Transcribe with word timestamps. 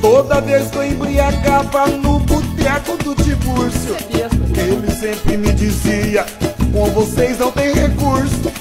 Toda 0.00 0.40
vez 0.40 0.70
que 0.70 0.76
eu 0.76 0.84
embriagava 0.84 1.86
no 1.86 2.18
boteco 2.20 2.96
do 3.02 3.14
Tiburcio, 3.14 3.96
ele 4.10 4.90
sempre 4.92 5.36
me 5.36 5.52
dizia: 5.52 6.26
com 6.72 6.86
vocês 6.90 7.38
não 7.38 7.50
tem 7.50 7.72
recurso. 7.72 8.57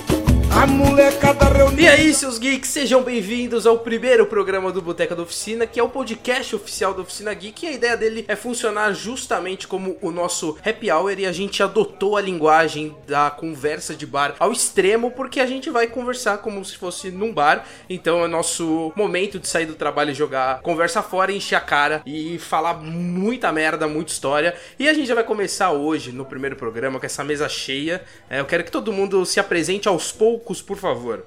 A 0.57 0.65
molecada 0.65 1.45
reunida. 1.45 1.67
E 1.83 1.87
aí, 1.87 2.11
seus 2.15 2.39
geeks, 2.39 2.69
sejam 2.69 3.03
bem-vindos 3.03 3.67
ao 3.67 3.77
primeiro 3.77 4.25
programa 4.25 4.71
do 4.71 4.81
Boteca 4.81 5.15
da 5.15 5.21
Oficina, 5.21 5.67
que 5.67 5.79
é 5.79 5.83
o 5.83 5.87
podcast 5.87 6.55
oficial 6.55 6.95
da 6.95 7.03
Oficina 7.03 7.31
Geek. 7.31 7.63
E 7.63 7.69
a 7.69 7.71
ideia 7.73 7.95
dele 7.95 8.25
é 8.27 8.35
funcionar 8.35 8.91
justamente 8.93 9.67
como 9.67 9.95
o 10.01 10.09
nosso 10.09 10.57
happy 10.65 10.89
hour 10.91 11.19
e 11.19 11.27
a 11.27 11.31
gente 11.31 11.61
adotou 11.61 12.17
a 12.17 12.21
linguagem 12.21 12.95
da 13.05 13.29
conversa 13.29 13.95
de 13.95 14.07
bar 14.07 14.35
ao 14.39 14.51
extremo, 14.51 15.11
porque 15.11 15.39
a 15.39 15.45
gente 15.45 15.69
vai 15.69 15.85
conversar 15.85 16.39
como 16.39 16.65
se 16.65 16.75
fosse 16.75 17.11
num 17.11 17.31
bar. 17.31 17.63
Então 17.87 18.25
é 18.25 18.27
nosso 18.27 18.91
momento 18.95 19.37
de 19.37 19.47
sair 19.47 19.67
do 19.67 19.75
trabalho 19.75 20.09
e 20.09 20.15
jogar 20.15 20.61
conversa 20.61 21.03
fora, 21.03 21.31
encher 21.31 21.55
a 21.55 21.61
cara 21.61 22.01
e 22.03 22.39
falar 22.39 22.73
muita 22.73 23.51
merda, 23.51 23.87
muita 23.87 24.11
história. 24.11 24.55
E 24.79 24.89
a 24.89 24.93
gente 24.95 25.07
já 25.07 25.13
vai 25.13 25.23
começar 25.23 25.71
hoje, 25.71 26.11
no 26.11 26.25
primeiro 26.25 26.55
programa, 26.55 26.99
com 26.99 27.05
essa 27.05 27.23
mesa 27.23 27.47
cheia. 27.47 28.01
É, 28.27 28.39
eu 28.39 28.45
quero 28.45 28.63
que 28.63 28.71
todo 28.71 28.91
mundo 28.91 29.23
se 29.23 29.39
apresente 29.39 29.87
aos 29.87 30.11
poucos, 30.11 30.46
por 30.61 30.77
favor. 30.77 31.25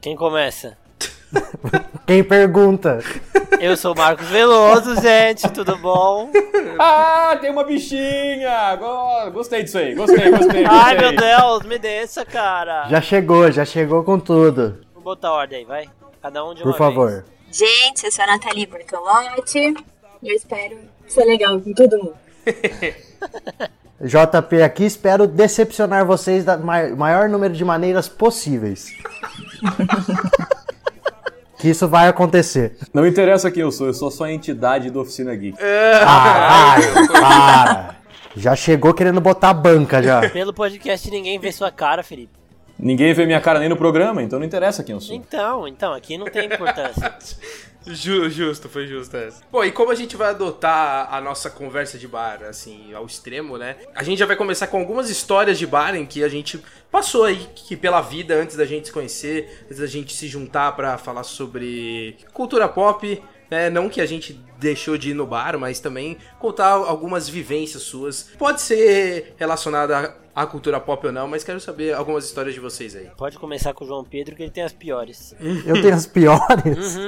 Quem 0.00 0.14
começa? 0.16 0.76
Quem 2.06 2.24
pergunta? 2.24 2.98
Eu 3.60 3.76
sou 3.76 3.92
o 3.92 3.96
Marcos 3.96 4.26
Veloso, 4.28 5.00
gente, 5.00 5.48
tudo 5.52 5.76
bom? 5.78 6.30
Ah, 6.80 7.36
tem 7.40 7.50
uma 7.50 7.64
bichinha! 7.64 8.76
Go- 8.76 9.32
Gostei 9.32 9.64
disso 9.64 9.78
aí, 9.78 9.96
gostei, 9.96 10.30
gostei. 10.30 10.64
Ai, 10.64 10.94
gostei. 10.94 11.10
meu 11.10 11.16
Deus, 11.16 11.62
me 11.64 11.76
desça, 11.76 12.24
cara. 12.24 12.86
Já 12.88 13.00
chegou, 13.00 13.50
já 13.50 13.64
chegou 13.64 14.04
com 14.04 14.20
tudo. 14.20 14.78
Vou 14.94 15.02
botar 15.02 15.32
ordem 15.32 15.58
aí, 15.60 15.64
vai. 15.64 15.90
Cada 16.22 16.44
um 16.44 16.54
de 16.54 16.62
Por 16.62 16.68
uma 16.68 16.78
favor. 16.78 17.10
vez. 17.10 17.24
Gente, 17.50 18.04
eu 18.04 18.12
sou 18.12 18.22
a 18.24 18.28
Nathalie 18.28 18.66
Bortolotti 18.66 19.74
e 20.22 20.28
eu 20.30 20.36
espero 20.36 20.78
ser 21.08 21.24
legal 21.24 21.60
com 21.60 21.72
todo 21.72 21.98
mundo. 21.98 22.14
JP 24.00 24.62
aqui, 24.62 24.84
espero 24.84 25.26
decepcionar 25.26 26.04
vocês 26.06 26.44
da 26.44 26.56
ma- 26.56 26.88
maior 26.96 27.28
número 27.28 27.52
de 27.52 27.64
maneiras 27.64 28.08
possíveis. 28.08 28.92
que 31.58 31.68
isso 31.68 31.88
vai 31.88 32.06
acontecer. 32.06 32.76
Não 32.94 33.04
interessa 33.06 33.50
quem 33.50 33.62
eu 33.62 33.72
sou, 33.72 33.88
eu 33.88 33.94
sou 33.94 34.10
só 34.10 34.24
a 34.24 34.32
entidade 34.32 34.90
do 34.90 35.00
Oficina 35.00 35.34
Geek. 35.34 35.58
Caralho, 35.58 37.08
para. 37.10 37.96
Já 38.36 38.54
chegou 38.54 38.94
querendo 38.94 39.20
botar 39.20 39.50
a 39.50 39.54
banca 39.54 40.00
já. 40.00 40.28
Pelo 40.30 40.54
podcast 40.54 41.10
ninguém 41.10 41.40
vê 41.40 41.50
sua 41.50 41.72
cara, 41.72 42.04
Felipe. 42.04 42.37
Ninguém 42.78 43.12
vê 43.12 43.26
minha 43.26 43.40
cara 43.40 43.58
nem 43.58 43.68
no 43.68 43.76
programa, 43.76 44.22
então 44.22 44.38
não 44.38 44.46
interessa 44.46 44.84
quem 44.84 44.94
eu 44.94 45.00
sou. 45.00 45.14
Então, 45.16 45.66
então, 45.66 45.92
aqui 45.92 46.16
não 46.16 46.26
tem 46.26 46.46
importância. 46.46 47.14
Ju- 47.86 48.28
justo, 48.28 48.68
foi 48.68 48.86
justo 48.86 49.16
essa. 49.16 49.40
Pô, 49.50 49.64
e 49.64 49.72
como 49.72 49.90
a 49.90 49.94
gente 49.94 50.14
vai 50.14 50.28
adotar 50.30 51.08
a 51.12 51.20
nossa 51.22 51.48
conversa 51.48 51.96
de 51.96 52.06
bar, 52.06 52.42
assim, 52.42 52.92
ao 52.92 53.06
extremo, 53.06 53.56
né? 53.56 53.76
A 53.94 54.02
gente 54.02 54.18
já 54.18 54.26
vai 54.26 54.36
começar 54.36 54.66
com 54.66 54.78
algumas 54.78 55.08
histórias 55.08 55.58
de 55.58 55.66
bar 55.66 55.94
em 55.94 56.04
que 56.04 56.22
a 56.22 56.28
gente 56.28 56.62
passou 56.90 57.24
aí 57.24 57.48
que 57.54 57.76
pela 57.76 58.02
vida 58.02 58.34
antes 58.34 58.56
da 58.56 58.66
gente 58.66 58.88
se 58.88 58.92
conhecer, 58.92 59.62
antes 59.64 59.78
da 59.78 59.86
gente 59.86 60.12
se 60.12 60.28
juntar 60.28 60.72
pra 60.72 60.98
falar 60.98 61.22
sobre 61.22 62.16
cultura 62.34 62.68
pop, 62.68 63.22
né? 63.50 63.70
Não 63.70 63.88
que 63.88 64.02
a 64.02 64.06
gente 64.06 64.38
deixou 64.58 64.98
de 64.98 65.12
ir 65.12 65.14
no 65.14 65.26
bar, 65.26 65.56
mas 65.58 65.80
também 65.80 66.18
contar 66.38 66.72
algumas 66.72 67.26
vivências 67.26 67.84
suas. 67.84 68.28
Pode 68.36 68.60
ser 68.60 69.34
relacionada 69.38 70.14
à 70.42 70.46
cultura 70.46 70.78
pop 70.80 71.06
ou 71.06 71.12
não, 71.12 71.26
mas 71.28 71.42
quero 71.44 71.60
saber 71.60 71.94
algumas 71.94 72.24
histórias 72.24 72.54
de 72.54 72.60
vocês 72.60 72.94
aí. 72.94 73.08
Pode 73.16 73.38
começar 73.38 73.72
com 73.74 73.84
o 73.84 73.86
João 73.86 74.04
Pedro, 74.04 74.34
que 74.36 74.42
ele 74.42 74.50
tem 74.50 74.62
as 74.64 74.72
piores. 74.72 75.34
Eu 75.66 75.80
tenho 75.82 75.94
as 75.94 76.06
piores. 76.06 76.98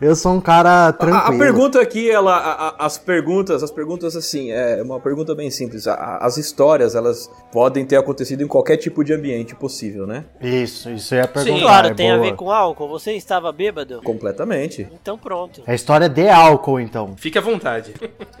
Eu 0.00 0.14
sou 0.16 0.32
um 0.32 0.40
cara 0.40 0.88
A, 0.88 0.92
tranquilo. 0.92 1.34
a 1.34 1.38
pergunta 1.38 1.80
aqui, 1.80 2.10
ela, 2.10 2.36
a- 2.36 2.68
a- 2.68 2.86
as 2.86 2.96
perguntas, 2.98 3.62
as 3.62 3.70
perguntas 3.70 4.16
assim, 4.16 4.50
é 4.52 4.82
uma 4.82 5.00
pergunta 5.00 5.34
bem 5.34 5.50
simples. 5.50 5.86
A- 5.86 5.94
a- 5.94 6.26
as 6.26 6.36
histórias, 6.36 6.94
elas 6.94 7.30
podem 7.52 7.84
ter 7.84 7.96
acontecido 7.96 8.42
em 8.42 8.46
qualquer 8.46 8.76
tipo 8.76 9.02
de 9.04 9.12
ambiente 9.12 9.54
possível, 9.54 10.06
né? 10.06 10.24
Isso, 10.40 10.88
isso 10.90 11.14
eu 11.14 11.18
ia 11.20 11.28
perguntar. 11.28 11.60
Claro, 11.60 11.86
é 11.88 11.94
tem 11.94 12.10
a 12.10 12.16
boa. 12.16 12.26
ver 12.30 12.36
com 12.36 12.50
álcool. 12.50 12.88
Você 12.88 13.12
estava 13.12 13.50
bêbado? 13.52 14.00
Completamente. 14.02 14.88
Então 14.92 15.18
pronto. 15.18 15.62
É 15.66 15.74
história 15.74 16.08
de 16.08 16.28
álcool, 16.28 16.80
então. 16.80 17.16
Fique 17.16 17.38
à 17.38 17.40
vontade. 17.40 17.94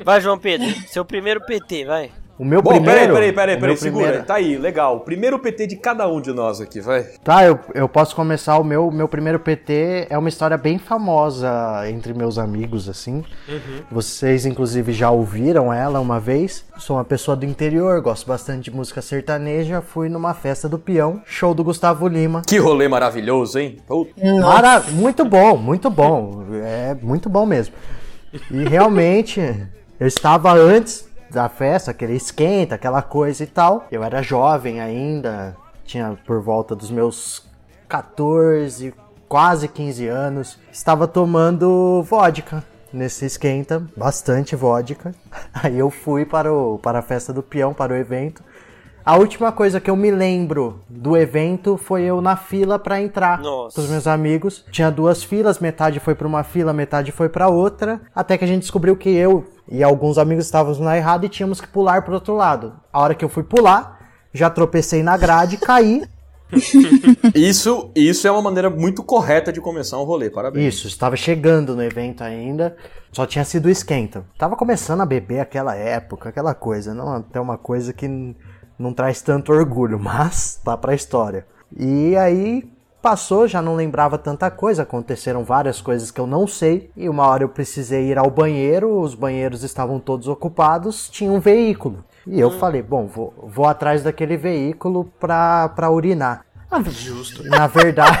Vai, 0.04 0.20
João 0.20 0.38
Pedro, 0.38 0.66
seu 0.88 1.04
primeiro 1.04 1.40
PT, 1.44 1.84
vai. 1.84 2.10
O 2.38 2.44
meu 2.44 2.62
Bom, 2.62 2.70
primeiro. 2.70 3.12
peraí, 3.14 3.32
peraí, 3.32 3.32
peraí, 3.32 3.56
o 3.56 3.58
peraí, 3.60 3.74
meu 3.74 3.76
segura. 3.76 4.02
primeiro- 4.04 4.26
Tá 4.26 4.34
aí, 4.34 4.56
legal. 4.56 5.00
Primeiro 5.00 5.38
PT 5.40 5.66
de 5.66 5.76
cada 5.76 6.06
um 6.06 6.20
de 6.20 6.32
nós 6.32 6.60
aqui, 6.60 6.80
vai. 6.80 7.02
Tá, 7.24 7.44
eu, 7.44 7.58
eu 7.74 7.88
posso 7.88 8.14
começar. 8.14 8.56
O 8.58 8.64
meu, 8.64 8.90
meu 8.92 9.08
primeiro 9.08 9.40
PT 9.40 10.06
é 10.08 10.16
uma 10.16 10.28
história 10.28 10.56
bem 10.56 10.78
famosa 10.78 11.50
entre 11.90 12.14
meus 12.14 12.38
amigos, 12.38 12.88
assim. 12.88 13.24
Vocês, 13.90 14.46
inclusive, 14.46 14.92
já 14.92 15.10
ouviram 15.10 15.72
ela 15.72 15.98
uma 15.98 16.20
vez. 16.20 16.64
Sou 16.78 16.96
uma 16.96 17.04
pessoa 17.04 17.36
do 17.36 17.44
interior, 17.44 18.00
gosto 18.00 18.26
bastante 18.26 18.70
de 18.70 18.76
música 18.76 19.02
sertaneja. 19.02 19.80
Fui 19.80 20.08
numa 20.08 20.32
festa 20.32 20.68
do 20.68 20.78
peão, 20.78 21.20
show 21.26 21.52
do 21.54 21.64
Gustavo 21.64 22.06
Lima. 22.06 22.42
Que 22.46 22.58
rolê 22.58 22.86
maravilhoso, 22.86 23.58
hein? 23.58 23.78
Puta. 23.86 24.12
Mara... 24.40 24.80
Muito 24.92 25.24
bom, 25.24 25.56
muito 25.56 25.90
bom. 25.90 26.44
É 26.62 26.94
muito 27.02 27.28
bom 27.28 27.44
mesmo. 27.44 27.74
E 28.50 28.62
realmente, 28.68 29.40
eu 29.98 30.06
estava 30.06 30.52
antes 30.52 31.07
da 31.30 31.48
festa, 31.48 31.90
aquele 31.90 32.14
esquenta, 32.14 32.74
aquela 32.74 33.02
coisa 33.02 33.42
e 33.44 33.46
tal. 33.46 33.86
Eu 33.90 34.02
era 34.02 34.22
jovem 34.22 34.80
ainda, 34.80 35.56
tinha 35.84 36.16
por 36.26 36.40
volta 36.40 36.74
dos 36.74 36.90
meus 36.90 37.46
14, 37.88 38.94
quase 39.28 39.68
15 39.68 40.06
anos. 40.08 40.58
Estava 40.72 41.06
tomando 41.06 42.02
vodka 42.02 42.64
nesse 42.92 43.26
esquenta, 43.26 43.82
bastante 43.96 44.56
vodka. 44.56 45.14
Aí 45.52 45.78
eu 45.78 45.90
fui 45.90 46.24
para, 46.24 46.52
o, 46.52 46.78
para 46.78 47.00
a 47.00 47.02
festa 47.02 47.32
do 47.32 47.42
peão, 47.42 47.74
para 47.74 47.92
o 47.92 47.96
evento. 47.96 48.42
A 49.04 49.16
última 49.16 49.50
coisa 49.50 49.80
que 49.80 49.90
eu 49.90 49.96
me 49.96 50.10
lembro 50.10 50.82
do 50.86 51.16
evento 51.16 51.78
foi 51.78 52.02
eu 52.02 52.20
na 52.20 52.36
fila 52.36 52.78
para 52.78 53.00
entrar 53.00 53.40
Nossa. 53.40 53.74
com 53.74 53.80
os 53.80 53.88
meus 53.88 54.06
amigos. 54.06 54.66
Tinha 54.70 54.90
duas 54.90 55.22
filas, 55.22 55.58
metade 55.58 55.98
foi 55.98 56.14
para 56.14 56.26
uma 56.26 56.44
fila, 56.44 56.74
metade 56.74 57.10
foi 57.10 57.30
para 57.30 57.48
outra, 57.48 58.02
até 58.14 58.36
que 58.36 58.44
a 58.44 58.46
gente 58.46 58.60
descobriu 58.62 58.94
que 58.94 59.08
eu 59.08 59.46
e 59.70 59.82
alguns 59.82 60.18
amigos 60.18 60.46
estávamos 60.46 60.78
na 60.78 60.96
errada 60.96 61.26
e 61.26 61.28
tínhamos 61.28 61.60
que 61.60 61.68
pular 61.68 62.02
pro 62.02 62.14
outro 62.14 62.34
lado. 62.34 62.74
A 62.92 63.00
hora 63.00 63.14
que 63.14 63.24
eu 63.24 63.28
fui 63.28 63.42
pular, 63.42 63.98
já 64.32 64.48
tropecei 64.48 65.02
na 65.02 65.16
grade, 65.16 65.56
caí. 65.60 66.02
Isso, 67.34 67.90
isso 67.94 68.26
é 68.26 68.30
uma 68.30 68.40
maneira 68.40 68.70
muito 68.70 69.02
correta 69.02 69.52
de 69.52 69.60
começar 69.60 69.98
um 69.98 70.04
rolê, 70.04 70.30
parabéns. 70.30 70.74
Isso, 70.74 70.88
estava 70.88 71.14
chegando 71.14 71.76
no 71.76 71.82
evento 71.82 72.24
ainda, 72.24 72.74
só 73.12 73.26
tinha 73.26 73.44
sido 73.44 73.68
esquenta. 73.68 74.24
Tava 74.38 74.56
começando 74.56 75.02
a 75.02 75.06
beber 75.06 75.40
aquela 75.40 75.74
época, 75.74 76.30
aquela 76.30 76.54
coisa, 76.54 76.94
não 76.94 77.16
até 77.16 77.38
uma 77.38 77.58
coisa 77.58 77.92
que 77.92 78.34
não 78.78 78.94
traz 78.94 79.20
tanto 79.20 79.52
orgulho, 79.52 79.98
mas 80.00 80.58
tá 80.64 80.76
pra 80.76 80.94
história. 80.94 81.46
E 81.76 82.16
aí 82.16 82.77
passou, 83.08 83.48
já 83.48 83.62
não 83.62 83.74
lembrava 83.74 84.18
tanta 84.18 84.50
coisa, 84.50 84.82
aconteceram 84.82 85.42
várias 85.42 85.80
coisas 85.80 86.10
que 86.10 86.20
eu 86.20 86.26
não 86.26 86.46
sei, 86.46 86.90
e 86.94 87.08
uma 87.08 87.26
hora 87.26 87.42
eu 87.42 87.48
precisei 87.48 88.10
ir 88.10 88.18
ao 88.18 88.28
banheiro, 88.28 89.00
os 89.00 89.14
banheiros 89.14 89.62
estavam 89.62 89.98
todos 89.98 90.28
ocupados, 90.28 91.08
tinha 91.08 91.32
um 91.32 91.40
veículo. 91.40 92.04
E 92.26 92.38
eu 92.38 92.50
falei, 92.50 92.82
bom, 92.82 93.06
vou, 93.06 93.32
vou 93.42 93.66
atrás 93.66 94.02
daquele 94.02 94.36
veículo 94.36 95.10
pra, 95.18 95.70
pra 95.70 95.90
urinar. 95.90 96.44
Justo. 96.90 97.42
Na 97.44 97.66
verdade. 97.66 98.20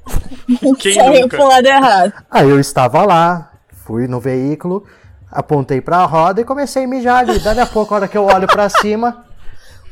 Quem 0.80 0.94
Saiu 0.94 1.20
nunca? 1.20 1.36
pro 1.36 1.46
lado 1.46 1.66
errado. 1.66 2.12
Aí 2.30 2.48
eu 2.48 2.58
estava 2.58 3.04
lá, 3.04 3.50
fui 3.84 4.08
no 4.08 4.20
veículo, 4.20 4.86
apontei 5.30 5.82
pra 5.82 6.02
roda 6.06 6.40
e 6.40 6.44
comecei 6.44 6.84
a 6.84 6.88
mijar 6.88 7.18
ali. 7.18 7.38
Dali 7.40 7.60
a 7.60 7.66
pouco, 7.66 7.92
a 7.92 7.98
hora 7.98 8.08
que 8.08 8.16
eu 8.16 8.24
olho 8.24 8.46
pra 8.46 8.70
cima, 8.70 9.26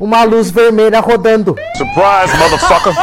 uma 0.01 0.25
luz 0.25 0.51
vermelha 0.51 1.01
rodando. 1.01 1.55
Surprise, 1.77 2.35
motherfucker! 2.39 2.95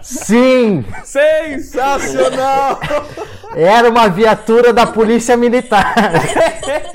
Sim, 0.00 0.84
Sensacional! 1.04 2.80
era 3.54 3.88
uma 3.90 4.08
viatura 4.08 4.72
da 4.72 4.86
polícia 4.86 5.36
militar. 5.36 5.94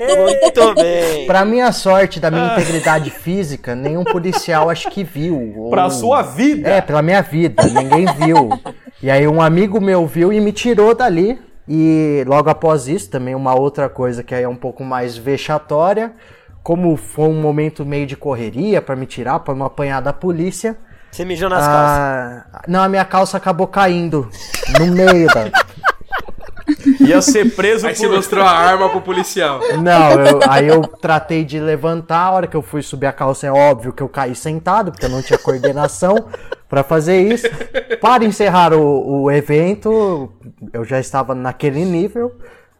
Muito 0.00 0.74
bem. 0.74 1.26
Pra 1.26 1.44
minha 1.44 1.70
sorte, 1.72 2.18
da 2.20 2.30
minha 2.30 2.52
integridade 2.52 3.10
física, 3.10 3.74
nenhum 3.74 4.04
policial 4.04 4.68
acho 4.68 4.90
que 4.90 5.04
viu. 5.04 5.54
ou- 5.56 5.70
pra 5.70 5.88
sua 5.90 6.22
vida! 6.22 6.68
É, 6.68 6.80
pela 6.80 7.00
minha 7.02 7.22
vida, 7.22 7.62
ninguém 7.64 8.06
viu. 8.14 8.50
E 9.02 9.10
aí 9.10 9.26
um 9.28 9.40
amigo 9.40 9.80
meu 9.80 10.06
viu 10.06 10.32
e 10.32 10.40
me 10.40 10.52
tirou 10.52 10.94
dali. 10.94 11.38
E 11.70 12.24
logo 12.26 12.48
após 12.48 12.88
isso, 12.88 13.10
também 13.10 13.34
uma 13.34 13.54
outra 13.54 13.88
coisa 13.90 14.22
que 14.22 14.34
aí 14.34 14.42
é 14.42 14.48
um 14.48 14.56
pouco 14.56 14.82
mais 14.82 15.16
vexatória, 15.18 16.12
como 16.62 16.96
foi 16.96 17.28
um 17.28 17.40
momento 17.40 17.84
meio 17.84 18.06
de 18.06 18.16
correria 18.16 18.80
pra 18.80 18.96
me 18.96 19.04
tirar, 19.04 19.40
pra 19.40 19.54
não 19.54 19.66
apanhar 19.66 20.00
da 20.00 20.12
polícia. 20.12 20.76
Você 21.10 21.24
mijou 21.24 21.48
nas 21.48 21.64
calças. 21.64 22.44
Ah, 22.52 22.62
não, 22.68 22.82
a 22.82 22.88
minha 22.88 23.04
calça 23.04 23.36
acabou 23.36 23.66
caindo 23.66 24.28
no 24.78 24.86
meio 24.86 25.26
da. 25.28 25.46
Ia 27.00 27.22
ser 27.22 27.54
preso 27.56 27.86
Aí 27.86 27.94
você 27.94 28.06
por... 28.06 28.16
mostrou 28.16 28.44
a 28.44 28.50
arma 28.50 28.90
pro 28.90 29.00
policial. 29.00 29.58
Não, 29.82 30.10
eu- 30.20 30.40
aí 30.48 30.68
eu 30.68 30.82
tratei 30.82 31.44
de 31.44 31.58
levantar. 31.58 32.18
A 32.26 32.30
hora 32.32 32.46
que 32.46 32.56
eu 32.56 32.62
fui 32.62 32.82
subir 32.82 33.06
a 33.06 33.12
calça, 33.12 33.46
é 33.46 33.50
óbvio 33.50 33.92
que 33.92 34.02
eu 34.02 34.08
caí 34.08 34.34
sentado, 34.34 34.90
porque 34.92 35.06
eu 35.06 35.10
não 35.10 35.22
tinha 35.22 35.38
coordenação. 35.38 36.28
Pra 36.68 36.84
fazer 36.84 37.22
isso, 37.32 37.46
para 37.98 38.24
encerrar 38.26 38.74
o, 38.74 39.22
o 39.22 39.30
evento, 39.30 40.30
eu 40.70 40.84
já 40.84 41.00
estava 41.00 41.34
naquele 41.34 41.82
nível. 41.82 42.36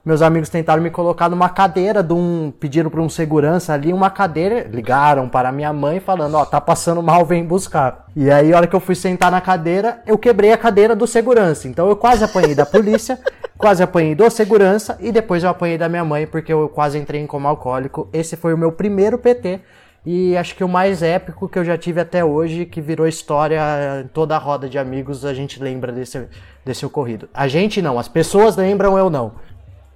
Meus 0.09 0.23
amigos 0.23 0.49
tentaram 0.49 0.83
me 0.83 0.89
colocar 0.89 1.29
numa 1.29 1.51
cadeira 1.51 2.03
de 2.03 2.15
um. 2.15 2.51
Pediram 2.51 2.89
para 2.89 3.03
um 3.03 3.11
segurança 3.11 3.75
ali 3.75 3.93
uma 3.93 4.09
cadeira. 4.09 4.67
Ligaram 4.67 5.29
para 5.29 5.53
minha 5.53 5.71
mãe 5.71 6.01
falando: 6.01 6.35
Ó, 6.35 6.47
tá 6.47 6.59
passando 6.59 7.03
mal, 7.03 7.27
vem 7.27 7.45
buscar. 7.45 8.07
E 8.17 8.31
aí, 8.31 8.51
a 8.51 8.57
hora 8.57 8.67
que 8.67 8.75
eu 8.75 8.81
fui 8.81 8.95
sentar 8.95 9.31
na 9.31 9.43
cadeira, 9.43 10.01
eu 10.07 10.17
quebrei 10.17 10.51
a 10.51 10.57
cadeira 10.57 10.97
do 10.97 11.07
segurança. 11.07 11.69
Então 11.69 11.91
eu 11.91 11.95
quase 11.95 12.25
apanhei 12.25 12.55
da 12.55 12.65
polícia, 12.65 13.21
quase 13.59 13.83
apanhei 13.83 14.15
do 14.15 14.31
segurança 14.31 14.97
e 14.99 15.13
depois 15.13 15.45
eu 15.45 15.51
apanhei 15.51 15.77
da 15.77 15.91
minha 15.91 16.07
mãe 16.07 16.27
porque 16.27 16.55
eu 16.55 16.71
quase 16.71 16.97
entrei 16.97 17.21
em 17.21 17.27
coma 17.27 17.51
alcoólico. 17.51 18.09
Esse 18.11 18.35
foi 18.35 18.55
o 18.55 18.59
meu 18.59 18.73
primeiro 18.73 19.19
PT. 19.19 19.61
E 20.07 20.35
acho 20.39 20.55
que 20.55 20.65
o 20.65 20.69
mais 20.69 21.03
épico 21.03 21.51
que 21.51 21.59
eu 21.59 21.65
já 21.67 21.77
tive 21.77 22.01
até 22.01 22.25
hoje, 22.25 22.65
que 22.65 22.81
virou 22.81 23.07
história 23.07 23.61
em 24.03 24.09
toda 24.09 24.35
a 24.35 24.39
roda 24.39 24.71
de 24.71 24.79
amigos, 24.79 25.27
a 25.27 25.35
gente 25.35 25.63
lembra 25.63 25.93
desse, 25.93 26.27
desse 26.65 26.87
ocorrido. 26.87 27.29
A 27.35 27.47
gente 27.47 27.83
não, 27.83 27.99
as 27.99 28.09
pessoas 28.09 28.57
lembram, 28.57 28.97
eu 28.97 29.11
não. 29.11 29.33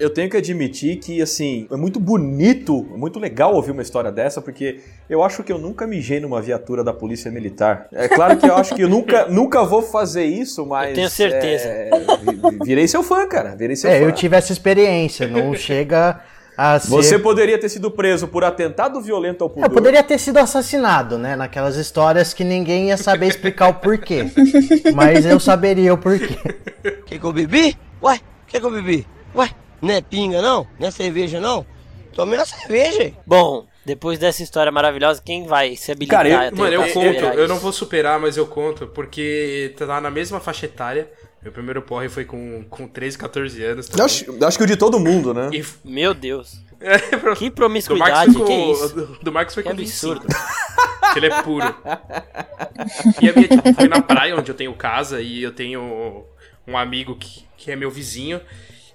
Eu 0.02 0.10
tenho 0.10 0.28
que 0.28 0.36
admitir 0.36 0.96
que, 0.96 1.22
assim, 1.22 1.66
é 1.70 1.76
muito 1.76 2.00
bonito, 2.00 2.82
muito 2.96 3.20
legal 3.20 3.54
ouvir 3.54 3.70
uma 3.70 3.82
história 3.82 4.10
dessa, 4.10 4.40
porque 4.42 4.80
eu 5.08 5.22
acho 5.22 5.42
que 5.44 5.52
eu 5.52 5.58
nunca 5.58 5.86
mijei 5.86 6.18
numa 6.18 6.42
viatura 6.42 6.82
da 6.82 6.92
Polícia 6.92 7.30
Militar. 7.30 7.86
É 7.92 8.08
claro 8.08 8.36
que 8.36 8.46
eu 8.48 8.56
acho 8.56 8.74
que 8.74 8.82
eu 8.82 8.88
nunca, 8.88 9.26
nunca 9.30 9.62
vou 9.62 9.80
fazer 9.80 10.24
isso, 10.24 10.66
mas. 10.66 10.88
Eu 10.90 10.94
tenho 10.96 11.08
certeza. 11.10 11.68
é, 11.68 11.90
vi- 12.50 12.58
virei 12.64 12.88
seu 12.88 13.02
fã, 13.02 13.26
cara. 13.28 13.54
Virei 13.54 13.76
seu 13.76 13.88
É, 13.88 14.00
fã. 14.00 14.04
eu 14.06 14.12
tive 14.12 14.36
essa 14.36 14.52
experiência, 14.52 15.28
não 15.28 15.54
chega 15.56 16.20
a 16.56 16.78
ser... 16.80 16.88
Você 16.90 17.18
poderia 17.18 17.56
ter 17.58 17.68
sido 17.68 17.88
preso 17.90 18.26
por 18.26 18.42
atentado 18.44 19.00
violento 19.00 19.44
ao 19.44 19.50
pudor. 19.50 19.66
Eu 19.66 19.70
poderia 19.72 20.02
ter 20.02 20.18
sido 20.18 20.38
assassinado, 20.38 21.16
né? 21.16 21.36
Naquelas 21.36 21.76
histórias 21.76 22.34
que 22.34 22.42
ninguém 22.42 22.88
ia 22.88 22.96
saber 22.96 23.28
explicar 23.28 23.68
o 23.68 23.74
porquê. 23.74 24.24
Mas 24.94 25.24
eu 25.24 25.38
saberia 25.38 25.94
o 25.94 25.98
porquê. 25.98 26.36
Quer 27.06 27.18
que 27.18 27.24
eu 27.24 27.32
bebi? 27.32 27.76
Ué, 28.02 28.18
quer 28.48 28.58
que 28.60 28.66
eu 28.66 28.70
bebi? 28.70 29.06
Ué, 29.34 29.48
não 29.82 29.90
é 29.94 30.00
pinga 30.00 30.40
não? 30.40 30.66
Não 30.78 30.88
é 30.88 30.90
cerveja 30.90 31.40
não? 31.40 31.66
Tomei 32.14 32.38
uma 32.38 32.44
cerveja. 32.46 33.12
Bom, 33.26 33.66
depois 33.84 34.18
dessa 34.18 34.42
história 34.42 34.70
maravilhosa, 34.70 35.20
quem 35.24 35.46
vai 35.46 35.74
se 35.76 35.90
habilitar 35.92 36.24
Cara, 36.26 36.46
eu- 36.48 36.56
Mano, 36.56 36.72
eu 36.74 36.82
conto, 36.82 36.92
superar 36.92 37.34
eu 37.38 37.48
não 37.48 37.54
isso? 37.56 37.62
vou 37.64 37.72
superar, 37.72 38.20
mas 38.20 38.36
eu 38.36 38.46
conto, 38.46 38.86
porque 38.88 39.74
tá 39.76 40.00
na 40.00 40.10
mesma 40.10 40.38
faixa 40.40 40.66
etária. 40.66 41.10
Meu 41.42 41.50
primeiro 41.50 41.82
porre 41.82 42.08
foi 42.08 42.24
com, 42.24 42.64
com 42.70 42.86
13, 42.86 43.18
14 43.18 43.64
anos. 43.64 43.86
Eu 43.86 43.92
também. 43.92 44.04
acho, 44.06 44.44
acho 44.44 44.58
que 44.58 44.62
o 44.62 44.66
de 44.66 44.76
todo 44.76 45.00
mundo, 45.00 45.34
né? 45.34 45.50
E, 45.52 45.64
Meu 45.84 46.14
Deus. 46.14 46.62
é, 46.80 46.98
pro- 47.18 47.34
Que 47.34 47.50
do 47.50 47.54
promiscuidade, 47.56 48.12
Marcos 48.12 48.34
foi 48.36 48.44
que 48.46 48.52
com, 48.52 48.72
isso? 48.72 48.88
do, 48.94 49.06
do 49.24 49.32
Marcos 49.32 49.54
foi 49.54 49.62
Que 49.64 49.68
com 49.70 49.74
absurdo. 49.80 50.20
25. 50.28 50.42
que 51.12 51.18
ele 51.18 51.26
é 51.26 51.42
puro. 51.42 51.74
E 53.20 53.28
a 53.28 53.32
minha 53.32 53.48
tipo, 53.48 53.74
foi 53.74 53.88
na 53.88 54.00
praia, 54.00 54.36
onde 54.36 54.50
eu 54.50 54.54
tenho 54.54 54.72
casa, 54.74 55.20
e 55.20 55.42
eu 55.42 55.52
tenho 55.52 56.24
um 56.68 56.76
amigo 56.78 57.16
que, 57.16 57.44
que 57.56 57.72
é 57.72 57.76
meu 57.76 57.90
vizinho. 57.90 58.40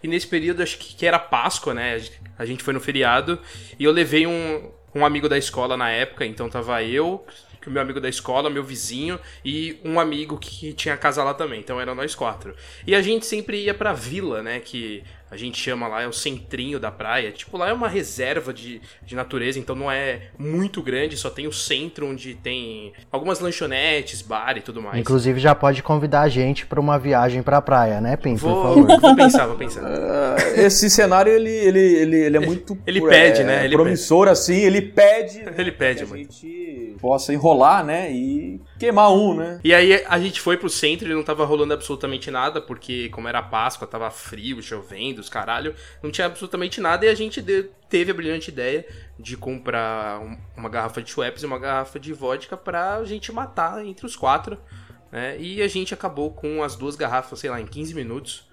E 0.02 0.08
nesse 0.08 0.28
período, 0.28 0.64
acho 0.64 0.78
que, 0.78 0.96
que 0.96 1.06
era 1.06 1.20
Páscoa, 1.20 1.74
né? 1.74 2.02
A 2.38 2.46
gente 2.46 2.64
foi 2.64 2.74
no 2.74 2.80
feriado, 2.80 3.40
e 3.80 3.84
eu 3.84 3.92
levei 3.92 4.28
um, 4.28 4.72
um 4.94 5.06
amigo 5.06 5.28
da 5.28 5.38
escola 5.38 5.76
na 5.76 5.90
época, 5.90 6.26
então 6.26 6.50
tava 6.50 6.84
eu, 6.84 7.26
que 7.62 7.68
o 7.68 7.72
meu 7.72 7.82
amigo 7.82 8.00
da 8.00 8.08
escola, 8.08 8.50
meu 8.50 8.64
vizinho, 8.64 9.20
e 9.44 9.80
um 9.84 10.00
amigo 10.00 10.38
que 10.38 10.74
tinha 10.74 10.96
casa 10.96 11.24
lá 11.24 11.34
também, 11.34 11.60
então 11.60 11.82
eram 11.82 11.94
nós 11.96 12.16
quatro. 12.16 12.56
E 12.86 12.96
a 12.96 13.02
gente 13.02 13.26
sempre 13.26 13.64
ia 13.64 13.74
pra 13.74 13.94
vila, 13.94 14.42
né? 14.42 14.60
Que 14.60 15.04
a 15.30 15.38
gente 15.38 15.60
chama 15.60 15.88
lá, 15.88 16.02
é 16.02 16.08
o 16.08 16.14
centrinho 16.14 16.80
da 16.80 16.92
praia. 16.92 17.32
Tipo, 17.32 17.58
lá 17.58 17.70
é 17.70 17.74
uma 17.74 17.88
reserva 17.88 18.54
de, 18.54 18.82
de 19.06 19.16
natureza, 19.16 19.60
então 19.60 19.76
não 19.76 19.92
é 19.92 20.30
muito 20.38 20.82
grande, 20.82 21.18
só 21.18 21.30
tem 21.30 21.48
o 21.48 21.54
centro 21.54 22.08
onde 22.08 22.36
tem 22.36 22.94
algumas 23.12 23.40
lanchonetes, 23.40 24.22
bar 24.22 24.58
e 24.58 24.62
tudo 24.62 24.82
mais. 24.82 25.00
Inclusive 25.00 25.40
já 25.40 25.54
pode 25.54 25.84
convidar 25.84 26.22
a 26.22 26.30
gente 26.30 26.66
pra 26.66 26.80
uma 26.80 26.98
viagem 26.98 27.42
pra 27.44 27.62
praia, 27.62 28.00
né, 28.02 28.16
Pim? 28.16 28.38
Por 28.38 28.50
Vou, 28.50 28.64
favor. 28.86 29.00
vou 29.02 29.16
pensar, 29.16 29.46
vou 29.48 29.56
pensar. 29.58 29.78
Ah, 30.18 30.36
Esse 30.56 30.90
cenário, 30.90 31.32
ele, 31.32 31.50
ele, 31.50 31.80
ele, 31.80 32.16
ele 32.18 32.38
é 32.38 32.40
muito 32.40 32.78
Ele 32.86 33.00
é, 33.00 33.08
pede, 33.10 33.44
né? 33.44 33.66
Ele 33.66 33.76
promissor, 33.76 34.28
assim. 34.28 34.56
Ele 34.56 34.82
pede 34.82 35.40
né, 35.44 35.54
Ele 35.58 35.72
pede, 35.72 36.00
que 36.00 36.04
a 36.04 36.08
mano. 36.08 36.18
gente 36.24 36.96
possa 37.00 37.34
enrolar, 37.34 37.84
né? 37.86 38.12
E 38.12 38.62
queimar 38.80 39.12
um, 39.12 39.36
né? 39.36 39.60
E 39.64 39.74
aí 39.74 40.04
a 40.08 40.20
gente 40.20 40.40
foi 40.42 40.58
pro 40.58 40.70
centro 40.70 41.10
e 41.10 41.14
não 41.14 41.24
tava 41.24 41.46
rolando 41.46 41.74
absolutamente 41.74 42.32
nada, 42.32 42.62
porque 42.62 43.10
como 43.10 43.28
era 43.28 43.42
Páscoa, 43.42 43.88
tava 43.88 44.10
frio, 44.10 44.62
chovendo, 44.62 45.17
os 45.20 45.30
caralho, 45.30 45.74
não 46.02 46.12
tinha 46.12 46.28
absolutamente 46.28 46.80
nada 46.82 47.06
e 47.06 47.10
a 47.10 47.16
gente 47.16 47.42
teve 47.90 48.12
a 48.12 48.14
brilhante 48.14 48.50
ideia 48.50 48.86
de 49.20 49.36
comprar 49.38 50.20
um- 50.20 50.38
uma 50.56 50.70
garrafa 50.70 51.02
de 51.02 51.10
Schweppes 51.12 51.44
e 51.44 51.46
uma 51.46 51.60
garrafa 51.60 52.00
de 52.00 52.14
vodka 52.14 52.56
pra 52.58 53.04
gente 53.04 53.32
matar 53.32 53.86
entre 53.86 54.06
os 54.06 54.16
quatro, 54.16 54.58
né? 55.12 55.38
E 55.40 55.62
a 55.62 55.68
gente 55.68 55.94
acabou 55.94 56.32
com 56.32 56.64
as 56.64 56.76
duas 56.76 56.96
garrafas, 56.96 57.40
sei 57.40 57.50
lá, 57.50 57.60
em 57.62 57.66
15 57.66 57.94
minutos. 57.94 58.46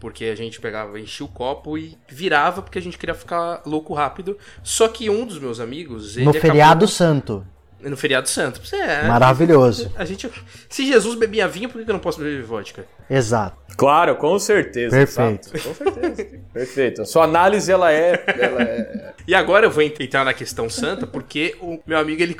Porque 0.00 0.24
a 0.24 0.34
gente 0.34 0.60
pegava, 0.60 0.98
enchia 0.98 1.24
o 1.24 1.28
copo 1.28 1.78
e 1.78 1.96
virava 2.08 2.60
porque 2.60 2.76
a 2.76 2.82
gente 2.82 2.98
queria 2.98 3.14
ficar 3.14 3.62
louco 3.64 3.94
rápido. 3.94 4.36
Só 4.60 4.88
que 4.88 5.08
um 5.08 5.24
dos 5.24 5.38
meus 5.38 5.60
amigos. 5.60 6.16
No 6.16 6.30
acabou- 6.30 6.40
feriado 6.40 6.88
santo. 6.88 7.46
No 7.82 7.96
feriado 7.96 8.28
santo. 8.28 8.60
É, 8.74 9.06
Maravilhoso. 9.06 9.92
a 9.96 10.04
gente. 10.04 10.30
Se 10.68 10.86
Jesus 10.86 11.16
bebia 11.16 11.48
vinho, 11.48 11.68
por 11.68 11.82
que 11.82 11.90
eu 11.90 11.92
não 11.92 12.00
posso 12.00 12.18
beber 12.18 12.42
vodka? 12.42 12.86
Exato. 13.10 13.56
Claro, 13.76 14.16
com 14.16 14.38
certeza. 14.38 14.96
Perfeito. 14.96 15.48
exato, 15.54 15.68
com 15.68 15.74
certeza. 15.74 16.40
Perfeito. 16.52 17.02
A 17.02 17.04
sua 17.04 17.24
análise, 17.24 17.70
ela 17.70 17.92
é... 17.92 18.24
Ela 18.38 18.62
é... 18.62 19.12
E 19.26 19.34
agora 19.34 19.66
eu 19.66 19.70
vou 19.70 19.82
entrar 19.82 20.24
na 20.24 20.34
questão 20.34 20.68
santa, 20.68 21.06
porque 21.06 21.56
o 21.60 21.80
meu 21.86 21.98
amigo 21.98 22.22
ele, 22.22 22.36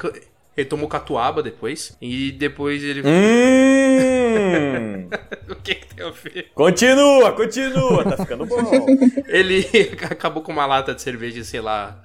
ele 0.57 0.69
tomou 0.69 0.89
catuaba 0.89 1.43
depois. 1.43 1.97
E 2.01 2.33
depois 2.33 2.83
ele. 2.83 3.03
Hum, 3.07 5.09
o 5.51 5.55
que, 5.57 5.75
que 5.77 5.95
tem 5.95 6.07
a 6.07 6.11
ver? 6.11 6.51
continua, 6.55 7.33
continua. 7.33 8.05
Tá 8.05 8.17
ficando 8.17 8.47
bom. 8.47 8.87
Ele 9.29 9.67
acabou 10.11 10.43
com 10.43 10.53
uma 10.53 10.67
lata 10.67 10.95
de 10.95 11.03
cerveja, 11.03 11.45
sei 11.45 11.61
lá, 11.61 12.03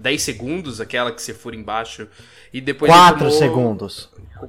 10 0.00 0.22
segundos, 0.22 0.80
aquela 0.80 1.12
que 1.12 1.20
você 1.22 1.34
for 1.34 1.54
embaixo. 1.54 2.06
E 2.52 2.60
depois 2.60 2.90
ele 2.90 2.98
4 2.98 3.18
tomou- 3.18 3.32
segundos. 3.38 4.08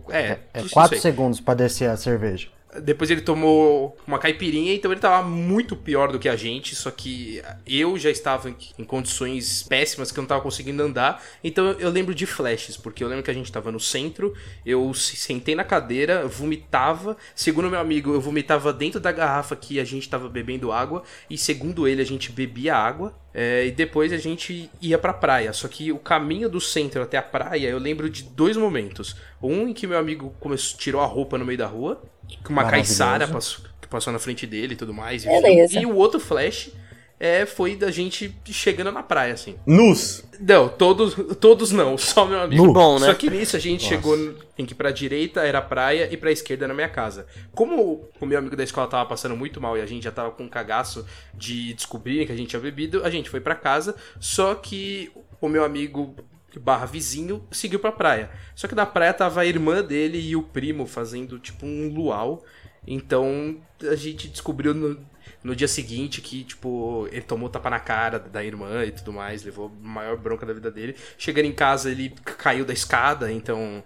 É, 0.10 0.38
É 0.54 0.62
isso 0.62 0.70
4 0.70 0.96
aí. 0.96 1.02
segundos 1.02 1.40
pra 1.42 1.54
descer 1.54 1.90
a 1.90 1.98
cerveja. 1.98 2.48
Depois 2.84 3.10
ele 3.10 3.22
tomou 3.22 3.98
uma 4.06 4.20
caipirinha, 4.20 4.74
então 4.76 4.92
ele 4.92 5.02
tava 5.02 5.28
muito 5.28 5.76
pior 5.76 6.12
do 6.12 6.20
que 6.20 6.30
a 6.30 6.36
gente, 6.36 6.76
só 6.76 6.92
que 6.92 7.42
eu 7.66 7.98
já 7.98 8.12
estava 8.12 8.50
em, 8.78 8.84
condições 8.84 9.64
péssimas 9.64 10.12
que 10.12 10.20
eu 10.20 10.22
não 10.22 10.28
tava 10.28 10.42
conseguindo 10.42 10.84
andar. 10.84 11.24
Então 11.44 11.72
eu, 11.80 11.90
lembro 11.90 12.14
de 12.14 12.28
flashes, 12.28 12.78
porque 12.78 13.04
eu 13.04 13.08
lembro 13.08 13.24
que 13.24 13.32
a 13.32 13.34
gente 13.34 13.52
tava 13.52 13.72
no 13.72 13.80
centro, 13.80 14.36
eu 14.64 14.94
se- 14.94 15.16
sentei 15.16 15.56
na 15.56 15.64
cadeira, 15.64 16.28
vomitava. 16.28 17.18
Segundo 17.34 17.70
meu 17.72 17.80
amigo, 17.80 18.14
eu 18.14 18.22
vomitava 18.22 18.72
dentro 18.72 19.00
da 19.00 19.12
garrafa 19.12 19.56
que 19.56 19.80
a 19.80 19.84
gente 19.84 20.08
tava 20.08 20.30
bebendo 20.30 20.72
água, 20.72 21.02
e 21.30 21.38
segundo 21.40 21.88
ele, 21.88 22.02
a 22.02 22.06
gente 22.06 22.32
bebia 22.32 22.76
água. 22.76 23.14
é, 23.32 23.68
e 23.68 23.72
depois 23.72 24.12
a 24.12 24.18
gente 24.18 24.70
ia 24.82 24.98
pra 24.98 25.14
praia. 25.14 25.54
Só 25.54 25.68
que 25.68 25.92
o 25.92 26.00
caminho 26.00 26.50
do 26.50 26.60
centro 26.60 27.02
até 27.04 27.16
a 27.16 27.22
praia, 27.22 27.68
eu 27.70 27.78
lembro 27.78 28.10
de 28.10 28.24
dois 28.24 28.58
momentos. 28.58 29.16
Um 29.42 29.68
em 29.68 29.74
que 29.74 29.86
meu 29.86 30.00
amigo 30.00 30.34
começou, 30.40 30.78
tirou 30.80 31.00
a 31.00 31.06
roupa 31.06 31.38
no 31.38 31.46
meio 31.46 31.58
da 31.58 31.68
rua, 31.68 32.02
que 32.44 32.50
uma 32.50 32.64
caiçara 32.70 33.28
passou, 33.28 33.66
que 33.82 33.88
passou 33.88 34.14
na 34.14 34.20
frente 34.20 34.46
dele 34.46 34.74
e 34.74 34.78
tudo 34.78 34.94
mais. 34.94 35.24
Beleza. 35.26 35.80
E 35.80 35.86
o 35.86 35.96
outro 35.96 36.20
flash 36.20 36.72
é, 37.20 37.46
foi 37.46 37.76
da 37.76 37.92
gente 37.92 38.34
chegando 38.46 38.92
na 38.94 39.04
praia, 39.04 39.34
assim. 39.34 39.56
Nus. 39.66 40.24
Não, 40.40 40.70
todos, 40.70 41.16
todos 41.38 41.70
não, 41.72 41.98
só 41.98 42.26
meu 42.26 42.40
amigo. 42.40 42.66
Nu. 42.66 42.72
Bom, 42.72 42.98
né? 42.98 43.08
Só 43.08 43.14
que 43.14 43.30
nisso 43.30 43.58
a 43.58 43.60
gente 43.60 43.84
chegou 43.84 44.16
no- 44.16 44.36
em 44.58 44.66
que 44.66 44.74
pra 44.74 44.90
direita 44.90 45.42
era 45.42 45.58
a 45.58 45.62
praia 45.62 46.08
e 46.10 46.16
pra 46.16 46.32
esquerda 46.32 46.64
era 46.66 46.72
a 46.72 46.76
minha 46.76 46.88
casa. 46.88 47.28
Como 47.54 48.08
o 48.22 48.26
meu 48.26 48.40
amigo 48.40 48.56
da 48.56 48.64
escola 48.64 48.88
tava 48.88 49.06
passando 49.10 49.36
muito 49.36 49.60
mal 49.60 49.78
e 49.78 49.82
a 49.82 49.86
gente 49.86 50.04
já 50.04 50.12
tava 50.12 50.32
com 50.32 50.44
um 50.44 50.48
cagaço 50.50 51.06
de 51.34 51.74
descobrir 51.74 52.26
que 52.26 52.32
a 52.32 52.36
gente 52.38 52.48
tinha 52.50 52.60
bebido, 52.62 53.04
a 53.04 53.10
gente 53.10 53.30
foi 53.30 53.42
pra 53.42 53.54
casa, 53.54 53.96
só 54.18 54.56
que 54.56 55.12
o 55.42 55.50
meu 55.50 55.66
amigo 55.66 56.16
barra 56.58 56.86
vizinho 56.86 57.46
seguiu 57.52 57.80
pra 57.80 57.92
praia. 57.92 58.32
Só 58.56 58.68
que 58.68 58.74
na 58.74 58.86
praia 58.86 59.14
tava 59.14 59.42
a 59.42 59.46
irmã 59.46 59.84
dele 59.84 60.20
e 60.20 60.36
o 60.36 60.42
primo 60.42 60.86
fazendo 60.86 61.38
tipo 61.38 61.66
um 61.66 61.94
luau. 61.94 62.44
Então 62.88 63.62
a 63.88 63.96
gente 63.96 64.28
descobriu 64.30 64.74
no, 64.74 65.06
no 65.44 65.56
dia 65.56 65.68
seguinte 65.68 66.22
que, 66.22 66.44
tipo, 66.44 67.08
ele 67.12 67.22
tomou 67.22 67.50
tapa 67.50 67.70
na 67.70 67.80
cara 67.80 68.20
da 68.20 68.44
irmã 68.44 68.84
e 68.86 68.92
tudo 68.92 69.14
mais, 69.14 69.44
levou 69.44 69.68
a 69.68 69.88
maior 69.88 70.18
bronca 70.18 70.46
da 70.46 70.54
vida 70.54 70.72
dele. 70.72 70.96
Chegando 71.18 71.46
em 71.46 71.54
casa, 71.54 71.92
ele 71.92 72.14
caiu 72.38 72.66
da 72.66 72.74
escada, 72.74 73.32
então 73.32 73.84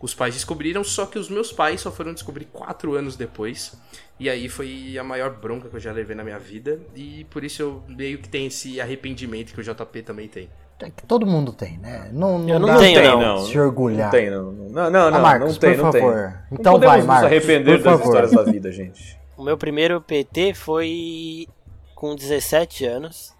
os 0.00 0.12
pais 0.12 0.34
descobriram, 0.34 0.82
só 0.82 1.06
que 1.06 1.16
os 1.18 1.28
meus 1.28 1.52
pais 1.52 1.80
só 1.80 1.90
foram 1.90 2.12
descobrir 2.12 2.46
quatro 2.46 2.94
anos 2.94 3.16
depois. 3.16 3.80
E 4.18 4.28
aí 4.28 4.48
foi 4.48 4.98
a 4.98 5.04
maior 5.04 5.30
bronca 5.30 5.68
que 5.68 5.76
eu 5.76 5.80
já 5.80 5.92
levei 5.92 6.14
na 6.14 6.24
minha 6.24 6.38
vida. 6.38 6.80
E 6.94 7.24
por 7.30 7.44
isso 7.44 7.62
eu 7.62 7.84
meio 7.88 8.18
que 8.18 8.28
tenho 8.28 8.48
esse 8.48 8.80
arrependimento 8.80 9.52
que 9.54 9.60
o 9.60 9.64
JP 9.64 10.02
também 10.02 10.28
tem. 10.28 10.50
É 10.82 10.90
que 10.90 11.04
todo 11.06 11.24
mundo 11.26 11.52
tem, 11.52 11.78
né? 11.78 12.08
Não, 12.12 12.38
não 12.38 12.58
não 12.58 12.66
dá 12.68 12.78
tenho, 12.78 13.00
pra 13.00 13.10
não. 13.12 13.20
não. 13.20 13.38
se 13.46 13.58
orgulhar. 13.58 14.04
Não 14.04 14.10
tem, 14.10 14.30
não. 14.30 14.52
Não, 14.52 14.90
não, 14.90 15.10
não. 15.10 15.18
Ah, 15.18 15.22
Marcos, 15.22 15.52
não 15.52 15.58
tem, 15.60 15.74
por 15.76 15.84
não 15.84 15.90
tem. 15.92 16.00
favor. 16.00 16.16
Não 16.50 16.58
Então 16.58 16.72
podemos 16.74 16.96
vai, 16.96 17.02
Marcos, 17.06 17.24
arrepender 17.26 17.76
por 17.78 17.84
das 17.84 17.92
favor. 18.00 18.04
histórias 18.06 18.30
da 18.32 18.42
vida, 18.52 18.72
gente. 18.72 19.20
O 19.34 19.44
meu 19.44 19.56
primeiro 19.56 20.00
PT 20.00 20.54
foi 20.54 21.48
com 21.96 22.14
17 22.14 22.84
anos. 22.84 23.32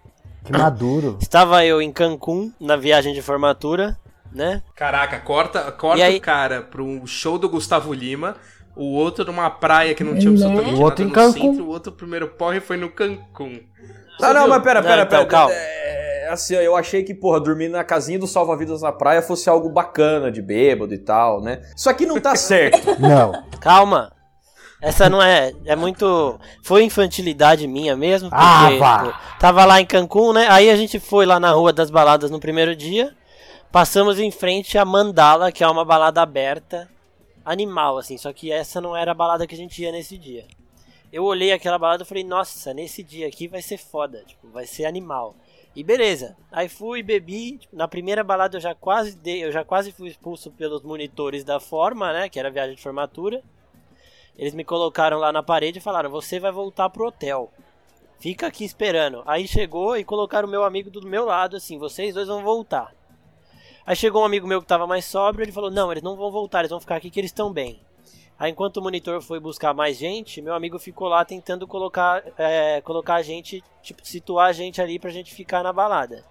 Que 0.43 0.51
maduro. 0.51 1.17
Estava 1.21 1.63
eu 1.65 1.81
em 1.81 1.91
Cancún, 1.93 2.51
na 2.59 2.75
viagem 2.75 3.13
de 3.13 3.21
formatura, 3.21 3.97
né? 4.33 4.61
Caraca, 4.75 5.19
corta, 5.19 5.71
corta 5.71 5.99
E 5.99 6.03
aí- 6.03 6.17
o 6.17 6.21
cara 6.21 6.61
pro 6.61 7.05
show 7.05 7.37
do 7.37 7.47
Gustavo 7.47 7.93
Lima 7.93 8.35
O 8.75 8.95
outro 8.95 9.23
numa 9.23 9.49
praia 9.49 9.93
que 9.93 10.03
não 10.03 10.17
tinha 10.17 10.31
absolutamente 10.31 10.73
O 10.73 10.81
outro 10.83 11.05
nada 11.05 11.21
em 11.21 11.27
no 11.27 11.33
Cancún. 11.33 11.51
centro, 11.51 11.65
o 11.65 11.69
outro 11.69 11.91
primeiro 11.93 12.27
porre 12.29 12.59
foi 12.59 12.75
no 12.75 12.89
Cancún. 12.89 13.59
Ah, 14.21 14.33
não, 14.33 14.47
mas 14.47 14.61
pera, 14.63 14.81
Não, 14.81 14.87
pera, 14.89 15.01
então, 15.03 15.19
pera. 15.19 15.25
calma. 15.29 15.53
Assim, 16.33 16.55
eu 16.55 16.75
achei 16.75 17.03
que, 17.03 17.13
porra, 17.13 17.39
dormir 17.39 17.69
na 17.69 17.83
casinha 17.83 18.19
do 18.19 18.27
salva-vidas 18.27 18.81
na 18.81 18.91
praia 18.91 19.21
fosse 19.21 19.49
algo 19.49 19.69
bacana, 19.69 20.31
de 20.31 20.41
bêbado 20.41 20.93
e 20.93 20.97
tal, 20.97 21.41
né? 21.41 21.61
Isso 21.75 21.89
aqui 21.89 22.05
não 22.05 22.19
tá 22.19 22.35
certo. 22.37 22.99
Não. 22.99 23.31
Calma. 23.59 24.11
Essa 24.81 25.09
não 25.09 25.21
é. 25.21 25.53
É 25.65 25.75
muito. 25.77 26.37
Foi 26.61 26.83
infantilidade 26.83 27.65
minha 27.67 27.95
mesmo. 27.95 28.29
Porque, 28.29 28.43
Ah, 28.45 28.69
tipo, 28.69 29.39
tava 29.39 29.63
lá 29.63 29.79
em 29.79 29.85
Cancún, 29.85 30.33
né? 30.33 30.47
Aí 30.49 30.69
a 30.69 30.75
gente 30.75 30.99
foi 30.99 31.25
lá 31.25 31.39
na 31.39 31.51
Rua 31.51 31.71
das 31.71 31.89
Baladas 31.89 32.29
no 32.29 32.39
primeiro 32.39 32.75
dia. 32.75 33.15
Passamos 33.71 34.19
em 34.19 34.29
frente 34.29 34.77
a 34.77 34.83
Mandala, 34.83 35.51
que 35.51 35.63
é 35.63 35.67
uma 35.67 35.85
balada 35.85 36.21
aberta. 36.21 36.89
Animal, 37.45 37.97
assim. 37.97 38.17
Só 38.17 38.33
que 38.33 38.51
essa 38.51 38.81
não 38.81 38.95
era 38.95 39.11
a 39.11 39.15
balada 39.15 39.47
que 39.47 39.55
a 39.55 39.57
gente 39.57 39.81
ia 39.81 39.91
nesse 39.91 40.17
dia. 40.17 40.45
Eu 41.13 41.23
olhei 41.23 41.53
aquela 41.53 41.77
balada 41.79 42.03
e 42.03 42.05
falei, 42.05 42.23
nossa, 42.23 42.73
nesse 42.73 43.03
dia 43.03 43.27
aqui 43.27 43.47
vai 43.47 43.61
ser 43.61 43.77
foda. 43.77 44.21
Tipo, 44.27 44.49
vai 44.49 44.65
ser 44.65 44.85
animal. 44.85 45.35
E 45.75 45.83
beleza. 45.83 46.37
Aí 46.51 46.69
fui, 46.69 47.01
bebi. 47.01 47.57
Tipo, 47.57 47.75
Na 47.75 47.87
primeira 47.87 48.23
balada 48.23 48.57
eu 48.57 48.61
já 48.61 48.75
quase 48.75 49.17
dei, 49.17 49.43
eu 49.43 49.51
já 49.51 49.63
quase 49.63 49.91
fui 49.91 50.09
expulso 50.09 50.51
pelos 50.51 50.83
monitores 50.83 51.43
da 51.43 51.59
forma, 51.59 52.13
né? 52.13 52.29
Que 52.29 52.39
era 52.39 52.51
viagem 52.51 52.75
de 52.75 52.81
formatura. 52.81 53.41
Eles 54.37 54.53
me 54.53 54.63
colocaram 54.63 55.17
lá 55.17 55.31
na 55.31 55.43
parede 55.43 55.79
e 55.79 55.81
falaram: 55.81 56.09
"Você 56.09 56.39
vai 56.39 56.51
voltar 56.51 56.89
pro 56.89 57.07
hotel. 57.07 57.51
Fica 58.19 58.47
aqui 58.47 58.63
esperando". 58.63 59.23
Aí 59.25 59.47
chegou 59.47 59.97
e 59.97 60.03
colocaram 60.03 60.47
o 60.47 60.51
meu 60.51 60.63
amigo 60.63 60.89
do 60.89 61.05
meu 61.07 61.25
lado 61.25 61.57
assim: 61.57 61.77
"Vocês 61.77 62.13
dois 62.13 62.27
vão 62.27 62.43
voltar". 62.43 62.93
Aí 63.85 63.95
chegou 63.95 64.21
um 64.21 64.25
amigo 64.25 64.47
meu 64.47 64.61
que 64.61 64.67
tava 64.67 64.87
mais 64.87 65.05
sóbrio, 65.05 65.43
ele 65.43 65.51
falou: 65.51 65.71
"Não, 65.71 65.91
eles 65.91 66.03
não 66.03 66.15
vão 66.15 66.31
voltar, 66.31 66.59
eles 66.59 66.71
vão 66.71 66.79
ficar 66.79 66.95
aqui 66.97 67.09
que 67.09 67.19
eles 67.19 67.31
estão 67.31 67.51
bem". 67.51 67.79
Aí 68.37 68.51
enquanto 68.51 68.77
o 68.77 68.81
monitor 68.81 69.21
foi 69.21 69.39
buscar 69.39 69.73
mais 69.73 69.97
gente, 69.97 70.41
meu 70.41 70.53
amigo 70.53 70.79
ficou 70.79 71.07
lá 71.07 71.23
tentando 71.23 71.67
colocar, 71.67 72.23
é, 72.37 72.81
colocar 72.81 73.15
a 73.15 73.21
gente, 73.21 73.63
tipo, 73.81 74.05
situar 74.05 74.49
a 74.49 74.53
gente 74.53 74.81
ali 74.81 74.99
pra 74.99 75.11
gente 75.11 75.33
ficar 75.33 75.63
na 75.63 75.71
balada. 75.71 76.23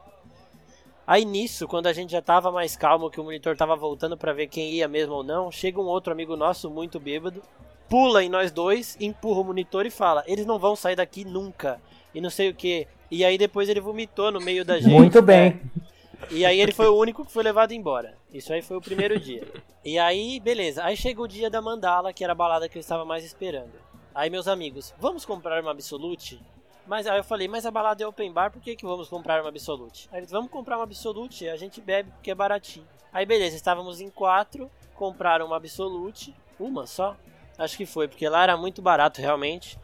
Aí 1.06 1.24
nisso, 1.24 1.66
quando 1.66 1.86
a 1.86 1.92
gente 1.92 2.12
já 2.12 2.22
tava 2.22 2.50
mais 2.52 2.76
calmo, 2.76 3.10
que 3.10 3.20
o 3.20 3.24
monitor 3.24 3.56
tava 3.56 3.76
voltando 3.76 4.16
pra 4.16 4.32
ver 4.32 4.46
quem 4.46 4.72
ia 4.72 4.86
mesmo 4.88 5.14
ou 5.14 5.22
não, 5.22 5.50
chega 5.50 5.80
um 5.80 5.86
outro 5.86 6.12
amigo 6.12 6.36
nosso 6.36 6.70
muito 6.70 7.00
bêbado, 7.00 7.42
pula 7.88 8.22
em 8.22 8.28
nós 8.28 8.52
dois, 8.52 8.96
empurra 9.00 9.40
o 9.40 9.44
monitor 9.44 9.84
e 9.84 9.90
fala: 9.90 10.22
"Eles 10.26 10.46
não 10.46 10.58
vão 10.58 10.76
sair 10.76 10.96
daqui 10.96 11.24
nunca". 11.24 11.80
E 12.14 12.20
não 12.20 12.30
sei 12.30 12.50
o 12.50 12.54
que. 12.54 12.86
E 13.10 13.24
aí 13.24 13.36
depois 13.36 13.68
ele 13.68 13.80
vomitou 13.80 14.30
no 14.30 14.40
meio 14.40 14.64
da 14.64 14.78
gente. 14.78 14.92
Muito 14.92 15.20
bem. 15.20 15.60
É. 15.78 15.91
E 16.30 16.44
aí 16.44 16.60
ele 16.60 16.72
foi 16.72 16.88
o 16.88 16.96
único 16.96 17.24
que 17.24 17.32
foi 17.32 17.42
levado 17.42 17.72
embora. 17.72 18.16
Isso 18.32 18.52
aí 18.52 18.62
foi 18.62 18.76
o 18.76 18.80
primeiro 18.80 19.18
dia. 19.18 19.46
E 19.84 19.98
aí, 19.98 20.38
beleza. 20.40 20.84
Aí 20.84 20.96
chega 20.96 21.20
o 21.20 21.28
dia 21.28 21.50
da 21.50 21.60
Mandala, 21.60 22.12
que 22.12 22.22
era 22.22 22.32
a 22.32 22.36
balada 22.36 22.68
que 22.68 22.78
eu 22.78 22.80
estava 22.80 23.04
mais 23.04 23.24
esperando. 23.24 23.72
Aí 24.14 24.28
meus 24.28 24.46
amigos, 24.46 24.94
vamos 24.98 25.24
comprar 25.24 25.62
uma 25.62 25.70
Absolute? 25.70 26.40
Mas 26.86 27.06
aí 27.06 27.18
eu 27.18 27.24
falei, 27.24 27.48
mas 27.48 27.64
a 27.64 27.70
balada 27.70 28.02
é 28.02 28.06
open 28.06 28.32
bar, 28.32 28.50
por 28.50 28.60
que, 28.60 28.76
que 28.76 28.84
vamos 28.84 29.08
comprar 29.08 29.40
uma 29.40 29.48
Absolute? 29.48 30.08
Aí 30.12 30.20
eles, 30.20 30.30
vamos 30.30 30.50
comprar 30.50 30.76
uma 30.76 30.84
Absolute, 30.84 31.48
a 31.48 31.56
gente 31.56 31.80
bebe 31.80 32.10
porque 32.10 32.30
é 32.30 32.34
baratinho. 32.34 32.86
Aí 33.12 33.24
beleza, 33.24 33.56
estávamos 33.56 34.00
em 34.00 34.10
quatro, 34.10 34.70
compraram 34.94 35.46
uma 35.46 35.56
Absolute, 35.56 36.34
uma 36.58 36.86
só? 36.86 37.16
Acho 37.56 37.76
que 37.76 37.86
foi, 37.86 38.08
porque 38.08 38.28
lá 38.28 38.42
era 38.42 38.56
muito 38.56 38.82
barato 38.82 39.20
realmente. 39.20 39.78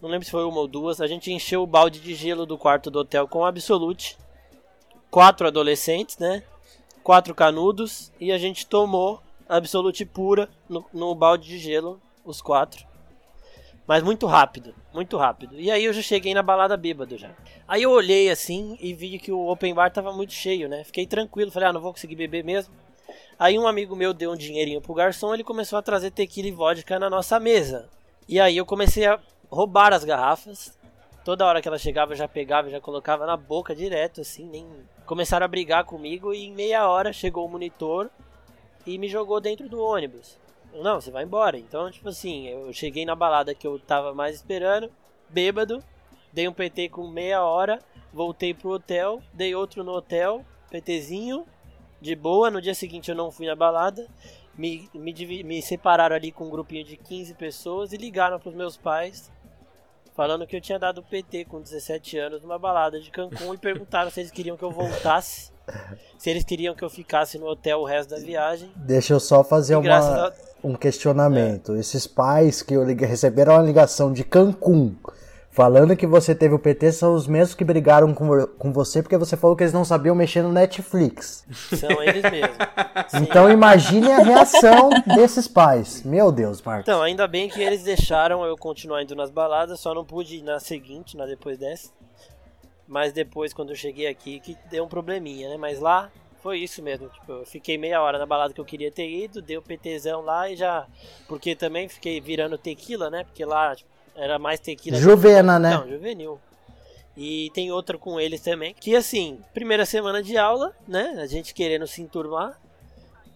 Não 0.00 0.10
lembro 0.10 0.24
se 0.24 0.30
foi 0.30 0.44
uma 0.44 0.58
ou 0.58 0.66
duas. 0.66 1.00
A 1.00 1.06
gente 1.06 1.32
encheu 1.32 1.62
o 1.62 1.66
balde 1.66 2.00
de 2.00 2.14
gelo 2.14 2.44
do 2.44 2.58
quarto 2.58 2.90
do 2.90 2.98
hotel 2.98 3.28
com 3.28 3.44
Absolute. 3.44 4.18
Quatro 5.12 5.46
adolescentes, 5.46 6.18
né? 6.18 6.42
Quatro 7.04 7.34
canudos. 7.36 8.10
E 8.18 8.32
a 8.32 8.38
gente 8.38 8.66
tomou 8.66 9.22
Absolute 9.52 10.06
pura 10.06 10.48
no, 10.66 10.82
no 10.94 11.14
balde 11.14 11.46
de 11.46 11.58
gelo, 11.58 12.00
os 12.24 12.40
quatro. 12.40 12.86
Mas 13.86 14.02
muito 14.02 14.26
rápido, 14.26 14.74
muito 14.94 15.18
rápido. 15.18 15.60
E 15.60 15.70
aí 15.70 15.84
eu 15.84 15.92
já 15.92 16.00
cheguei 16.00 16.32
na 16.32 16.42
balada 16.42 16.74
bêbado 16.74 17.18
já. 17.18 17.32
Aí 17.68 17.82
eu 17.82 17.90
olhei 17.90 18.30
assim 18.30 18.78
e 18.80 18.94
vi 18.94 19.18
que 19.18 19.30
o 19.30 19.48
open 19.48 19.74
bar 19.74 19.90
tava 19.90 20.10
muito 20.10 20.32
cheio, 20.32 20.70
né? 20.70 20.84
Fiquei 20.84 21.06
tranquilo, 21.06 21.50
falei, 21.50 21.68
ah, 21.68 21.72
não 21.74 21.82
vou 21.82 21.92
conseguir 21.92 22.16
beber 22.16 22.42
mesmo. 22.42 22.72
Aí 23.38 23.58
um 23.58 23.66
amigo 23.66 23.94
meu 23.94 24.14
deu 24.14 24.32
um 24.32 24.36
dinheirinho 24.36 24.80
pro 24.80 24.94
garçom, 24.94 25.34
ele 25.34 25.44
começou 25.44 25.78
a 25.78 25.82
trazer 25.82 26.12
tequila 26.12 26.48
e 26.48 26.52
vodka 26.52 26.98
na 26.98 27.10
nossa 27.10 27.38
mesa. 27.38 27.90
E 28.26 28.40
aí 28.40 28.56
eu 28.56 28.64
comecei 28.64 29.04
a 29.04 29.20
roubar 29.50 29.92
as 29.92 30.02
garrafas. 30.02 30.78
Toda 31.24 31.46
hora 31.46 31.62
que 31.62 31.68
ela 31.68 31.78
chegava 31.78 32.12
eu 32.12 32.16
já 32.16 32.26
pegava, 32.26 32.68
já 32.68 32.80
colocava 32.80 33.24
na 33.24 33.36
boca 33.36 33.76
direto, 33.76 34.20
assim, 34.20 34.44
nem. 34.44 34.66
Começaram 35.06 35.44
a 35.44 35.48
brigar 35.48 35.84
comigo 35.84 36.34
e 36.34 36.46
em 36.46 36.52
meia 36.52 36.88
hora 36.88 37.12
chegou 37.12 37.46
o 37.46 37.48
monitor 37.48 38.10
e 38.84 38.98
me 38.98 39.08
jogou 39.08 39.40
dentro 39.40 39.68
do 39.68 39.80
ônibus. 39.80 40.36
Não, 40.74 41.00
você 41.00 41.12
vai 41.12 41.22
embora. 41.22 41.56
Então, 41.56 41.88
tipo 41.90 42.08
assim, 42.08 42.48
eu 42.48 42.72
cheguei 42.72 43.04
na 43.04 43.14
balada 43.14 43.54
que 43.54 43.66
eu 43.66 43.78
tava 43.78 44.12
mais 44.12 44.36
esperando, 44.36 44.90
bêbado, 45.28 45.82
dei 46.32 46.48
um 46.48 46.52
PT 46.52 46.88
com 46.88 47.06
meia 47.06 47.44
hora, 47.44 47.78
voltei 48.12 48.52
pro 48.52 48.70
hotel, 48.70 49.22
dei 49.32 49.54
outro 49.54 49.84
no 49.84 49.92
hotel, 49.92 50.44
PTzinho, 50.70 51.46
de 52.00 52.16
boa. 52.16 52.50
No 52.50 52.60
dia 52.60 52.74
seguinte 52.74 53.10
eu 53.10 53.16
não 53.16 53.30
fui 53.30 53.46
na 53.46 53.54
balada. 53.54 54.08
Me, 54.58 54.88
me, 54.92 55.44
me 55.44 55.62
separaram 55.62 56.16
ali 56.16 56.32
com 56.32 56.46
um 56.46 56.50
grupinho 56.50 56.84
de 56.84 56.96
15 56.96 57.34
pessoas 57.34 57.92
e 57.92 57.96
ligaram 57.96 58.40
pros 58.40 58.54
meus 58.54 58.76
pais 58.76 59.30
falando 60.14 60.46
que 60.46 60.56
eu 60.56 60.60
tinha 60.60 60.78
dado 60.78 61.02
PT 61.02 61.44
com 61.46 61.60
17 61.60 62.18
anos 62.18 62.42
numa 62.42 62.58
balada 62.58 63.00
de 63.00 63.10
Cancún 63.10 63.54
e 63.54 63.58
perguntaram 63.58 64.10
se 64.10 64.20
eles 64.20 64.30
queriam 64.30 64.56
que 64.56 64.62
eu 64.64 64.70
voltasse, 64.70 65.50
se 66.18 66.28
eles 66.30 66.44
queriam 66.44 66.74
que 66.74 66.82
eu 66.84 66.90
ficasse 66.90 67.38
no 67.38 67.46
hotel 67.46 67.80
o 67.80 67.84
resto 67.84 68.10
da 68.10 68.18
viagem. 68.18 68.70
Deixa 68.76 69.14
eu 69.14 69.20
só 69.20 69.42
fazer 69.42 69.76
uma, 69.76 70.26
a- 70.26 70.28
É. 70.28 70.32
um 70.66 70.74
questionamento. 70.74 71.74
Esses 71.76 72.06
pais 72.06 72.62
que 72.62 72.74
eu 72.74 72.84
receberam 72.84 73.54
uma 73.54 73.62
ligação 73.62 74.12
de 74.12 74.22
Cancún 74.24 74.94
falando 75.52 75.94
que 75.94 76.06
você 76.06 76.34
teve 76.34 76.54
o 76.54 76.58
PT 76.58 76.92
são 76.92 77.14
os 77.14 77.26
mesmos 77.26 77.54
que 77.54 77.62
brigaram 77.62 78.12
com, 78.14 78.46
com 78.58 78.72
você 78.72 79.02
porque 79.02 79.18
você 79.18 79.36
falou 79.36 79.54
que 79.54 79.62
eles 79.62 79.72
não 79.72 79.84
sabiam 79.84 80.14
mexer 80.14 80.42
no 80.42 80.50
Netflix. 80.50 81.46
São 81.76 82.02
eles 82.02 82.22
mesmos. 82.22 82.56
Então 83.14 83.50
imagine 83.50 84.10
a 84.10 84.18
reação 84.18 84.88
desses 85.14 85.46
pais. 85.46 86.02
Meu 86.02 86.32
Deus, 86.32 86.62
Marcos. 86.62 86.84
Então, 86.84 87.02
ainda 87.02 87.26
bem 87.26 87.48
que 87.48 87.60
eles 87.60 87.82
deixaram 87.82 88.44
eu 88.44 88.56
continuar 88.56 89.02
indo 89.02 89.14
nas 89.14 89.30
baladas, 89.30 89.80
só 89.80 89.94
não 89.94 90.04
pude 90.04 90.36
ir 90.36 90.42
na 90.42 90.58
seguinte, 90.58 91.16
na 91.16 91.26
depois 91.26 91.58
dessa. 91.58 91.90
Mas 92.88 93.12
depois, 93.12 93.52
quando 93.52 93.70
eu 93.70 93.76
cheguei 93.76 94.06
aqui, 94.06 94.40
que 94.40 94.56
deu 94.70 94.84
um 94.84 94.88
probleminha, 94.88 95.50
né? 95.50 95.56
Mas 95.58 95.78
lá 95.78 96.10
foi 96.42 96.58
isso 96.58 96.82
mesmo. 96.82 97.08
Tipo, 97.08 97.32
eu 97.32 97.46
fiquei 97.46 97.76
meia 97.76 98.00
hora 98.00 98.18
na 98.18 98.26
balada 98.26 98.54
que 98.54 98.60
eu 98.60 98.64
queria 98.64 98.90
ter 98.90 99.08
ido, 99.08 99.42
dei 99.42 99.58
o 99.58 99.62
PTzão 99.62 100.22
lá 100.22 100.48
e 100.48 100.56
já. 100.56 100.86
Porque 101.28 101.54
também 101.54 101.88
fiquei 101.88 102.20
virando 102.20 102.56
tequila, 102.56 103.10
né? 103.10 103.24
Porque 103.24 103.44
lá 103.44 103.74
tipo, 103.76 103.90
era 104.16 104.38
mais 104.38 104.60
tequila. 104.60 104.98
Juvena, 104.98 105.58
né? 105.58 105.70
Não, 105.70 105.88
juvenil. 105.88 106.38
E 107.16 107.50
tem 107.52 107.70
outra 107.70 107.98
com 107.98 108.18
eles 108.18 108.40
também. 108.40 108.74
Que 108.78 108.96
assim, 108.96 109.38
primeira 109.52 109.84
semana 109.84 110.22
de 110.22 110.36
aula, 110.36 110.72
né? 110.88 111.18
A 111.18 111.26
gente 111.26 111.52
querendo 111.52 111.86
se 111.86 112.00
enturmar. 112.00 112.58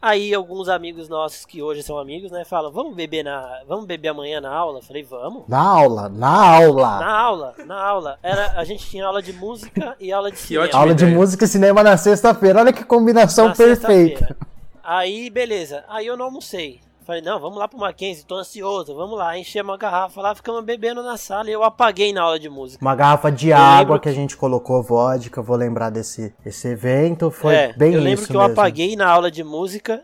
Aí 0.00 0.33
alguns 0.35 0.68
amigos 0.68 1.09
nossos 1.09 1.45
que 1.45 1.62
hoje 1.62 1.83
são 1.83 1.99
amigos, 1.99 2.30
né, 2.30 2.45
falam: 2.45 2.71
"Vamos 2.71 2.95
beber 2.95 3.25
na, 3.25 3.62
vamos 3.66 3.87
beber 3.87 4.09
amanhã 4.09 4.40
na 4.40 4.52
aula?" 4.52 4.78
Eu 4.78 4.83
falei: 4.83 5.02
"Vamos". 5.02 5.45
Na 5.49 5.59
aula, 5.59 6.09
na 6.09 6.28
aula. 6.28 6.99
Na 6.99 7.18
aula, 7.18 7.54
na 7.66 7.83
aula. 7.83 8.18
Era, 8.23 8.52
a 8.52 8.64
gente 8.64 8.87
tinha 8.88 9.06
aula 9.06 9.23
de 9.23 9.33
música 9.33 9.97
e 9.99 10.12
aula 10.12 10.30
de 10.30 10.38
cinema. 10.38 10.68
Aula 10.73 10.95
de 10.95 11.06
música 11.06 11.45
e 11.45 11.49
cinema 11.49 11.83
na 11.83 11.97
sexta-feira. 11.97 12.61
Olha 12.61 12.73
que 12.73 12.85
combinação 12.85 13.49
Na 13.49 13.54
perfeita. 13.54 14.37
Aí, 14.85 15.28
beleza. 15.30 15.83
Aí 15.88 16.06
eu 16.06 16.16
não 16.16 16.26
almocei. 16.26 16.80
Falei, 17.06 17.22
não, 17.22 17.38
vamos 17.38 17.56
lá 17.56 17.68
pro 17.68 17.78
Mackenzie, 17.78 18.25
tô 18.26 18.34
ansioso, 18.34 18.92
vamos 18.92 19.16
lá. 19.16 19.38
Enchei 19.38 19.62
uma 19.62 19.76
garrafa 19.76 20.20
lá, 20.20 20.34
ficamos 20.34 20.64
bebendo 20.64 21.04
na 21.04 21.16
sala 21.16 21.48
e 21.48 21.52
eu 21.52 21.62
apaguei 21.62 22.12
na 22.12 22.22
aula 22.22 22.36
de 22.36 22.48
música. 22.48 22.84
Uma 22.84 22.96
garrafa 22.96 23.30
de 23.30 23.50
Eu 23.50 23.56
água 23.56 23.78
lembro 23.78 24.00
que 24.00 24.08
a 24.08 24.12
gente 24.12 24.36
colocou 24.36 24.82
vodka. 24.82 25.38
Eu 25.38 25.44
vou 25.44 25.56
lembrar 25.56 25.90
desse 25.90 26.34
esse 26.44 26.66
evento. 26.66 27.30
Foi 27.30 27.54
é, 27.54 27.72
bem 27.75 27.94
eu 27.94 28.00
lembro 28.00 28.22
isso 28.22 28.26
que 28.26 28.36
eu 28.36 28.40
mesmo. 28.40 28.54
apaguei 28.54 28.96
na 28.96 29.08
aula 29.08 29.30
de 29.30 29.44
música. 29.44 30.02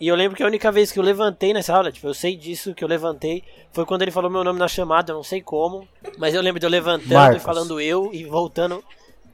E 0.00 0.08
eu 0.08 0.16
lembro 0.16 0.36
que 0.36 0.42
a 0.42 0.46
única 0.46 0.72
vez 0.72 0.90
que 0.90 0.98
eu 0.98 1.04
levantei 1.04 1.52
nessa 1.52 1.72
aula, 1.72 1.92
tipo, 1.92 2.08
eu 2.08 2.14
sei 2.14 2.34
disso 2.34 2.74
que 2.74 2.82
eu 2.82 2.88
levantei, 2.88 3.44
foi 3.70 3.86
quando 3.86 4.02
ele 4.02 4.10
falou 4.10 4.28
meu 4.28 4.42
nome 4.42 4.58
na 4.58 4.66
chamada, 4.66 5.12
eu 5.12 5.16
não 5.16 5.22
sei 5.22 5.40
como. 5.40 5.86
Mas 6.18 6.34
eu 6.34 6.42
lembro 6.42 6.58
de 6.58 6.66
eu 6.66 6.70
levantando 6.70 7.12
Marcos. 7.12 7.42
e 7.42 7.44
falando 7.44 7.80
eu 7.80 8.10
e 8.12 8.24
voltando 8.24 8.82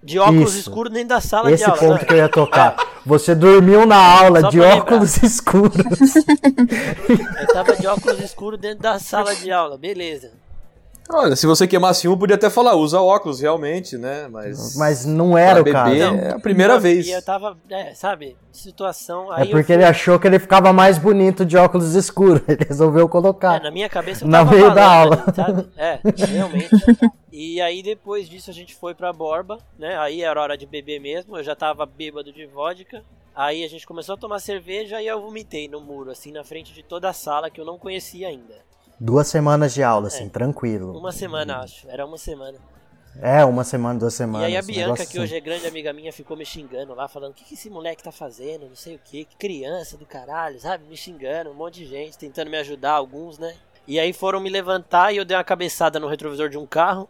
de 0.06 0.18
óculos 0.20 0.50
Isso. 0.50 0.68
escuros 0.68 0.92
dentro 0.92 1.08
da 1.08 1.20
sala 1.20 1.50
Esse 1.50 1.64
de 1.64 1.70
aula. 1.70 1.80
ponto 1.80 2.00
né? 2.00 2.04
que 2.06 2.12
eu 2.12 2.16
ia 2.18 2.28
tocar. 2.28 2.76
Você 3.04 3.34
dormiu 3.34 3.84
na 3.84 3.96
aula 3.96 4.40
Só 4.40 4.48
de 4.48 4.60
óculos 4.60 5.16
escuros. 5.22 5.76
Eu 7.38 7.46
tava 7.52 7.76
de 7.76 7.86
óculos 7.86 8.20
escuros 8.20 8.58
dentro 8.58 8.82
da 8.82 8.98
sala 8.98 9.34
de 9.34 9.50
aula, 9.50 9.76
beleza. 9.76 10.30
Olha, 11.08 11.36
se 11.36 11.46
você 11.46 11.66
queimasse 11.68 12.08
um, 12.08 12.16
podia 12.18 12.34
até 12.36 12.50
falar, 12.50 12.74
usa 12.74 13.00
óculos, 13.00 13.40
realmente, 13.40 13.96
né? 13.96 14.26
Mas. 14.28 14.76
Mas 14.76 15.04
não 15.06 15.38
era 15.38 15.60
o 15.60 15.64
pra 15.64 15.72
caso. 15.72 15.90
beber 15.90 16.24
é 16.24 16.32
a 16.32 16.38
primeira 16.38 16.74
Não, 16.74 16.80
vez. 16.80 17.06
E 17.06 17.12
eu 17.12 17.22
tava, 17.22 17.56
é, 17.70 17.94
sabe, 17.94 18.36
situação. 18.52 19.32
É 19.32 19.42
Aí 19.42 19.50
porque 19.50 19.72
eu 19.72 19.76
ele 19.76 19.82
fui, 19.84 19.90
achou 19.90 20.18
que 20.18 20.26
ele 20.26 20.38
ficava 20.38 20.72
mais 20.72 20.98
bonito 20.98 21.44
de 21.44 21.56
óculos 21.56 21.94
escuros. 21.94 22.42
Ele 22.48 22.64
resolveu 22.68 23.06
é, 23.06 23.08
colocar. 23.08 23.60
na 23.62 23.70
minha 23.70 23.88
cabeça 23.88 24.24
eu 24.24 24.28
Na 24.28 24.38
tava 24.38 24.50
meio 24.52 24.74
da 24.74 24.84
aula. 24.86 25.22
ali, 25.26 25.34
sabe? 25.36 25.68
É, 25.76 26.00
realmente. 26.26 26.70
E 27.32 27.60
aí 27.60 27.82
depois 27.82 28.28
disso 28.28 28.50
a 28.50 28.54
gente 28.54 28.74
foi 28.74 28.94
pra 28.94 29.12
Borba, 29.12 29.58
né? 29.78 29.96
Aí 29.98 30.22
era 30.22 30.40
hora 30.40 30.56
de 30.56 30.66
beber 30.66 31.00
mesmo, 31.00 31.36
eu 31.36 31.44
já 31.44 31.54
tava 31.54 31.86
bêbado 31.86 32.32
de 32.32 32.46
vodka. 32.46 33.02
Aí 33.34 33.62
a 33.62 33.68
gente 33.68 33.86
começou 33.86 34.14
a 34.14 34.18
tomar 34.18 34.38
cerveja 34.38 35.00
e 35.02 35.06
eu 35.06 35.20
vomitei 35.20 35.68
no 35.68 35.78
muro, 35.80 36.10
assim, 36.10 36.32
na 36.32 36.42
frente 36.42 36.72
de 36.72 36.82
toda 36.82 37.08
a 37.10 37.12
sala 37.12 37.50
que 37.50 37.60
eu 37.60 37.66
não 37.66 37.78
conhecia 37.78 38.28
ainda. 38.28 38.65
Duas 38.98 39.26
semanas 39.26 39.74
de 39.74 39.82
aula, 39.82 40.08
assim, 40.08 40.28
tranquilo. 40.28 40.96
Uma 40.98 41.12
semana, 41.12 41.58
acho. 41.58 41.88
Era 41.88 42.06
uma 42.06 42.16
semana. 42.16 42.58
É, 43.20 43.44
uma 43.44 43.64
semana, 43.64 43.98
duas 43.98 44.14
semanas. 44.14 44.48
E 44.48 44.52
aí 44.52 44.56
a 44.56 44.62
Bianca, 44.62 44.96
que 44.96 45.02
assim. 45.02 45.20
hoje 45.20 45.36
é 45.36 45.40
grande 45.40 45.66
amiga 45.66 45.92
minha, 45.92 46.12
ficou 46.12 46.36
me 46.36 46.44
xingando 46.44 46.94
lá, 46.94 47.08
falando: 47.08 47.32
o 47.32 47.34
que, 47.34 47.44
que 47.44 47.54
esse 47.54 47.70
moleque 47.70 48.02
tá 48.02 48.12
fazendo? 48.12 48.68
Não 48.68 48.76
sei 48.76 48.96
o 48.96 49.00
que, 49.02 49.24
que 49.24 49.36
criança 49.36 49.96
do 49.96 50.04
caralho, 50.04 50.60
sabe? 50.60 50.84
Me 50.84 50.96
xingando, 50.96 51.50
um 51.50 51.54
monte 51.54 51.76
de 51.80 51.86
gente 51.86 52.18
tentando 52.18 52.50
me 52.50 52.58
ajudar, 52.58 52.92
alguns, 52.92 53.38
né? 53.38 53.54
E 53.86 53.98
aí 54.00 54.12
foram 54.12 54.40
me 54.40 54.50
levantar 54.50 55.12
e 55.12 55.16
eu 55.16 55.24
dei 55.24 55.36
uma 55.36 55.44
cabeçada 55.44 56.00
no 56.00 56.08
retrovisor 56.08 56.48
de 56.48 56.58
um 56.58 56.66
carro. 56.66 57.08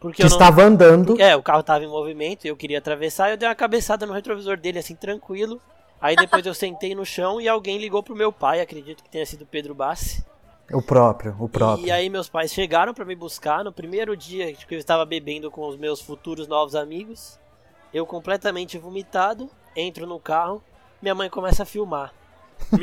Porque 0.00 0.16
Que 0.16 0.28
não. 0.28 0.28
estava 0.28 0.62
andando. 0.62 1.20
É, 1.20 1.36
o 1.36 1.42
carro 1.42 1.62
tava 1.62 1.84
em 1.84 1.88
movimento 1.88 2.44
e 2.44 2.48
eu 2.48 2.56
queria 2.56 2.78
atravessar 2.78 3.28
e 3.28 3.32
eu 3.34 3.36
dei 3.36 3.48
uma 3.48 3.54
cabeçada 3.54 4.06
no 4.06 4.12
retrovisor 4.12 4.56
dele, 4.56 4.78
assim, 4.78 4.94
tranquilo. 4.94 5.60
Aí 6.00 6.16
depois 6.16 6.44
eu 6.44 6.54
sentei 6.54 6.94
no 6.94 7.04
chão 7.04 7.40
e 7.40 7.48
alguém 7.48 7.78
ligou 7.78 8.02
pro 8.02 8.16
meu 8.16 8.32
pai, 8.32 8.60
acredito 8.60 9.04
que 9.04 9.10
tenha 9.10 9.24
sido 9.24 9.42
o 9.42 9.46
Pedro 9.46 9.74
Bassi. 9.74 10.24
O 10.70 10.80
próprio, 10.80 11.36
o 11.38 11.48
próprio. 11.48 11.86
E 11.86 11.90
aí 11.90 12.08
meus 12.08 12.28
pais 12.28 12.52
chegaram 12.52 12.94
pra 12.94 13.04
me 13.04 13.14
buscar 13.14 13.64
no 13.64 13.72
primeiro 13.72 14.16
dia 14.16 14.52
que 14.54 14.74
eu 14.74 14.78
estava 14.78 15.04
bebendo 15.04 15.50
com 15.50 15.66
os 15.66 15.76
meus 15.76 16.00
futuros 16.00 16.46
novos 16.46 16.74
amigos. 16.74 17.38
Eu 17.92 18.06
completamente 18.06 18.78
vomitado, 18.78 19.50
entro 19.76 20.06
no 20.06 20.18
carro, 20.18 20.62
minha 21.00 21.14
mãe 21.14 21.28
começa 21.28 21.64
a 21.64 21.66
filmar. 21.66 22.14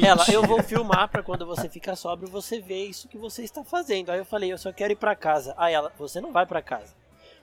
Ela, 0.03 0.25
eu 0.31 0.43
vou 0.43 0.61
filmar 0.61 1.07
pra 1.09 1.23
quando 1.23 1.45
você 1.45 1.69
ficar 1.69 1.95
sóbrio 1.95 2.29
você 2.29 2.59
ver 2.59 2.85
isso 2.85 3.07
que 3.07 3.17
você 3.17 3.43
está 3.43 3.63
fazendo. 3.63 4.11
Aí 4.11 4.19
eu 4.19 4.25
falei, 4.25 4.51
eu 4.51 4.57
só 4.57 4.71
quero 4.71 4.93
ir 4.93 4.97
pra 4.97 5.15
casa. 5.15 5.53
Aí 5.57 5.73
ela, 5.73 5.91
você 5.97 6.19
não 6.21 6.31
vai 6.31 6.45
pra 6.45 6.61
casa. 6.61 6.93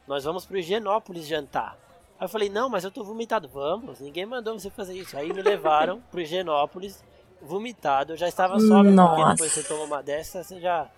Nós 0.07 0.25
vamos 0.25 0.45
pro 0.45 0.59
Higienópolis 0.59 1.27
jantar. 1.27 1.77
Aí 2.19 2.25
eu 2.25 2.29
falei, 2.29 2.49
não, 2.49 2.69
mas 2.69 2.85
eu 2.85 2.91
tô 2.91 3.03
vomitado. 3.03 3.49
Vamos, 3.49 4.01
ninguém 4.01 4.27
mandou 4.27 4.59
você 4.59 4.71
fazer 4.71 4.95
isso. 4.95 5.17
Aí 5.17 5.33
me 5.33 5.43
levaram 5.43 6.01
pro 6.11 6.21
Higienópolis, 6.21 7.03
vomitado. 7.47 8.13
Eu 8.13 8.17
já 8.17 8.29
estava 8.29 8.59
sóbrio, 8.61 8.95
porque 8.95 9.25
depois 9.31 9.53
você 9.53 9.63
toma 9.63 9.85
uma 9.85 10.03
dessa, 10.03 10.43
você 10.43 10.61
já. 10.61 10.89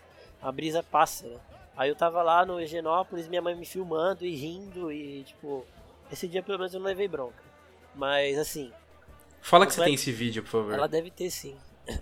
A 0.43 0.51
brisa 0.53 0.83
passa, 0.83 1.27
né? 1.27 1.37
Aí 1.77 1.89
eu 1.89 1.95
tava 1.97 2.23
lá 2.23 2.45
no 2.45 2.61
Higienópolis, 2.61 3.29
minha 3.29 3.43
mãe 3.43 3.55
me 3.55 3.65
filmando 3.67 4.25
e 4.25 4.35
rindo 4.35 4.91
e, 4.91 5.23
tipo. 5.25 5.65
Esse 6.11 6.27
dia 6.27 6.43
pelo 6.43 6.59
menos 6.59 6.73
eu 6.73 6.81
não 6.81 6.87
levei 6.87 7.07
bronca. 7.07 7.43
Mas 7.95 8.39
assim, 8.39 8.73
Fala 9.41 9.67
que 9.67 9.75
você 9.75 9.85
tem 9.85 9.95
esse 9.95 10.11
vídeo, 10.11 10.43
por 10.43 10.51
favor. 10.51 10.73
ela 10.75 10.89
deve 10.89 11.11
ter 11.11 11.31
sim. 11.31 11.55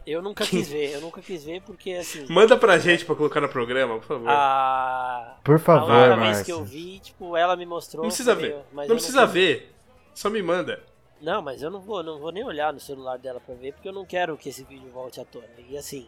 Eu 0.07 0.21
nunca 0.21 0.45
quis 0.45 0.69
ver, 0.69 0.91
eu 0.95 1.01
nunca 1.01 1.21
quis 1.23 1.45
ver 1.45 1.61
porque 1.63 1.93
assim. 1.93 2.27
Manda 2.29 2.57
pra 2.57 2.79
gente 2.79 3.05
pra 3.05 3.15
colocar 3.15 3.41
no 3.41 3.49
programa, 3.49 3.97
por 3.99 4.05
favor. 4.07 4.29
A. 4.29 5.37
Por 5.45 5.57
A 5.57 5.59
favor, 5.59 5.91
única 5.91 6.17
vez 6.17 6.19
Márcio. 6.37 6.45
que 6.45 6.53
eu 6.53 6.65
vi, 6.65 6.99
tipo, 7.01 7.37
ela 7.37 7.57
me 7.57 7.65
mostrou. 7.67 8.03
não 8.03 8.09
precisa 8.09 8.35
ver. 8.35 8.57
meio- 8.73 8.89
não 8.89 8.97
precisa 8.97 9.27
ver. 9.27 9.73
Só 10.15 10.29
me 10.31 10.43
manda. 10.43 10.83
Não, 11.21 11.41
mas 11.43 11.63
eu 11.63 11.71
não 11.71 11.81
vou, 11.81 12.03
não 12.03 12.19
vou 12.19 12.31
nem 12.31 12.45
olhar 12.45 12.73
no 12.73 12.81
celular 12.81 13.19
dela 13.19 13.41
pra 13.45 13.55
ver, 13.55 13.73
porque 13.73 13.89
eu 13.89 13.93
não 13.93 14.05
quero 14.05 14.37
que 14.37 14.49
esse 14.51 14.63
vídeo 14.65 14.91
volte 14.93 15.21
à 15.21 15.25
tona. 15.25 15.47
E 15.69 15.77
assim, 15.77 16.07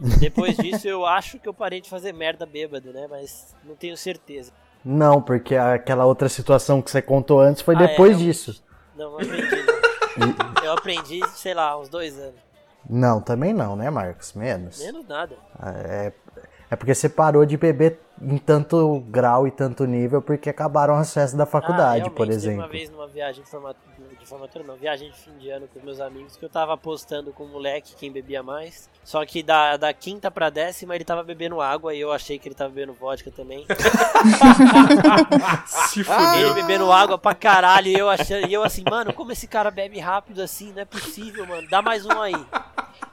depois 0.20 0.56
disso 0.56 0.86
eu 0.88 1.04
acho 1.04 1.38
que 1.38 1.48
eu 1.48 1.54
parei 1.54 1.80
de 1.80 1.90
fazer 1.90 2.12
merda 2.12 2.46
bêbado, 2.46 2.92
né? 2.92 3.06
Mas 3.10 3.54
não 3.64 3.74
tenho 3.74 3.96
certeza. 3.96 4.52
Não, 4.84 5.20
porque 5.20 5.56
aquela 5.56 6.06
outra 6.06 6.28
situação 6.28 6.80
que 6.80 6.90
você 6.90 7.02
contou 7.02 7.40
antes 7.40 7.60
foi 7.62 7.74
Ah, 7.76 7.82
é, 7.82 7.86
depois 7.88 8.12
eu- 8.12 8.18
disso. 8.18 8.62
Não, 8.96 9.10
não 9.12 9.16
aprendi. 9.18 9.56
não. 10.16 10.54
eu 10.64 10.72
aprendi, 10.72 11.20
sei 11.34 11.52
lá, 11.54 11.78
uns 11.78 11.88
dois 11.88 12.18
anos. 12.18 12.40
Não, 12.88 13.20
também 13.20 13.52
não, 13.52 13.76
né, 13.76 13.90
Marcos? 13.90 14.32
Menos. 14.32 14.78
Menos 14.82 15.06
nada. 15.06 15.36
É, 15.62 16.12
é 16.70 16.76
porque 16.76 16.94
você 16.94 17.08
parou 17.10 17.44
de 17.44 17.56
beber 17.58 18.00
em 18.22 18.36
tanto 18.38 19.00
grau 19.08 19.46
e 19.46 19.50
tanto 19.50 19.84
nível 19.86 20.20
porque 20.20 20.50
acabaram 20.50 20.94
as 20.96 21.12
festas 21.12 21.34
da 21.36 21.44
Ah, 21.44 21.46
faculdade, 21.46 21.98
realmente, 22.00 22.16
por 22.16 22.28
exemplo. 22.28 22.60
uma 22.60 22.68
vez 22.68 22.90
numa 22.90 23.06
viagem 23.06 23.42
de 23.42 23.48
formatura, 23.50 24.08
de 24.18 24.26
formatura 24.26 24.64
não, 24.64 24.76
viagem 24.76 25.10
de 25.10 25.16
fim 25.16 25.32
de 25.38 25.48
ano 25.50 25.66
com 25.68 25.78
os 25.78 25.84
meus 25.84 26.00
amigos, 26.00 26.36
que 26.36 26.44
eu 26.44 26.48
tava 26.50 26.74
apostando 26.74 27.32
com 27.32 27.44
o 27.44 27.48
moleque 27.48 27.94
quem 27.96 28.12
bebia 28.12 28.42
mais. 28.42 28.88
Só 29.02 29.24
que 29.24 29.42
da, 29.42 29.76
da 29.78 29.92
quinta 29.94 30.30
pra 30.30 30.50
décima 30.50 30.94
ele 30.94 31.04
tava 31.04 31.22
bebendo 31.22 31.60
água 31.60 31.94
e 31.94 32.00
eu 32.00 32.12
achei 32.12 32.38
que 32.38 32.46
ele 32.48 32.54
tava 32.54 32.70
bebendo 32.70 32.92
vodka 32.92 33.30
também. 33.30 33.64
Se 35.66 36.00
Ele 36.00 36.04
fudeu. 36.04 36.54
bebendo 36.54 36.92
água 36.92 37.18
pra 37.18 37.34
caralho 37.34 37.88
e 37.88 37.94
eu 37.98 38.08
achando, 38.08 38.46
e 38.46 38.52
eu 38.52 38.62
assim, 38.62 38.84
mano, 38.88 39.12
como 39.12 39.32
esse 39.32 39.46
cara 39.46 39.70
bebe 39.70 39.98
rápido 39.98 40.40
assim? 40.42 40.72
Não 40.72 40.82
é 40.82 40.84
possível, 40.84 41.46
mano. 41.46 41.66
Dá 41.68 41.82
mais 41.82 42.04
um 42.04 42.20
aí. 42.20 42.34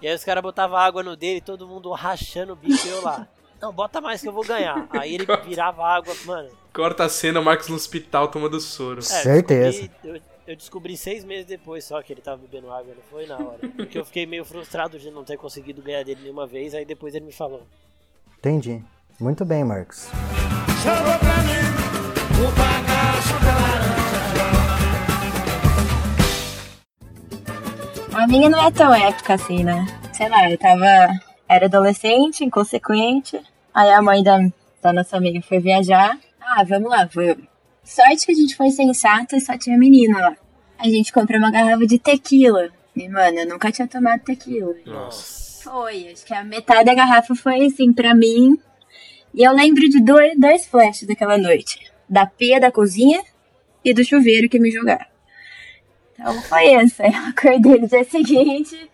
E 0.02 0.08
aí 0.08 0.16
os 0.16 0.24
caras 0.24 0.44
botavam 0.44 0.78
água 0.78 1.02
no 1.02 1.16
dele, 1.16 1.42
todo 1.42 1.68
mundo 1.68 1.92
rachando 1.92 2.54
o 2.54 2.56
bico 2.56 2.86
e 2.86 2.90
eu 2.90 3.02
lá. 3.02 3.28
Não, 3.62 3.74
bota 3.74 4.00
mais 4.00 4.22
que 4.22 4.28
eu 4.28 4.34
vou 4.34 4.46
ganhar. 4.46 4.88
Aí 4.92 5.16
ele 5.16 5.26
virava 5.46 5.84
água, 5.86 6.14
mano. 6.26 6.50
Corta 6.74 7.06
a 7.06 7.10
cena, 7.10 7.40
o 7.40 7.44
Marcos 7.44 7.68
no 7.70 7.76
hospital 7.76 8.28
tomando 8.28 8.60
soro. 8.60 9.00
É, 9.00 9.02
Certeza. 9.02 9.78
Eu 9.78 9.82
descobri, 9.82 10.02
eu, 10.04 10.22
eu 10.48 10.56
descobri 10.56 10.98
seis 10.98 11.24
meses 11.24 11.46
depois 11.46 11.84
só 11.84 12.02
que 12.02 12.14
ele 12.14 12.22
tava 12.22 12.38
bebendo 12.38 12.72
água, 12.72 12.94
não 12.96 13.04
foi 13.10 13.26
na 13.26 13.38
hora. 13.38 13.60
Porque 13.76 13.98
eu 13.98 14.06
fiquei 14.06 14.26
meio 14.26 14.46
frustrado 14.46 15.00
de 15.00 15.10
não 15.10 15.24
ter 15.24 15.38
conseguido 15.38 15.82
ganhar 15.82 16.04
dele 16.04 16.22
nenhuma 16.22 16.46
vez, 16.46 16.74
aí 16.76 16.86
depois 16.86 17.16
ele 17.16 17.26
me 17.26 17.34
falou. 17.34 17.64
Entendi. 18.38 18.84
Muito 19.20 19.44
bem, 19.44 19.64
Marcos. 19.64 20.08
Pra 20.84 20.94
mim 21.44 21.58
o 22.40 22.52
bagaço 22.52 23.34
da 23.44 23.54
laranja. 23.56 23.98
A 28.14 28.28
minha 28.28 28.50
não 28.50 28.60
é 28.60 28.72
tão 28.72 28.94
épica 28.94 29.34
assim, 29.34 29.64
né? 29.64 29.86
Sei 30.14 30.30
lá, 30.30 30.50
eu 30.50 30.58
tava. 30.58 30.86
Era 31.48 31.66
adolescente, 31.66 32.44
inconsequente. 32.44 33.40
Aí 33.74 33.90
a 33.90 34.02
mãe 34.02 34.24
da, 34.24 34.40
da 34.82 34.94
nossa 34.94 35.18
amiga 35.18 35.42
foi 35.42 35.60
viajar. 35.60 36.18
Ah, 36.42 36.64
vamos 36.64 36.90
lá, 36.90 37.10
vamos. 37.14 37.46
Sorte 37.84 38.26
que 38.26 38.32
a 38.32 38.36
gente 38.36 38.56
foi 38.56 38.70
sensato 38.72 39.36
e 39.36 39.40
só 39.40 39.58
tinha 39.58 39.78
menina 39.78 40.20
lá. 40.20 40.36
A 40.78 40.86
gente 40.90 41.14
comprou 41.14 41.40
uma 41.40 41.52
garrafa 41.52 41.88
de 41.88 41.98
tequila. 41.98 42.70
E, 42.96 43.08
mano, 43.08 43.40
eu 43.40 43.48
nunca 43.48 43.72
tinha 43.72 43.88
tomado 43.88 44.22
tequila. 44.22 44.76
Nossa. 44.86 45.64
Foi, 45.64 46.10
acho 46.12 46.26
que 46.26 46.34
a 46.34 46.44
metade 46.44 46.86
da 46.86 46.94
garrafa 46.94 47.36
foi 47.36 47.66
assim 47.66 47.94
pra 47.94 48.14
mim. 48.14 48.58
E 49.34 49.44
eu 49.44 49.54
lembro 49.54 49.88
de 49.88 50.02
dois, 50.02 50.38
dois 50.38 50.66
flashes 50.66 51.08
daquela 51.08 51.38
noite: 51.38 51.92
da 52.10 52.26
pia 52.26 52.60
da 52.60 52.72
cozinha 52.72 53.22
e 53.84 53.94
do 53.94 54.04
chuveiro 54.04 54.50
que 54.50 54.60
me 54.60 54.72
jogaram. 54.72 55.06
Então 56.14 56.42
foi 56.44 56.74
isso. 56.76 57.02
Aí 57.02 57.14
eu 57.16 57.26
acordei 57.28 57.80
no 57.80 57.88
dia 57.88 58.04
seguinte, 58.04 58.90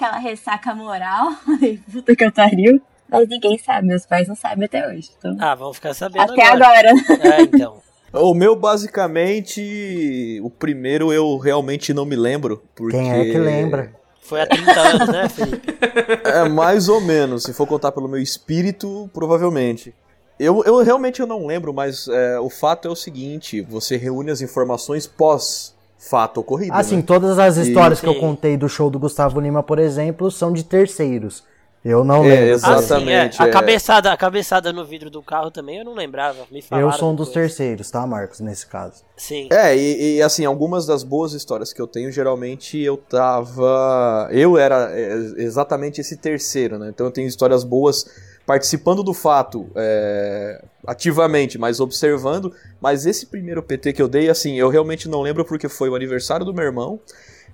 aquela 0.00 0.18
ressaca 0.18 0.74
moral. 0.74 1.32
Puta 1.92 2.16
que 2.16 2.24
eu 2.24 2.32
pariu. 2.32 2.80
Mas 3.08 3.28
ninguém 3.28 3.58
sabe, 3.58 3.88
meus 3.88 4.06
pais 4.06 4.28
não 4.28 4.36
sabem 4.36 4.64
até 4.64 4.86
hoje. 4.86 5.10
Então, 5.18 5.36
Ah, 5.40 5.54
vamos 5.54 5.76
ficar 5.76 5.92
sabendo 5.94 6.32
até 6.32 6.46
agora. 6.46 6.90
agora. 6.90 7.36
É, 7.36 7.42
então. 7.42 7.78
O 8.12 8.34
meu, 8.34 8.56
basicamente, 8.56 10.40
o 10.42 10.50
primeiro 10.50 11.12
eu 11.12 11.38
realmente 11.38 11.94
não 11.94 12.04
me 12.04 12.16
lembro. 12.16 12.60
Porque 12.74 12.96
Quem 12.96 13.08
é 13.08 13.24
que 13.24 13.38
lembra? 13.38 13.94
Foi 14.20 14.40
há 14.40 14.46
30 14.48 14.80
anos, 14.80 15.08
né, 15.08 15.28
Felipe? 15.30 15.78
É 16.24 16.48
mais 16.48 16.88
ou 16.88 17.00
menos, 17.00 17.44
se 17.44 17.52
for 17.54 17.68
contar 17.68 17.92
pelo 17.92 18.08
meu 18.08 18.20
espírito, 18.20 19.08
provavelmente. 19.14 19.94
Eu, 20.40 20.64
eu 20.64 20.82
realmente 20.82 21.20
eu 21.20 21.26
não 21.26 21.46
lembro, 21.46 21.72
mas 21.72 22.08
é, 22.08 22.40
o 22.40 22.50
fato 22.50 22.88
é 22.88 22.90
o 22.90 22.96
seguinte: 22.96 23.60
você 23.60 23.96
reúne 23.96 24.32
as 24.32 24.40
informações 24.40 25.06
pós 25.06 25.72
fato 26.00 26.40
ocorrido. 26.40 26.72
Assim, 26.74 26.96
né? 26.96 27.02
todas 27.02 27.38
as 27.38 27.56
histórias 27.58 28.00
que 28.00 28.06
eu 28.08 28.14
contei 28.14 28.56
do 28.56 28.68
show 28.68 28.88
do 28.90 28.98
Gustavo 28.98 29.38
Lima, 29.38 29.62
por 29.62 29.78
exemplo, 29.78 30.30
são 30.30 30.52
de 30.52 30.64
terceiros. 30.64 31.44
Eu 31.82 32.04
não 32.04 32.24
É, 32.24 32.28
lembro. 32.28 32.44
exato. 32.50 32.72
Ah, 32.74 32.76
sim, 32.76 32.82
é. 32.82 32.96
Exatamente, 32.96 33.42
A, 33.42 33.46
é. 33.46 33.50
cabeçada, 33.50 34.12
a 34.12 34.16
cabeçada 34.16 34.70
no 34.70 34.84
vidro 34.84 35.08
do 35.08 35.22
carro 35.22 35.50
também 35.50 35.78
eu 35.78 35.84
não 35.84 35.94
lembrava. 35.94 36.44
Me 36.50 36.60
falaram 36.60 36.88
Eu 36.88 36.92
sou 36.92 37.10
um 37.10 37.14
dos 37.14 37.28
depois. 37.28 37.54
terceiros, 37.54 37.90
tá, 37.90 38.06
Marcos, 38.06 38.40
nesse 38.40 38.66
caso. 38.66 39.02
Sim. 39.16 39.48
É, 39.50 39.74
e, 39.74 40.16
e, 40.16 40.22
assim, 40.22 40.44
algumas 40.44 40.84
das 40.86 41.02
boas 41.02 41.32
histórias 41.32 41.72
que 41.72 41.80
eu 41.80 41.86
tenho, 41.86 42.12
geralmente 42.12 42.78
eu 42.78 42.98
tava. 42.98 44.28
Eu 44.30 44.58
era 44.58 44.90
é, 44.92 45.14
exatamente 45.38 46.00
esse 46.02 46.16
terceiro, 46.18 46.78
né? 46.78 46.88
Então 46.90 47.06
eu 47.06 47.12
tenho 47.12 47.26
histórias 47.26 47.64
boas 47.64 48.06
participando 48.46 49.02
do 49.02 49.14
fato 49.14 49.70
é, 49.74 50.64
ativamente, 50.86 51.58
mas 51.58 51.80
observando. 51.80 52.52
Mas 52.80 53.06
esse 53.06 53.26
primeiro 53.26 53.62
PT 53.62 53.92
que 53.92 54.02
eu 54.02 54.08
dei, 54.08 54.28
assim, 54.28 54.58
eu 54.58 54.68
realmente 54.68 55.08
não 55.08 55.22
lembro 55.22 55.44
porque 55.44 55.68
foi 55.68 55.88
o 55.88 55.94
aniversário 55.94 56.44
do 56.44 56.54
meu 56.54 56.64
irmão. 56.64 57.00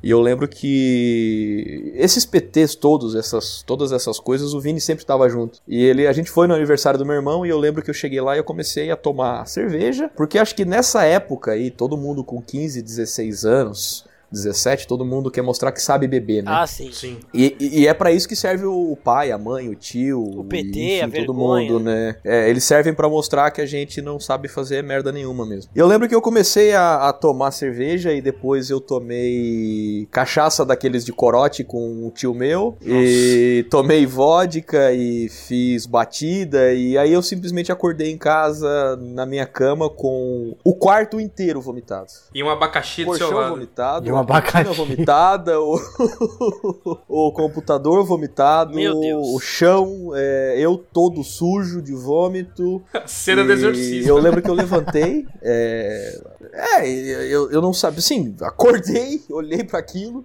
E 0.03 0.11
eu 0.11 0.21
lembro 0.21 0.47
que 0.47 1.93
esses 1.97 2.25
PTs 2.25 2.75
todos, 2.75 3.15
essas, 3.15 3.63
todas 3.63 3.93
essas 3.93 4.21
coisas, 4.21 4.53
o 4.53 4.61
Vini 4.61 4.81
sempre 4.81 5.03
estava 5.03 5.29
junto. 5.29 5.61
E 5.67 5.85
ele, 5.85 6.07
a 6.07 6.13
gente 6.13 6.31
foi 6.31 6.47
no 6.47 6.55
aniversário 6.55 6.99
do 6.99 7.07
meu 7.07 7.15
irmão 7.15 7.47
e 7.47 7.49
eu 7.49 7.59
lembro 7.59 7.83
que 7.83 7.91
eu 7.91 7.95
cheguei 7.95 8.21
lá 8.21 8.37
e 8.37 8.39
eu 8.39 8.45
comecei 8.45 8.91
a 8.91 8.97
tomar 8.97 9.47
cerveja, 9.47 10.11
porque 10.15 10.39
acho 10.39 10.55
que 10.55 10.65
nessa 10.65 11.05
época 11.05 11.53
aí, 11.53 11.71
todo 11.71 11.97
mundo 11.97 12.23
com 12.23 12.41
15, 12.43 12.83
16 12.83 13.45
anos, 13.45 14.05
17, 14.31 14.87
todo 14.87 15.05
mundo 15.05 15.31
quer 15.31 15.43
mostrar 15.43 15.73
que 15.73 15.81
sabe 15.81 16.07
beber, 16.09 16.43
né? 16.43 16.51
Ah, 16.53 16.67
sim. 16.67 16.91
Sim. 16.93 17.19
E, 17.33 17.57
e- 17.61 17.87
é 17.87 17.95
pra 17.95 18.11
isso 18.13 18.29
que 18.29 18.35
serve 18.37 18.65
o 18.67 18.97
pai, 19.03 19.31
a 19.31 19.39
mãe, 19.39 19.69
o 19.69 19.75
tio, 19.75 20.23
O 20.23 20.45
PT, 20.45 20.79
e, 20.79 21.01
a 21.01 21.07
enfim, 21.07 21.25
todo 21.25 21.35
vergonha. 21.35 21.71
mundo, 21.73 21.81
né? 21.85 22.17
É, 22.25 22.49
eles 22.51 22.65
servem 22.65 22.93
pra 22.95 23.09
mostrar 23.09 23.51
que 23.51 23.61
a 23.61 23.67
gente 23.67 24.03
não 24.03 24.19
sabe 24.19 24.49
fazer 24.49 24.83
merda 24.83 25.13
nenhuma 25.13 25.47
mesmo. 25.47 25.71
E 25.75 25.79
eu 25.79 25.87
lembro 25.87 26.09
que 26.09 26.15
eu 26.15 26.21
comecei 26.23 26.75
a, 26.75 27.09
a 27.09 27.13
tomar 27.13 27.51
cerveja 27.51 28.13
e 28.13 28.21
depois 28.21 28.69
eu 28.71 28.81
tomei 28.81 30.07
cachaça 30.11 30.65
daqueles 30.65 31.05
de 31.05 31.13
corote 31.13 31.65
com 31.65 32.07
o 32.07 32.11
tio 32.11 32.35
meu 32.35 32.77
e 32.83 33.65
tomei 33.71 34.07
vodka 34.07 34.93
e 34.93 35.29
fiz 35.29 35.87
batida 35.87 36.73
e 36.73 36.97
aí 36.99 37.13
eu 37.13 37.23
simplesmente 37.23 37.71
acordei 37.73 38.11
em 38.11 38.19
casa 38.19 38.97
na 38.97 39.25
minha 39.27 39.47
cama 39.47 39.89
com 39.89 40.57
o 40.65 40.75
quarto 40.75 41.21
inteiro 41.21 41.61
vomitado. 41.61 42.07
E 42.35 42.43
um 42.43 42.51
abacaxi 42.51 43.05
do 43.05 43.15
seu 43.17 43.31
lado. 43.33 43.51
vomitado, 43.55 44.07
E 44.07 44.11
um 44.17 44.21
abacaxi. 44.21 44.75
vomitada, 44.75 45.61
o, 45.61 45.79
o 47.09 47.33
computador 47.33 48.05
vomitado, 48.05 48.75
Meu 48.75 48.99
Deus. 49.01 49.27
o 49.29 49.41
chão, 49.41 50.11
é, 50.15 50.57
eu 50.59 50.77
todo 50.77 51.23
sujo 51.23 51.83
de 51.83 51.93
vômito. 51.95 52.83
Cena 53.07 53.45
do 53.45 53.53
exorcismo. 53.53 54.09
Eu 54.09 54.19
lembro 54.19 54.43
que 54.43 54.51
eu 54.51 54.55
levantei. 54.55 55.27
É, 55.43 56.21
é 56.53 56.89
eu, 56.89 57.51
eu 57.51 57.61
não 57.61 57.73
sabia. 57.73 57.99
Assim, 57.99 58.35
acordei, 58.43 59.23
olhei 59.31 59.65
pra 59.65 59.79
aquilo. 59.79 60.25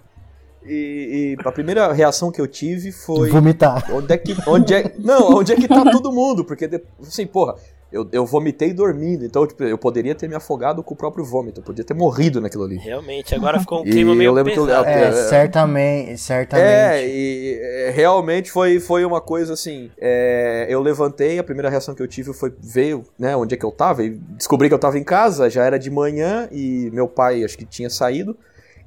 E, 0.63 1.35
e 1.35 1.47
a 1.47 1.51
primeira 1.51 1.91
reação 1.91 2.31
que 2.31 2.39
eu 2.39 2.47
tive 2.47 2.91
foi. 2.91 3.29
Vomitar. 3.29 3.91
Onde 3.91 4.13
é 4.13 4.17
que. 4.17 4.35
Onde 4.47 4.73
é, 4.73 4.93
não, 4.99 5.37
onde 5.37 5.51
é 5.51 5.55
que 5.55 5.67
tá 5.67 5.83
todo 5.89 6.11
mundo? 6.11 6.45
Porque, 6.45 6.69
assim, 7.01 7.25
porra, 7.25 7.55
eu, 7.91 8.07
eu 8.11 8.25
vomitei 8.25 8.73
dormindo. 8.73 9.25
Então, 9.25 9.45
tipo, 9.45 9.63
eu 9.63 9.77
poderia 9.77 10.15
ter 10.15 10.27
me 10.29 10.35
afogado 10.35 10.81
com 10.83 10.93
o 10.93 10.97
próprio 10.97 11.23
vômito. 11.25 11.59
Eu 11.59 11.63
podia 11.63 11.83
ter 11.83 11.93
morrido 11.93 12.39
naquilo 12.39 12.63
ali. 12.63 12.77
Realmente, 12.77 13.33
agora 13.35 13.59
ficou 13.59 13.81
um 13.81 13.85
E 13.87 13.91
clima 13.91 14.11
eu 14.11 14.15
meio 14.15 14.31
lembro 14.31 14.51
que 14.53 14.59
eu- 14.59 14.65
pesado. 14.65 14.87
É, 14.87 15.07
É, 15.09 15.11
certamente, 15.11 16.17
certamente. 16.17 16.65
É, 16.67 17.07
e 17.07 17.59
é, 17.61 17.89
realmente 17.91 18.51
foi, 18.51 18.79
foi 18.79 19.03
uma 19.05 19.19
coisa 19.21 19.53
assim. 19.53 19.91
é, 19.99 20.65
eu 20.69 20.81
levantei, 20.81 21.37
a 21.39 21.43
primeira 21.43 21.69
reação 21.69 21.93
que 21.93 22.01
eu 22.01 22.07
tive 22.07 22.33
foi 22.33 22.53
ver 22.61 22.99
né, 23.17 23.35
onde 23.35 23.53
é 23.53 23.57
que 23.57 23.65
eu 23.65 23.71
tava. 23.71 24.03
E 24.03 24.11
descobri 24.37 24.67
que 24.67 24.73
eu 24.73 24.79
tava 24.79 24.97
em 24.97 25.03
casa, 25.03 25.49
já 25.49 25.63
era 25.65 25.77
de 25.77 25.89
manhã 25.89 26.47
e 26.51 26.89
meu 26.93 27.07
pai 27.07 27.43
acho 27.43 27.57
que 27.57 27.65
tinha 27.65 27.89
saído. 27.89 28.35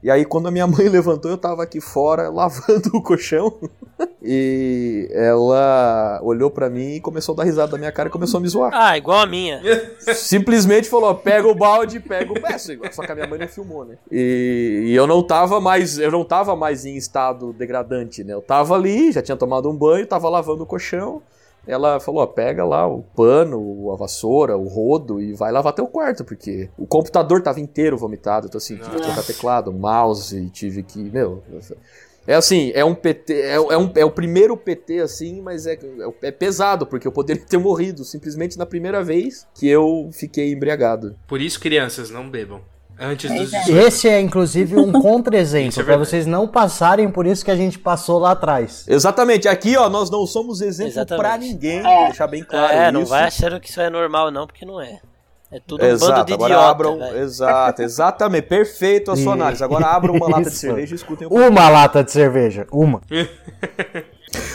E 0.05 0.11
aí, 0.11 0.23
quando 0.27 0.49
a 0.49 0.51
minha 0.51 0.67
mãe 0.67 0.87
levantou, 0.91 1.31
eu 1.31 1.39
tava 1.39 1.63
aqui 1.63 1.81
fora 1.81 2.29
lavando 2.31 2.91
o 2.93 3.03
colchão. 3.03 3.53
E 4.27 5.07
ela 5.13 6.19
olhou 6.23 6.51
pra 6.51 6.71
mim 6.71 6.95
e 6.95 7.01
começou 7.01 7.35
a 7.35 7.37
dar 7.37 7.45
risada 7.45 7.73
da 7.73 7.79
minha 7.79 7.93
cara 7.93 8.09
e 8.09 8.11
começou 8.13 8.39
a 8.39 8.41
me 8.41 8.49
zoar. 8.49 8.71
Ah, 8.73 8.97
igual 8.97 9.21
a 9.21 9.27
minha. 9.27 9.61
Simplesmente 9.99 10.89
falou: 10.89 11.15
pega 11.15 11.47
o 11.47 11.55
balde, 11.55 12.01
pega 12.01 12.33
o 12.33 12.41
peço. 12.41 12.73
Só 12.91 13.03
que 13.03 13.13
a 13.13 13.15
minha 13.15 13.27
mãe 13.27 13.39
não 13.39 13.47
filmou, 13.47 13.85
né? 13.85 13.99
E, 14.11 14.85
e 14.87 14.95
eu 14.95 15.07
não 15.07 15.23
tava 15.23 15.61
mais, 15.61 15.99
eu 15.99 16.11
não 16.11 16.25
tava 16.25 16.57
mais 16.57 16.87
em 16.87 16.97
estado 16.97 17.53
degradante, 17.53 18.25
né? 18.25 18.33
Eu 18.33 18.41
tava 18.41 18.75
ali, 18.75 19.13
já 19.13 19.21
tinha 19.21 19.37
tomado 19.37 19.71
um 19.71 19.77
banho, 19.77 20.07
tava 20.07 20.31
lavando 20.31 20.63
o 20.63 20.67
colchão. 20.67 21.23
Ela 21.67 22.01
falou: 22.01 22.23
ó, 22.23 22.27
pega 22.27 22.65
lá 22.65 22.87
o 22.87 23.03
pano, 23.03 23.91
a 23.93 23.97
vassoura, 23.97 24.57
o 24.57 24.69
rodo 24.69 25.21
e 25.21 25.33
vai 25.33 25.51
lavar 25.53 25.73
teu 25.73 25.87
quarto, 25.87 26.25
porque 26.25 26.69
o 26.77 26.87
computador 26.87 27.43
tava 27.43 27.61
inteiro 27.61 27.97
vomitado. 27.97 28.47
Então, 28.47 28.59
assim, 28.59 28.77
tive 28.77 28.97
que 28.97 29.03
trocar 29.03 29.25
teclado, 29.25 29.73
mouse, 29.73 30.51
tive 30.51 30.83
que. 30.83 30.99
Meu. 30.99 31.43
É 32.27 32.35
assim, 32.35 32.73
é 32.75 32.83
um 32.83 32.95
PT, 32.95 33.35
é, 33.35 33.55
é 33.55 33.79
um, 33.79 33.93
é 33.95 34.05
o 34.05 34.11
primeiro 34.11 34.57
PT 34.57 35.01
assim, 35.01 35.43
mas 35.43 35.67
é, 35.67 35.79
é 36.23 36.31
pesado, 36.31 36.87
porque 36.87 37.07
eu 37.07 37.13
poderia 37.13 37.45
ter 37.45 37.59
morrido 37.59 38.03
simplesmente 38.03 38.57
na 38.57 38.65
primeira 38.65 39.05
vez 39.05 39.47
que 39.55 39.69
eu 39.69 40.09
fiquei 40.11 40.51
embriagado. 40.51 41.15
Por 41.27 41.41
isso, 41.41 41.61
crianças, 41.61 42.09
não 42.11 42.31
bebam. 42.31 42.63
Antes 42.99 43.31
dos 43.31 43.53
é. 43.53 43.59
18. 43.61 43.87
Esse 43.87 44.09
é 44.09 44.21
inclusive 44.21 44.77
um 44.77 44.93
contra-exemplo, 45.03 45.71
é 45.73 45.75
pra 45.75 45.83
verdade. 45.85 46.09
vocês 46.11 46.27
não 46.27 46.47
passarem 46.47 47.11
por 47.11 47.27
isso 47.27 47.45
que 47.45 47.51
a 47.51 47.57
gente 47.57 47.79
passou 47.79 48.19
lá 48.19 48.31
atrás. 48.33 48.85
Exatamente, 48.89 49.49
aqui 49.49 49.77
ó, 49.77 49.89
nós 49.89 50.11
não 50.11 50.27
somos 50.27 50.61
exemplo 50.61 50.93
Exatamente. 50.93 51.21
pra 51.27 51.37
ninguém, 51.39 51.79
É. 51.87 52.05
deixar 52.07 52.27
bem 52.27 52.45
claro 52.45 52.73
é, 52.73 52.93
não 52.93 53.03
isso. 53.03 53.11
vai 53.11 53.25
achando 53.25 53.59
que 53.61 53.69
isso 53.69 53.81
é 53.81 53.91
normal, 53.91 54.31
não, 54.31 54.47
porque 54.47 54.65
não 54.65 54.81
é. 54.81 55.01
É 55.53 55.61
tudo 55.61 55.85
um 55.85 55.89
bando 55.89 55.95
Exato, 56.05 56.25
de 56.27 56.33
agora 56.33 56.55
idiota, 56.55 56.71
abram, 56.71 57.17
exato, 57.17 57.83
exatamente, 57.83 58.47
perfeito 58.49 59.13
a 59.13 59.17
sua 59.17 59.35
análise. 59.35 59.63
Agora 59.63 59.87
abram 59.87 60.15
uma 60.15 60.27
lata 60.31 60.51
de 60.51 60.57
cerveja 60.57 60.95
e 60.95 60.97
escutem 60.97 61.29
o 61.29 61.33
Uma 61.35 61.69
lata 61.69 62.03
de 62.03 62.11
cerveja, 62.11 62.67
uma. 62.73 63.01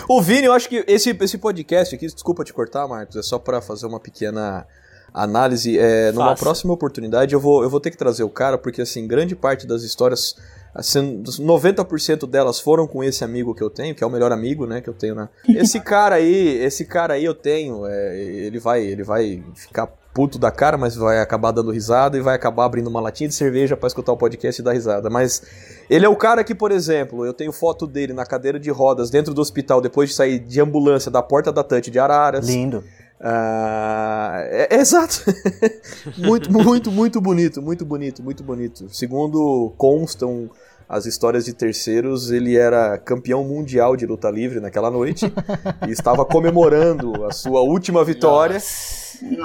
O 0.10 0.22
Vini, 0.22 0.46
eu 0.46 0.52
acho 0.54 0.68
que 0.68 0.84
esse, 0.88 1.16
esse 1.22 1.38
podcast 1.38 1.96
aqui, 1.96 2.06
desculpa 2.08 2.44
te 2.44 2.52
cortar, 2.52 2.86
Marcos, 2.88 3.16
é 3.16 3.22
só 3.22 3.40
pra 3.40 3.62
fazer 3.62 3.86
uma 3.86 4.00
pequena 4.00 4.66
análise. 5.14 5.78
É, 5.78 6.12
numa 6.12 6.36
próxima 6.36 6.74
oportunidade 6.74 7.34
eu 7.34 7.40
vou, 7.40 7.64
eu 7.64 7.70
vou 7.70 7.80
ter 7.80 7.92
que 7.92 7.98
trazer 7.98 8.24
o 8.24 8.30
cara, 8.30 8.58
porque 8.58 8.82
assim, 8.82 9.08
grande 9.08 9.36
parte 9.36 9.66
das 9.68 9.84
histórias, 9.84 10.36
assim, 10.74 11.22
dos 11.22 11.40
90% 11.40 12.28
delas 12.28 12.60
foram 12.60 12.88
com 12.88 13.04
esse 13.04 13.24
amigo 13.24 13.54
que 13.54 13.64
eu 13.64 13.70
tenho, 13.70 13.96
que 13.96 14.04
é 14.04 14.08
o 14.08 14.10
melhor 14.10 14.32
amigo, 14.32 14.66
né, 14.66 14.82
que 14.82 14.90
eu 14.90 14.94
tenho 14.94 15.16
na... 15.16 15.30
Esse 15.48 15.80
cara 15.80 16.16
aí, 16.16 16.62
esse 16.64 16.86
cara 16.86 17.16
aí 17.16 17.26
eu 17.26 17.34
tenho, 17.34 17.86
é, 17.86 18.18
ele 18.18 18.60
vai, 18.60 18.84
ele 18.84 19.04
vai 19.04 19.44
ficar 19.56 19.88
puto 20.14 20.40
da 20.40 20.52
cara, 20.52 20.78
mas 20.78 20.96
vai 20.96 21.20
acabar 21.20 21.52
dando 21.52 21.72
risada 21.72 22.18
e 22.18 22.22
vai 22.22 22.36
acabar 22.36 22.66
abrindo 22.66 22.88
uma 22.88 23.00
latinha 23.00 23.28
de 23.28 23.36
cerveja 23.36 23.78
pra 23.78 23.88
escutar 23.88 24.12
o 24.12 24.18
podcast 24.18 24.60
e 24.60 24.64
dar 24.64 24.74
risada. 24.74 25.10
Mas 25.10 25.42
ele 25.90 26.06
é 26.06 26.10
o 26.10 26.16
cara 26.16 26.44
que, 26.44 26.56
por 26.56 26.72
exemplo, 26.72 27.26
eu 27.26 27.34
tenho 27.34 27.52
foto 27.52 27.86
dele 27.86 28.12
na 28.12 28.26
cadeira 28.26 28.60
de 28.60 28.70
rodas 28.70 29.10
dentro 29.10 29.34
do 29.34 29.42
hospital 29.42 29.80
depois 29.80 30.10
de 30.10 30.16
sair 30.16 30.40
de 30.40 30.60
ambulância 30.60 31.12
da 31.12 31.22
porta 31.22 31.52
da 31.52 31.64
Tante 31.64 31.92
de 31.92 32.00
Araras. 32.00 32.48
Lindo. 32.48 32.84
Ah, 33.22 34.42
é, 34.46 34.76
é 34.76 34.80
exato. 34.80 35.24
muito, 36.18 36.52
muito, 36.52 36.92
muito 36.92 37.20
bonito, 37.22 37.62
muito 37.62 37.86
bonito, 37.86 38.24
muito 38.24 38.44
bonito. 38.44 38.88
Segundo 38.90 39.74
constam 39.78 40.50
as 40.88 41.06
histórias 41.06 41.46
de 41.46 41.54
terceiros, 41.54 42.32
ele 42.32 42.58
era 42.58 42.98
campeão 42.98 43.44
mundial 43.44 43.96
de 43.96 44.06
luta 44.08 44.30
livre 44.30 44.60
naquela 44.60 44.90
noite 44.90 45.32
e 45.88 45.92
estava 45.92 46.26
comemorando 46.26 47.26
a 47.26 47.32
sua 47.32 47.62
última 47.62 48.04
vitória. 48.04 48.58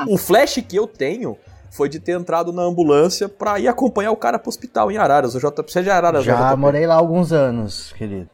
O 0.09 0.17
flash 0.17 0.65
que 0.67 0.77
eu 0.77 0.87
tenho 0.87 1.37
foi 1.71 1.89
de 1.89 1.99
ter 1.99 2.13
entrado 2.13 2.53
na 2.53 2.63
ambulância 2.63 3.29
pra 3.29 3.59
ir 3.59 3.67
acompanhar 3.67 4.13
o 4.13 4.17
cara 4.17 4.39
pro 4.39 4.49
hospital 4.49 4.91
em 4.93 4.97
Araras. 4.97 5.35
O 5.35 5.39
JP, 5.41 5.71
você 5.71 5.81
é 5.81 5.83
de 5.83 5.91
Araras, 5.91 6.25
Já 6.25 6.51
JP? 6.53 6.61
morei 6.61 6.87
lá 6.87 6.95
alguns 6.95 7.33
anos, 7.33 7.93
querido. 7.99 8.31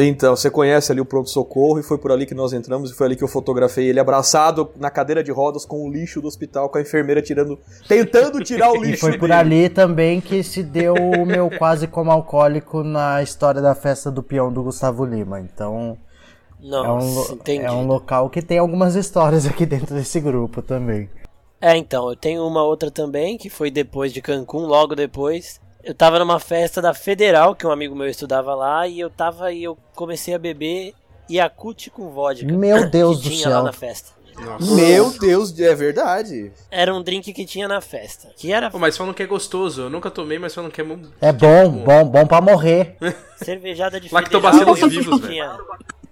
Então, 0.00 0.36
você 0.36 0.48
conhece 0.50 0.92
ali 0.92 1.00
o 1.00 1.04
pronto-socorro 1.04 1.80
e 1.80 1.82
foi 1.82 1.98
por 1.98 2.12
ali 2.12 2.24
que 2.24 2.34
nós 2.34 2.52
entramos 2.52 2.90
e 2.90 2.94
foi 2.94 3.06
ali 3.06 3.16
que 3.16 3.24
eu 3.24 3.28
fotografei 3.28 3.88
ele 3.88 3.98
abraçado 3.98 4.70
na 4.76 4.90
cadeira 4.90 5.24
de 5.24 5.32
rodas 5.32 5.64
com 5.64 5.84
o 5.88 5.90
lixo 5.90 6.20
do 6.20 6.28
hospital, 6.28 6.68
com 6.68 6.78
a 6.78 6.80
enfermeira 6.80 7.20
tirando, 7.20 7.58
tentando 7.88 8.38
tirar 8.44 8.70
o 8.70 8.76
E 8.84 8.88
lixo. 8.90 9.00
foi 9.00 9.12
por 9.18 9.28
dele. 9.28 9.32
ali 9.40 9.68
também 9.68 10.20
que 10.20 10.42
se 10.44 10.62
deu 10.62 10.94
o 10.94 11.26
meu 11.26 11.50
quase 11.58 11.86
como 11.88 12.10
alcoólico 12.12 12.82
na 12.84 13.22
história 13.22 13.60
da 13.60 13.74
festa 13.74 14.10
do 14.10 14.22
peão 14.22 14.52
do 14.52 14.62
Gustavo 14.62 15.04
Lima. 15.04 15.40
Então 15.40 15.98
é, 16.62 16.64
um, 16.64 16.70
Nossa, 16.70 17.32
lo- 17.32 17.34
entendi. 17.40 17.64
é 17.64 17.72
um 17.72 17.86
local 17.86 18.30
que 18.30 18.40
tem 18.40 18.58
algumas 18.58 18.94
histórias 18.94 19.46
aqui 19.46 19.66
dentro 19.66 19.94
desse 19.94 20.20
grupo 20.20 20.62
também. 20.62 21.10
É, 21.60 21.76
então, 21.76 22.08
eu 22.08 22.16
tenho 22.16 22.44
uma 22.46 22.64
outra 22.64 22.90
também, 22.90 23.38
que 23.38 23.48
foi 23.48 23.70
depois 23.70 24.12
de 24.12 24.20
Cancún, 24.20 24.66
logo 24.66 24.94
depois. 24.96 25.60
Eu 25.84 25.94
tava 25.94 26.18
numa 26.18 26.38
festa 26.38 26.80
da 26.80 26.94
Federal, 26.94 27.54
que 27.54 27.66
um 27.66 27.70
amigo 27.70 27.94
meu 27.94 28.08
estudava 28.08 28.54
lá, 28.54 28.86
e 28.86 29.00
eu 29.00 29.10
tava 29.10 29.52
e 29.52 29.64
eu 29.64 29.76
comecei 29.94 30.32
a 30.34 30.38
beber 30.38 30.94
Yakut 31.30 31.90
com 31.90 32.10
vodka. 32.10 32.52
Meu 32.52 32.88
Deus 32.88 33.18
que 33.18 33.24
do 33.24 33.30
tinha 33.30 33.48
céu. 33.48 33.58
lá 33.58 33.62
na 33.62 33.72
festa. 33.72 34.12
Nossa. 34.40 34.74
Meu 34.74 35.10
Deus, 35.18 35.58
é 35.58 35.74
verdade. 35.74 36.52
Era 36.70 36.94
um 36.94 37.02
drink 37.02 37.32
que 37.32 37.44
tinha 37.44 37.68
na 37.68 37.80
festa. 37.80 38.28
Que 38.36 38.52
era 38.52 38.70
Pô, 38.70 38.78
mas 38.78 38.96
falam 38.96 39.12
que 39.12 39.22
é 39.22 39.26
gostoso. 39.26 39.82
Eu 39.82 39.90
nunca 39.90 40.10
tomei, 40.10 40.38
mas 40.38 40.54
falam 40.54 40.70
que 40.70 40.80
é 40.80 40.84
muito. 40.84 41.12
É 41.20 41.32
bom, 41.32 41.70
bom, 41.70 42.04
bom 42.04 42.26
pra 42.26 42.40
morrer. 42.40 42.96
cervejada 43.36 44.00
de 44.00 44.12
Lactobacilos 44.12 44.80
vivos, 44.80 45.20
que 45.20 45.28
tinha... 45.28 45.58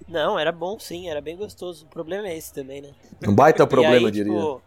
Não, 0.06 0.36
era 0.36 0.50
bom 0.50 0.78
sim, 0.78 1.08
era 1.08 1.20
bem 1.20 1.36
gostoso. 1.36 1.84
O 1.84 1.88
problema 1.88 2.28
é 2.28 2.36
esse 2.36 2.52
também, 2.52 2.82
né? 2.82 2.88
Um 3.26 3.34
baita 3.34 3.64
problema, 3.66 3.96
aí, 3.96 4.02
eu 4.02 4.10
diria. 4.10 4.32
tipo, 4.32 4.60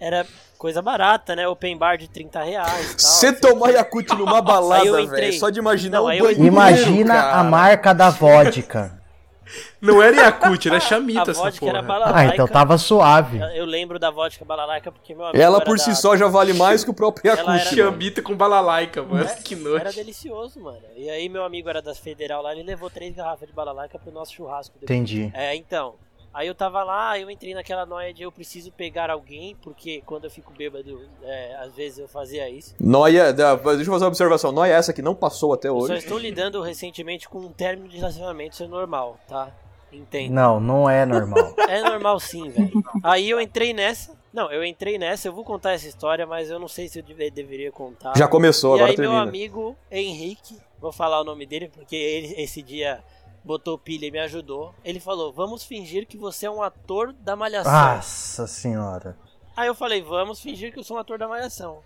era 0.00 0.26
coisa 0.58 0.80
barata, 0.82 1.36
né? 1.36 1.46
Open 1.46 1.76
bar 1.76 1.96
de 1.96 2.08
30 2.08 2.42
reais. 2.42 2.94
Você 2.98 3.26
assim. 3.28 3.40
tomar 3.40 3.70
Yakut 3.70 4.08
numa 4.14 4.40
balada, 4.42 5.06
velho, 5.06 5.38
só 5.38 5.50
de 5.50 5.58
imaginar 5.58 5.98
Não, 5.98 6.04
o 6.04 6.08
banheiro, 6.08 6.32
Imagina 6.44 7.14
cara. 7.14 7.36
a 7.40 7.44
marca 7.44 7.92
da 7.94 8.10
vodka. 8.10 8.98
Não 9.82 10.00
era 10.00 10.14
Yakut, 10.14 10.68
era 10.68 10.76
A 10.76 10.80
Chamita 10.80 11.32
essa 11.32 11.50
porra. 11.50 11.82
Ah, 12.14 12.26
então 12.26 12.46
tava 12.46 12.78
suave. 12.78 13.40
Eu 13.56 13.64
lembro 13.64 13.98
da 13.98 14.08
vodka 14.08 14.44
balalaica 14.44 14.92
porque 14.92 15.12
meu 15.12 15.24
amigo 15.26 15.42
Ela 15.42 15.56
era 15.56 15.64
por 15.64 15.76
da- 15.76 15.82
si 15.82 15.96
só 15.96 16.16
já 16.16 16.28
vale 16.28 16.52
mais 16.52 16.84
que 16.84 16.90
o 16.90 16.94
próprio 16.94 17.30
Yakut. 17.30 17.46
mano. 17.48 17.58
Chamita 17.58 18.22
com 18.22 18.36
balalaica, 18.36 19.02
mano. 19.02 19.28
Que 19.42 19.56
nojo. 19.56 19.78
Era 19.78 19.92
delicioso, 19.92 20.60
mano. 20.60 20.78
E 20.96 21.10
aí 21.10 21.28
meu 21.28 21.42
amigo 21.44 21.68
era 21.68 21.82
das 21.82 21.98
Federal 21.98 22.42
lá, 22.42 22.52
ele 22.52 22.62
levou 22.62 22.88
três 22.88 23.12
garrafas 23.16 23.48
de 23.48 23.52
balalaica 23.54 23.98
pro 23.98 24.12
nosso 24.12 24.32
churrasco. 24.34 24.74
depois. 24.78 24.88
Entendi. 24.96 25.32
É, 25.34 25.56
então. 25.56 25.94
Aí 26.32 26.46
eu 26.46 26.54
tava 26.54 26.82
lá, 26.84 27.18
eu 27.18 27.28
entrei 27.30 27.54
naquela 27.54 27.84
noia 27.84 28.14
de 28.14 28.22
eu 28.22 28.30
preciso 28.30 28.70
pegar 28.70 29.10
alguém, 29.10 29.56
porque 29.62 30.00
quando 30.06 30.24
eu 30.26 30.30
fico 30.30 30.52
bêbado, 30.52 31.00
é, 31.22 31.56
às 31.56 31.74
vezes 31.74 31.98
eu 31.98 32.06
fazia 32.06 32.48
isso. 32.48 32.74
Noia, 32.78 33.32
deixa 33.32 33.50
eu 33.52 33.58
fazer 33.58 33.90
uma 33.90 34.06
observação. 34.08 34.52
Noia 34.52 34.72
é 34.72 34.76
essa 34.76 34.92
que 34.92 35.02
não 35.02 35.14
passou 35.14 35.52
até 35.52 35.68
Eu 35.68 35.78
só 35.80 35.84
hoje. 35.86 35.94
estou 35.96 36.18
lidando 36.18 36.62
recentemente 36.62 37.28
com 37.28 37.38
um 37.40 37.52
término 37.52 37.88
de 37.88 37.96
relacionamento, 37.96 38.54
isso 38.54 38.62
é 38.62 38.68
normal, 38.68 39.18
tá? 39.26 39.50
Entendo. 39.92 40.32
Não, 40.32 40.60
não 40.60 40.88
é 40.88 41.04
normal. 41.04 41.52
É 41.68 41.82
normal 41.82 42.18
sim, 42.20 42.48
velho. 42.48 42.82
Aí 43.02 43.28
eu 43.30 43.40
entrei 43.40 43.72
nessa. 43.72 44.12
Não, 44.32 44.50
eu 44.52 44.64
entrei 44.64 44.98
nessa, 44.98 45.26
eu 45.26 45.32
vou 45.32 45.44
contar 45.44 45.72
essa 45.72 45.88
história, 45.88 46.24
mas 46.26 46.48
eu 46.48 46.58
não 46.60 46.68
sei 46.68 46.88
se 46.88 47.00
eu 47.00 47.02
deve- 47.02 47.30
deveria 47.32 47.72
contar. 47.72 48.16
Já 48.16 48.28
começou, 48.28 48.76
e 48.76 48.80
agora 48.80 48.90
aí 48.92 48.96
meu 48.98 49.10
termina. 49.10 49.22
amigo 49.28 49.76
Henrique, 49.90 50.56
vou 50.80 50.92
falar 50.92 51.20
o 51.20 51.24
nome 51.24 51.44
dele 51.44 51.68
porque 51.68 51.96
ele 51.96 52.40
esse 52.40 52.62
dia 52.62 53.02
botou 53.44 53.78
pilha 53.78 54.06
e 54.06 54.10
me 54.10 54.18
ajudou. 54.20 54.74
Ele 54.84 55.00
falou: 55.00 55.32
"Vamos 55.32 55.64
fingir 55.64 56.06
que 56.06 56.16
você 56.16 56.46
é 56.46 56.50
um 56.50 56.62
ator 56.62 57.12
da 57.12 57.34
malhação". 57.36 57.72
Nossa 57.72 58.46
senhora. 58.46 59.16
Aí 59.56 59.66
eu 59.66 59.74
falei: 59.74 60.02
"Vamos 60.02 60.40
fingir 60.40 60.72
que 60.72 60.78
eu 60.78 60.84
sou 60.84 60.96
um 60.96 61.00
ator 61.00 61.18
da 61.18 61.28
malhação". 61.28 61.82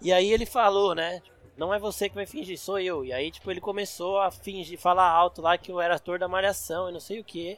E 0.00 0.12
aí 0.12 0.32
ele 0.32 0.46
falou, 0.46 0.94
né? 0.94 1.22
Não 1.56 1.72
é 1.72 1.78
você 1.78 2.08
que 2.08 2.14
vai 2.16 2.26
fingir, 2.26 2.58
sou 2.58 2.80
eu. 2.80 3.04
E 3.04 3.12
aí, 3.12 3.30
tipo, 3.30 3.48
ele 3.50 3.60
começou 3.60 4.18
a 4.20 4.30
fingir, 4.30 4.78
falar 4.78 5.08
alto 5.08 5.40
lá 5.40 5.56
que 5.56 5.70
eu 5.70 5.80
era 5.80 5.94
ator 5.94 6.18
da 6.18 6.26
malhação 6.26 6.88
e 6.88 6.92
não 6.92 7.00
sei 7.00 7.20
o 7.20 7.24
que. 7.24 7.56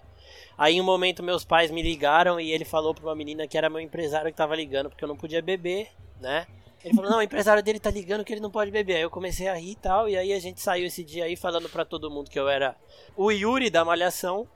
Aí 0.59 0.77
em 0.77 0.81
um 0.81 0.85
momento 0.85 1.23
meus 1.23 1.45
pais 1.45 1.71
me 1.71 1.83
ligaram 1.83 2.39
e 2.39 2.51
ele 2.51 2.65
falou 2.65 2.95
pra 2.95 3.05
uma 3.05 3.15
menina 3.15 3.47
que 3.47 3.57
era 3.57 3.71
meu 3.71 3.81
empresário 3.81 4.31
que 4.31 4.37
tava 4.37 4.55
ligando 4.55 4.91
porque 4.91 5.03
eu 5.03 5.09
não 5.09 5.17
podia 5.17 5.41
beber, 5.41 5.89
né? 6.21 6.47
Ele 6.87 6.95
falou, 6.95 7.11
não, 7.11 7.19
o 7.19 7.23
empresário 7.23 7.65
dele 7.65 7.81
tá 7.81 7.91
ligando 7.91 8.25
que 8.25 8.33
ele 8.33 8.41
não 8.41 8.51
pode 8.51 8.71
beber. 8.71 8.95
Aí 8.95 9.03
eu 9.03 9.11
comecei 9.11 9.49
a 9.49 9.55
rir 9.55 9.73
e 9.73 9.75
tal, 9.75 10.09
e 10.09 10.17
aí 10.17 10.33
a 10.33 10.39
gente 10.39 10.61
saiu 10.61 10.87
esse 10.87 11.03
dia 11.03 11.25
aí 11.25 11.35
falando 11.35 11.69
pra 11.69 11.85
todo 11.85 12.09
mundo 12.09 12.31
que 12.31 12.39
eu 12.39 12.49
era 12.49 12.77
o 13.17 13.33
Yuri 13.33 13.71
da 13.71 13.85
Malhação, 13.85 14.47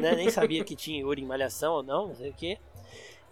né? 0.00 0.14
Nem 0.14 0.30
sabia 0.30 0.62
que 0.62 0.76
tinha 0.76 1.00
Yuri 1.00 1.22
em 1.22 1.26
Malhação 1.26 1.72
ou 1.72 1.82
não, 1.82 2.06
não 2.06 2.14
sei 2.14 2.30
o 2.30 2.34
quê. 2.34 2.56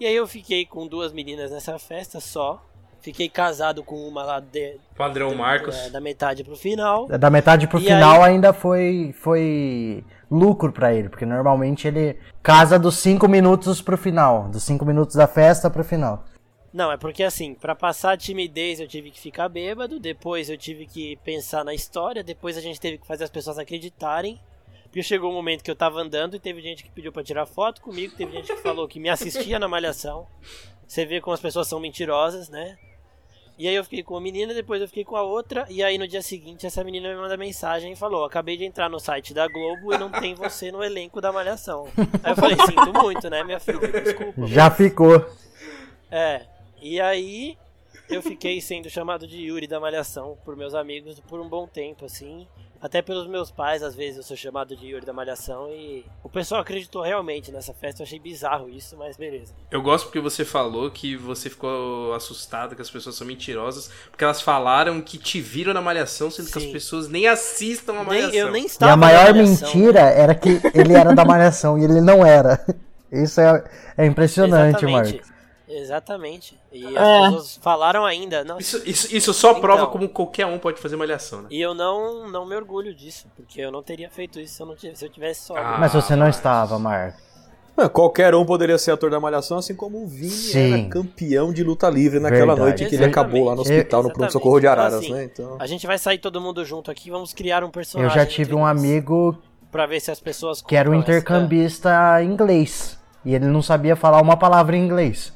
E 0.01 0.07
aí 0.07 0.17
eu 0.17 0.27
fiquei 0.27 0.67
com 0.67 0.89
duas 0.89 1.13
meninas 1.13 1.53
nessa 1.53 1.79
festa 1.79 2.19
só. 2.19 2.61
Fiquei 3.01 3.29
casado 3.29 3.85
com 3.85 3.97
uma 3.97 4.25
lá 4.25 4.41
de, 4.41 4.79
Padrão 4.97 5.33
Marcos. 5.35 5.77
é, 5.77 5.89
da 5.89 6.01
metade 6.01 6.43
pro 6.43 6.57
final. 6.57 7.07
Da 7.07 7.31
metade 7.31 7.69
pro 7.69 7.79
E 7.79 7.85
final 7.85 8.21
ainda 8.21 8.53
foi, 8.53 9.15
foi 9.17 10.05
lucro 10.29 10.73
pra 10.73 10.93
ele, 10.93 11.09
porque 11.09 11.25
normalmente 11.25 11.87
ele 11.87 12.19
casa 12.43 12.81
dos 12.81 12.97
5 12.97 13.29
minutos 13.29 13.81
pro 13.81 13.97
final, 13.97 14.49
dos 14.49 14.65
5 14.65 14.85
minutos 14.85 15.15
da 15.15 15.29
festa 15.29 15.71
pro 15.71 15.85
final. 15.85 16.25
Não, 16.73 16.93
é 16.93 16.97
porque 16.97 17.23
assim, 17.23 17.55
pra 17.55 17.75
passar 17.75 18.13
a 18.13 18.17
timidez 18.17 18.79
eu 18.79 18.87
tive 18.87 19.11
que 19.11 19.19
ficar 19.19 19.49
bêbado, 19.49 19.99
depois 19.99 20.49
eu 20.49 20.57
tive 20.57 20.87
que 20.87 21.17
pensar 21.17 21.65
na 21.65 21.75
história, 21.75 22.23
depois 22.23 22.57
a 22.57 22.61
gente 22.61 22.81
teve 22.81 22.99
que 22.99 23.07
fazer 23.07 23.25
as 23.25 23.31
pessoas 23.31 23.59
acreditarem. 23.59 24.41
Porque 24.85 25.03
chegou 25.05 25.31
um 25.31 25.35
momento 25.35 25.63
que 25.63 25.71
eu 25.71 25.77
tava 25.77 26.01
andando 26.01 26.35
e 26.35 26.41
teve 26.41 26.61
gente 26.61 26.83
que 26.83 26.91
pediu 26.91 27.13
pra 27.13 27.23
tirar 27.23 27.47
foto 27.47 27.81
comigo, 27.81 28.15
teve 28.17 28.33
gente 28.33 28.53
que 28.53 28.61
falou 28.61 28.89
que 28.89 28.99
me 28.99 29.09
assistia 29.09 29.59
na 29.59 29.69
malhação. 29.69 30.27
Você 30.87 31.07
vê 31.07 31.21
como 31.21 31.33
as 31.33 31.41
pessoas 31.41 31.69
são 31.69 31.79
mentirosas, 31.79 32.49
né? 32.49 32.77
E 33.57 33.69
aí 33.69 33.75
eu 33.75 33.85
fiquei 33.85 34.03
com 34.03 34.15
uma 34.15 34.21
menina, 34.21 34.55
depois 34.55 34.81
eu 34.81 34.89
fiquei 34.89 35.05
com 35.05 35.15
a 35.17 35.23
outra, 35.23 35.67
e 35.69 35.83
aí 35.83 35.99
no 35.99 36.09
dia 36.09 36.23
seguinte 36.23 36.67
essa 36.67 36.83
menina 36.83 37.11
me 37.11 37.17
manda 37.17 37.37
mensagem 37.37 37.93
e 37.93 37.97
falou: 37.97 38.25
Acabei 38.25 38.57
de 38.57 38.65
entrar 38.65 38.89
no 38.89 38.99
site 38.99 39.35
da 39.35 39.47
Globo 39.47 39.95
e 39.95 39.99
não 39.99 40.11
tem 40.11 40.35
você 40.35 40.73
no 40.73 40.83
elenco 40.83 41.21
da 41.21 41.31
Malhação. 41.31 41.87
Aí 42.25 42.33
eu 42.33 42.37
falei, 42.37 42.57
sinto 42.57 42.93
muito, 43.01 43.29
né, 43.29 43.45
minha 43.45 43.61
filha? 43.61 43.79
Desculpa. 44.03 44.47
Já 44.47 44.71
ficou. 44.71 45.25
É, 46.11 46.47
e 46.81 47.01
aí 47.01 47.57
eu 48.09 48.23
fiquei 48.23 48.61
sendo 48.61 48.89
chamado 48.91 49.27
de 49.27 49.37
Yuri 49.39 49.67
da 49.67 49.79
Malhação 49.81 50.37
por 50.45 50.57
meus 50.57 50.75
amigos 50.75 51.21
por 51.21 51.41
um 51.41 51.49
bom 51.49 51.67
tempo, 51.67 52.05
assim. 52.05 52.47
Até 52.83 53.03
pelos 53.03 53.27
meus 53.29 53.51
pais, 53.51 53.83
às 53.83 53.95
vezes 53.95 54.17
eu 54.17 54.23
sou 54.23 54.35
chamado 54.35 54.75
de 54.75 54.87
Yuri 54.87 55.05
da 55.05 55.13
Malhação 55.13 55.69
e 55.71 56.03
o 56.25 56.31
pessoal 56.31 56.63
acreditou 56.63 57.03
realmente 57.03 57.53
nessa 57.53 57.75
festa. 57.75 58.01
Eu 58.01 58.07
achei 58.07 58.19
bizarro 58.19 58.71
isso, 58.71 58.97
mas 58.97 59.19
beleza. 59.19 59.53
Eu 59.71 59.83
gosto 59.83 60.07
porque 60.07 60.19
você 60.19 60.47
falou 60.47 60.91
que 60.91 61.15
você 61.15 61.51
ficou 61.51 62.15
assustado 62.15 62.75
que 62.75 62.81
as 62.81 62.91
pessoas 62.91 63.17
são 63.17 63.27
mentirosas, 63.27 63.91
porque 64.11 64.25
elas 64.25 64.41
falaram 64.41 65.03
que 65.03 65.19
te 65.19 65.43
viram 65.43 65.75
na 65.75 65.83
malhação, 65.83 66.31
sendo 66.31 66.51
que 66.51 66.57
as 66.57 66.65
Sim. 66.65 66.73
pessoas 66.73 67.07
nem 67.07 67.29
assistam 67.29 67.93
a 67.93 67.97
Nem, 67.97 68.05
malhação. 68.07 68.35
eu 68.39 68.51
nem 68.51 68.63
E 68.63 68.67
estava 68.67 68.93
a 68.93 68.97
na 68.97 69.07
maior 69.07 69.35
mentira 69.35 70.01
era 70.01 70.35
que 70.35 70.59
ele 70.73 70.95
era 70.95 71.15
da 71.15 71.25
malhação 71.25 71.79
e 71.79 71.85
ele 71.85 72.01
não 72.01 72.25
era. 72.25 72.65
Isso 73.13 73.43
é, 73.43 73.63
é 73.99 74.07
impressionante, 74.07 74.85
Exatamente. 74.87 75.13
Marcos. 75.17 75.31
Exatamente. 75.71 76.59
E 76.73 76.85
as 76.87 76.95
É. 76.97 77.21
pessoas 77.25 77.57
falaram 77.63 78.05
ainda. 78.05 78.43
Não, 78.45 78.59
Isso, 78.59 78.83
isso, 78.85 79.15
isso 79.15 79.33
só 79.33 79.55
prova 79.55 79.83
Então. 79.83 79.93
como 79.93 80.09
qualquer 80.09 80.47
um 80.47 80.59
pode 80.59 80.81
fazer 80.81 80.97
malhação, 80.97 81.43
né? 81.43 81.49
E 81.51 81.61
eu 81.61 81.73
não, 81.75 82.29
não 82.29 82.45
me 82.47 82.55
orgulho 82.57 82.95
disso, 82.95 83.27
porque 83.37 83.61
eu 83.61 83.71
não 83.71 83.83
teria 83.83 84.11
feito 84.11 84.41
isso 84.41 84.55
se 84.55 84.63
eu, 84.63 84.67
não 84.67 84.75
tivesse, 84.75 84.99
se 84.99 85.05
eu 85.07 85.11
tivesse 85.11 85.43
só. 85.47 85.57
Ah, 85.57 85.77
Mas 85.79 85.93
você 85.93 86.17
não 86.17 86.29
estava, 86.29 86.79
Marcos. 86.79 87.21
Ah, 87.77 87.89
Qualquer 87.89 88.35
um 88.35 88.45
poderia 88.45 88.77
ser 88.77 88.91
ator 88.91 89.11
da 89.11 89.19
Malhação, 89.21 89.57
assim 89.57 89.75
como 89.75 90.03
o 90.03 90.07
Vini 90.07 90.29
Sim. 90.31 90.73
era 90.75 90.89
campeão 90.89 91.51
de 91.53 91.63
luta 91.65 91.89
livre 91.89 92.19
naquela 92.21 92.55
Verdade. 92.55 92.61
noite 92.83 92.87
que 92.87 92.95
ele 92.95 93.05
acabou 93.07 93.45
lá 93.45 93.55
no 93.55 93.63
Exatamente. 93.63 93.79
hospital, 93.79 94.03
no 94.03 94.13
pronto-socorro 94.13 94.61
de 94.61 94.67
Então, 94.67 94.73
Araras, 94.73 94.95
assim, 94.95 95.13
né? 95.15 95.25
Então... 95.25 95.57
A 95.59 95.67
gente 95.67 95.87
vai 95.87 95.97
sair 95.99 96.19
todo 96.19 96.41
mundo 96.41 96.63
junto 96.65 96.91
aqui, 96.91 97.11
vamos 97.11 97.33
criar 97.33 97.63
um 97.63 97.69
Eu 97.69 97.73
personagem. 97.73 98.15
já 98.15 98.27
tive 98.27 98.55
um 98.55 98.67
amigo 98.67 99.39
Pra 99.73 99.87
ver 99.87 100.01
se 100.01 100.11
as 100.11 100.19
pessoas 100.19 100.61
que 100.61 100.75
era 100.75 100.91
um 100.91 100.95
intercambista 100.95 102.23
inglês. 102.23 102.99
E 103.25 103.35
ele 103.35 103.47
não 103.47 103.63
sabia 103.63 103.95
falar 103.95 104.21
uma 104.21 104.37
palavra 104.37 104.77
em 104.77 104.85
inglês. 104.85 105.33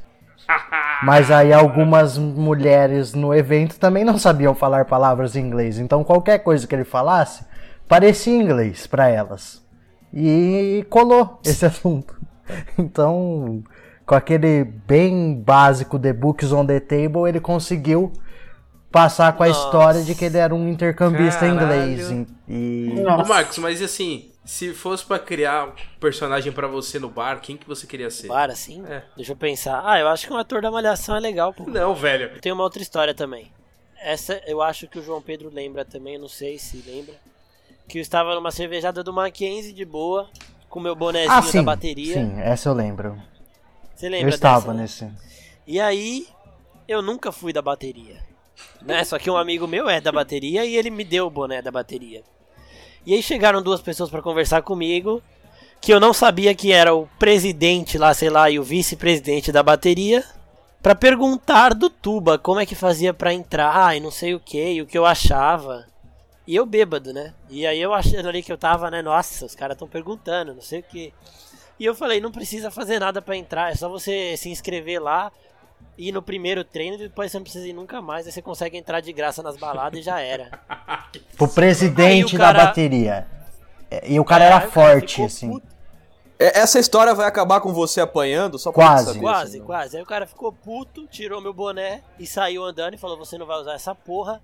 Mas 1.03 1.31
aí 1.31 1.53
algumas 1.53 2.17
mulheres 2.19 3.15
no 3.15 3.35
evento 3.35 3.79
também 3.79 4.05
não 4.05 4.19
sabiam 4.19 4.55
falar 4.55 4.85
palavras 4.85 5.37
em 5.37 5.41
inglês. 5.41 5.79
Então 5.79 6.05
qualquer 6.05 6.39
coisa 6.39 6.67
que 6.67 6.75
ele 6.75 6.85
falasse 6.85 7.45
parecia 7.89 8.35
inglês 8.35 8.87
pra 8.87 9.09
elas. 9.09 9.63
E 10.13 10.87
colou 10.89 11.41
esse 11.45 11.67
assunto. 11.67 12.15
Então, 12.79 13.63
com 14.07 14.15
aquele 14.15 14.65
bem 14.65 15.35
básico 15.35 15.99
The 15.99 16.13
Books 16.13 16.53
on 16.53 16.67
the 16.67 16.79
Table, 16.79 17.29
ele 17.29 17.41
conseguiu 17.41 18.13
passar 18.93 19.33
com 19.33 19.43
a 19.43 19.49
Nossa. 19.49 19.65
história 19.65 20.03
de 20.03 20.15
que 20.15 20.25
ele 20.27 20.39
era 20.39 20.55
um 20.55 20.69
intercambista 20.69 21.41
Caralho. 21.41 21.91
inglês. 21.91 22.27
E 22.49 22.95
Ô 23.05 23.27
Marcos, 23.27 23.59
mas 23.59 23.81
e 23.81 23.85
assim, 23.85 24.31
se 24.45 24.75
fosse 24.75 25.05
pra 25.05 25.19
criar 25.19 25.69
um 25.69 25.73
personagem 25.99 26.53
pra 26.53 26.67
você 26.67 26.99
no 26.99 27.09
bar, 27.09 27.41
quem 27.41 27.57
que 27.57 27.67
você 27.67 27.87
queria 27.87 28.11
ser? 28.11 28.29
Bar, 28.29 28.51
assim? 28.51 28.85
É. 28.87 29.03
Deixa 29.17 29.33
eu 29.33 29.37
pensar. 29.37 29.83
Ah, 29.85 29.99
eu 29.99 30.09
acho 30.09 30.27
que 30.27 30.33
um 30.33 30.37
ator 30.37 30.61
da 30.61 30.71
Malhação 30.71 31.17
é 31.17 31.21
legal, 31.21 31.53
pô. 31.53 31.65
Não, 31.65 31.95
velho. 31.95 32.41
Tem 32.41 32.53
uma 32.53 32.63
outra 32.63 32.83
história 32.83 33.15
também. 33.15 33.51
Essa 34.01 34.43
eu 34.47 34.61
acho 34.61 34.87
que 34.87 34.99
o 34.99 35.03
João 35.03 35.23
Pedro 35.23 35.49
lembra 35.51 35.85
também, 35.85 36.15
eu 36.15 36.21
não 36.21 36.29
sei 36.29 36.59
se 36.59 36.77
lembra. 36.87 37.15
Que 37.89 37.99
eu 37.99 38.03
estava 38.03 38.35
numa 38.35 38.51
cervejada 38.51 39.03
do 39.03 39.13
Mackenzie 39.13 39.73
de 39.73 39.85
boa, 39.85 40.29
com 40.69 40.79
meu 40.81 40.95
bonezinho 40.95 41.33
Ah, 41.33 41.43
sim. 41.43 41.59
da 41.59 41.63
bateria. 41.65 42.15
Sim, 42.15 42.41
essa 42.41 42.69
eu 42.69 42.75
lembro. 42.75 43.17
Você 43.95 44.09
lembra 44.09 44.27
Eu 44.27 44.35
estava 44.35 44.73
dessa, 44.75 45.07
né? 45.07 45.13
nesse. 45.13 45.25
E 45.67 45.81
aí, 45.81 46.27
eu 46.87 47.01
nunca 47.01 47.33
fui 47.33 47.53
da 47.53 47.63
bateria. 47.63 48.17
Né? 48.83 49.03
Só 49.05 49.19
que 49.19 49.31
um 49.31 49.37
amigo 49.37 49.67
meu 49.67 49.89
é 49.89 50.01
da 50.01 50.13
bateria 50.13 50.65
e 50.67 50.77
ele 50.77 50.91
me 50.91 51.05
deu 51.05 51.27
o 51.27 51.31
boné 51.31 51.63
da 51.63 51.71
bateria. 51.71 52.23
E 53.07 53.15
aí 53.15 53.23
chegaram 53.23 53.63
duas 53.63 53.81
pessoas 53.81 54.11
pra 54.11 54.23
conversar 54.23 54.63
comigo, 54.63 55.23
que 55.81 55.93
eu 55.93 56.01
não 56.01 56.15
sabia 56.15 56.55
que 56.55 56.73
era 56.73 56.95
o 56.95 57.07
presidente 57.19 57.99
lá, 57.99 58.15
sei 58.15 58.31
lá, 58.31 58.51
e 58.51 58.59
o 58.59 58.63
vice-presidente 58.63 59.53
da 59.53 59.63
bateria, 59.63 60.25
pra 60.83 60.95
perguntar 60.95 61.75
do 61.75 61.91
Tuba 61.91 62.39
como 62.39 62.61
é 62.61 62.67
que 62.67 62.75
fazia 62.75 63.13
pra 63.13 63.35
entrar 63.35 63.97
e 63.97 64.01
não 64.01 64.11
sei 64.11 64.35
o 64.35 64.41
que, 64.41 64.73
e 64.73 64.83
o 64.83 64.87
que 64.87 64.97
eu 64.97 65.05
achava. 65.05 65.87
E 66.47 66.57
eu 66.57 66.65
bêbado, 66.65 67.13
né? 67.13 67.35
E 67.51 67.67
aí 67.67 67.81
eu 67.81 67.93
achando 67.93 68.29
ali 68.29 68.43
que 68.43 68.53
eu 68.53 68.59
tava, 68.59 68.91
né? 68.91 69.03
Nossa, 69.03 69.47
os 69.47 69.55
caras 69.55 69.75
estão 69.75 69.89
perguntando, 69.89 70.55
não 70.55 70.63
sei 70.63 70.81
o 70.81 70.83
que. 70.83 71.13
E 71.79 71.85
eu 71.85 71.95
falei, 71.95 72.21
não 72.21 72.31
precisa 72.31 72.71
fazer 72.71 72.99
nada 72.99 73.21
pra 73.21 73.37
entrar, 73.37 73.73
é 73.73 73.75
só 73.75 73.89
você 73.89 74.37
se 74.37 74.49
inscrever 74.49 75.03
lá, 75.03 75.33
ir 75.97 76.13
no 76.13 76.23
primeiro 76.23 76.65
treino, 76.65 76.99
depois 76.99 77.31
você 77.31 77.39
não 77.39 77.43
precisa 77.45 77.67
ir 77.69 77.73
nunca 77.73 78.01
mais, 78.03 78.27
aí 78.27 78.33
você 78.33 78.43
consegue 78.43 78.77
entrar 78.77 79.01
de 79.01 79.13
graça 79.13 79.43
nas 79.43 79.57
baladas 79.57 80.01
e 80.01 80.03
já 80.03 80.21
era. 80.21 80.51
Pro 81.37 81.49
presidente 81.49 82.35
o 82.35 82.39
cara- 82.39 82.59
da 82.59 82.65
bateria. 82.67 83.27
É, 83.91 84.11
E 84.11 84.19
o 84.19 84.25
cara 84.25 84.45
É, 84.45 84.47
era 84.49 84.57
o 84.57 84.61
cara 84.61 84.71
forte, 84.71 85.13
ficou 85.13 85.27
assim. 85.27 85.51
puto. 85.51 85.67
É, 86.37 86.59
Essa 86.59 86.81
história 86.81 87.15
vai 87.15 87.27
acabar 87.29 87.61
com 87.61 87.73
você 87.73 88.01
apanhando? 88.01 88.59
Só 88.59 88.73
pra 88.73 88.85
Quase. 88.87 89.07
saber, 89.07 89.21
Quase, 89.21 89.57
assim, 89.57 89.67
quase. 89.67 89.97
Aí 89.97 90.03
o 90.03 90.07
cara 90.07 90.27
ficou 90.27 90.53
puto, 90.53 91.07
tirou 91.07 91.41
meu 91.41 91.53
boné 91.55 92.03
e 92.19 92.27
saiu 92.27 92.65
andando 92.65 92.95
e 92.95 92.99
falou: 92.99 93.17
Você 93.17 93.39
não 93.39 93.47
vai 93.47 93.57
usar 93.61 93.75
essa 93.75 93.95
porra. 93.95 94.43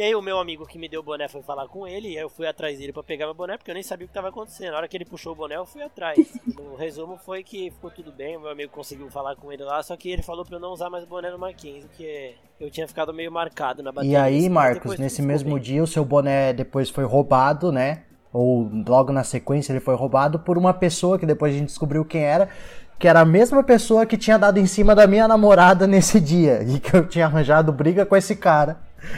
E 0.00 0.02
aí 0.02 0.14
o 0.14 0.22
meu 0.22 0.38
amigo 0.38 0.66
que 0.66 0.78
me 0.78 0.88
deu 0.88 1.00
o 1.00 1.02
boné 1.02 1.28
foi 1.28 1.42
falar 1.42 1.68
com 1.68 1.86
ele, 1.86 2.08
e 2.08 2.16
aí 2.16 2.22
eu 2.22 2.30
fui 2.30 2.46
atrás 2.46 2.78
dele 2.78 2.90
pra 2.90 3.02
pegar 3.02 3.26
meu 3.26 3.34
boné, 3.34 3.58
porque 3.58 3.70
eu 3.70 3.74
nem 3.74 3.82
sabia 3.82 4.06
o 4.06 4.08
que 4.08 4.14
tava 4.14 4.30
acontecendo. 4.30 4.70
Na 4.70 4.78
hora 4.78 4.88
que 4.88 4.96
ele 4.96 5.04
puxou 5.04 5.34
o 5.34 5.36
boné, 5.36 5.56
eu 5.56 5.66
fui 5.66 5.82
atrás. 5.82 6.16
O 6.58 6.74
resumo 6.74 7.18
foi 7.18 7.42
que 7.42 7.70
ficou 7.70 7.90
tudo 7.90 8.10
bem, 8.10 8.34
o 8.34 8.40
meu 8.40 8.50
amigo 8.50 8.72
conseguiu 8.72 9.10
falar 9.10 9.36
com 9.36 9.52
ele 9.52 9.62
lá, 9.62 9.82
só 9.82 9.94
que 9.98 10.08
ele 10.08 10.22
falou 10.22 10.42
pra 10.42 10.56
eu 10.56 10.60
não 10.60 10.70
usar 10.70 10.88
mais 10.88 11.04
o 11.04 11.06
boné 11.06 11.30
no 11.30 11.38
Mackenzie, 11.38 11.82
porque 11.82 12.34
eu 12.58 12.70
tinha 12.70 12.88
ficado 12.88 13.12
meio 13.12 13.30
marcado 13.30 13.82
na 13.82 13.92
bateria. 13.92 14.12
E 14.12 14.16
aí, 14.16 14.38
assim, 14.38 14.48
Marcos, 14.48 14.98
nesse 14.98 15.20
mesmo 15.20 15.56
bem. 15.56 15.62
dia, 15.62 15.82
o 15.82 15.86
seu 15.86 16.02
boné 16.02 16.54
depois 16.54 16.88
foi 16.88 17.04
roubado, 17.04 17.70
né? 17.70 18.04
Ou 18.32 18.70
logo 18.88 19.12
na 19.12 19.22
sequência 19.22 19.70
ele 19.70 19.80
foi 19.80 19.94
roubado 19.94 20.38
por 20.38 20.56
uma 20.56 20.72
pessoa 20.72 21.18
que 21.18 21.26
depois 21.26 21.54
a 21.54 21.58
gente 21.58 21.66
descobriu 21.66 22.06
quem 22.06 22.22
era, 22.22 22.48
que 23.00 23.08
era 23.08 23.20
a 23.20 23.24
mesma 23.24 23.62
pessoa 23.64 24.04
que 24.04 24.18
tinha 24.18 24.38
dado 24.38 24.58
em 24.58 24.66
cima 24.66 24.94
da 24.94 25.06
minha 25.06 25.26
namorada 25.26 25.86
nesse 25.86 26.20
dia. 26.20 26.62
E 26.62 26.78
que 26.78 26.94
eu 26.94 27.08
tinha 27.08 27.24
arranjado 27.24 27.72
briga 27.72 28.04
com 28.04 28.14
esse 28.14 28.36
cara. 28.36 28.76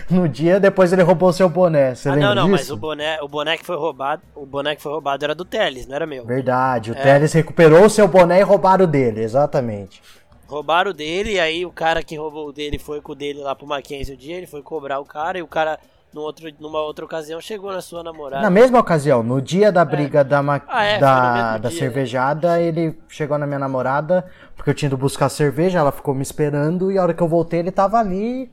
No 0.09 0.29
dia, 0.29 0.61
depois 0.61 0.93
ele 0.93 1.03
roubou 1.03 1.33
seu 1.33 1.49
boné. 1.49 1.93
Você 1.97 2.09
Ah, 2.09 2.15
lembra 2.15 2.29
não, 2.37 2.43
não, 2.43 2.49
mas 2.49 2.61
disso? 2.61 2.75
o 2.75 2.77
boné, 2.77 3.21
o 3.21 3.27
boné 3.27 3.57
que 3.59 3.67
foi 3.67 3.77
roubado, 3.77 4.23
o 4.37 4.47
boné 4.47 4.77
que 4.77 4.83
foi 4.83 4.93
roubado 4.93 5.25
era 5.25 5.35
do 5.35 5.45
Teles, 5.45 5.89
não 5.89 5.97
era 5.97 6.07
meu. 6.07 6.25
Verdade, 6.25 6.93
o 6.93 6.97
É. 6.97 7.03
Teles 7.03 7.33
recuperou 7.33 7.85
o 7.85 7.91
seu 7.91 8.07
boné 8.07 8.39
e 8.39 8.43
roubaram 8.45 8.85
o 8.85 8.87
dele, 8.89 9.21
exatamente. 9.21 10.01
Roubaram 10.47 10.93
o 10.93 10.95
dele, 10.95 11.33
e 11.33 11.41
aí 11.41 11.67
o 11.67 11.73
cara 11.73 12.01
que 12.05 12.15
roubou 12.17 12.47
o 12.47 12.53
dele 12.53 12.79
foi 12.79 13.01
com 13.01 13.11
o 13.11 13.15
dele 13.17 13.41
lá 13.41 13.57
pro 13.57 13.67
Mackenzie 13.67 14.15
o 14.15 14.17
dia, 14.17 14.37
ele 14.37 14.47
foi 14.47 14.63
cobrar 14.63 15.01
o 15.01 15.05
cara, 15.05 15.39
e 15.39 15.43
o 15.43 15.49
cara, 15.49 15.81
no 16.13 16.21
outro, 16.21 16.49
numa 16.61 16.81
outra 16.81 17.05
ocasião, 17.05 17.41
chegou 17.41 17.73
na 17.73 17.81
sua 17.81 18.03
namorada. 18.03 18.43
Na 18.43 18.51
mesma 18.51 18.79
ocasião, 18.79 19.23
no 19.23 19.41
dia 19.41 19.73
da 19.73 19.85
briga 19.85 20.23
da, 20.23 20.43
ma- 20.43 20.61
Ah, 20.69 20.85
é, 20.85 20.99
da, 20.99 21.59
da 21.59 21.69
dia, 21.69 21.79
cervejada, 21.79 22.61
ele 22.61 22.99
chegou 23.09 23.39
na 23.39 23.47
minha 23.47 23.59
namorada, 23.59 24.25
porque 24.57 24.71
eu 24.71 24.75
tinha 24.75 24.89
ido 24.89 24.97
buscar 24.99 25.29
cerveja, 25.29 25.79
ela 25.79 25.93
ficou 25.93 26.15
me 26.15 26.23
esperando, 26.23 26.93
e 26.93 26.99
a 26.99 27.03
hora 27.03 27.15
que 27.15 27.23
eu 27.23 27.29
voltei 27.29 27.61
ele 27.61 27.71
tava 27.71 27.99
ali, 27.99 28.51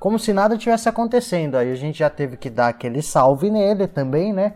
como 0.00 0.18
se 0.18 0.32
nada 0.32 0.56
tivesse 0.56 0.88
acontecendo. 0.88 1.56
Aí 1.56 1.70
a 1.70 1.76
gente 1.76 1.98
já 1.98 2.08
teve 2.10 2.36
que 2.36 2.48
dar 2.50 2.68
aquele 2.68 3.02
salve 3.02 3.50
nele 3.50 3.86
também, 3.86 4.32
né? 4.32 4.54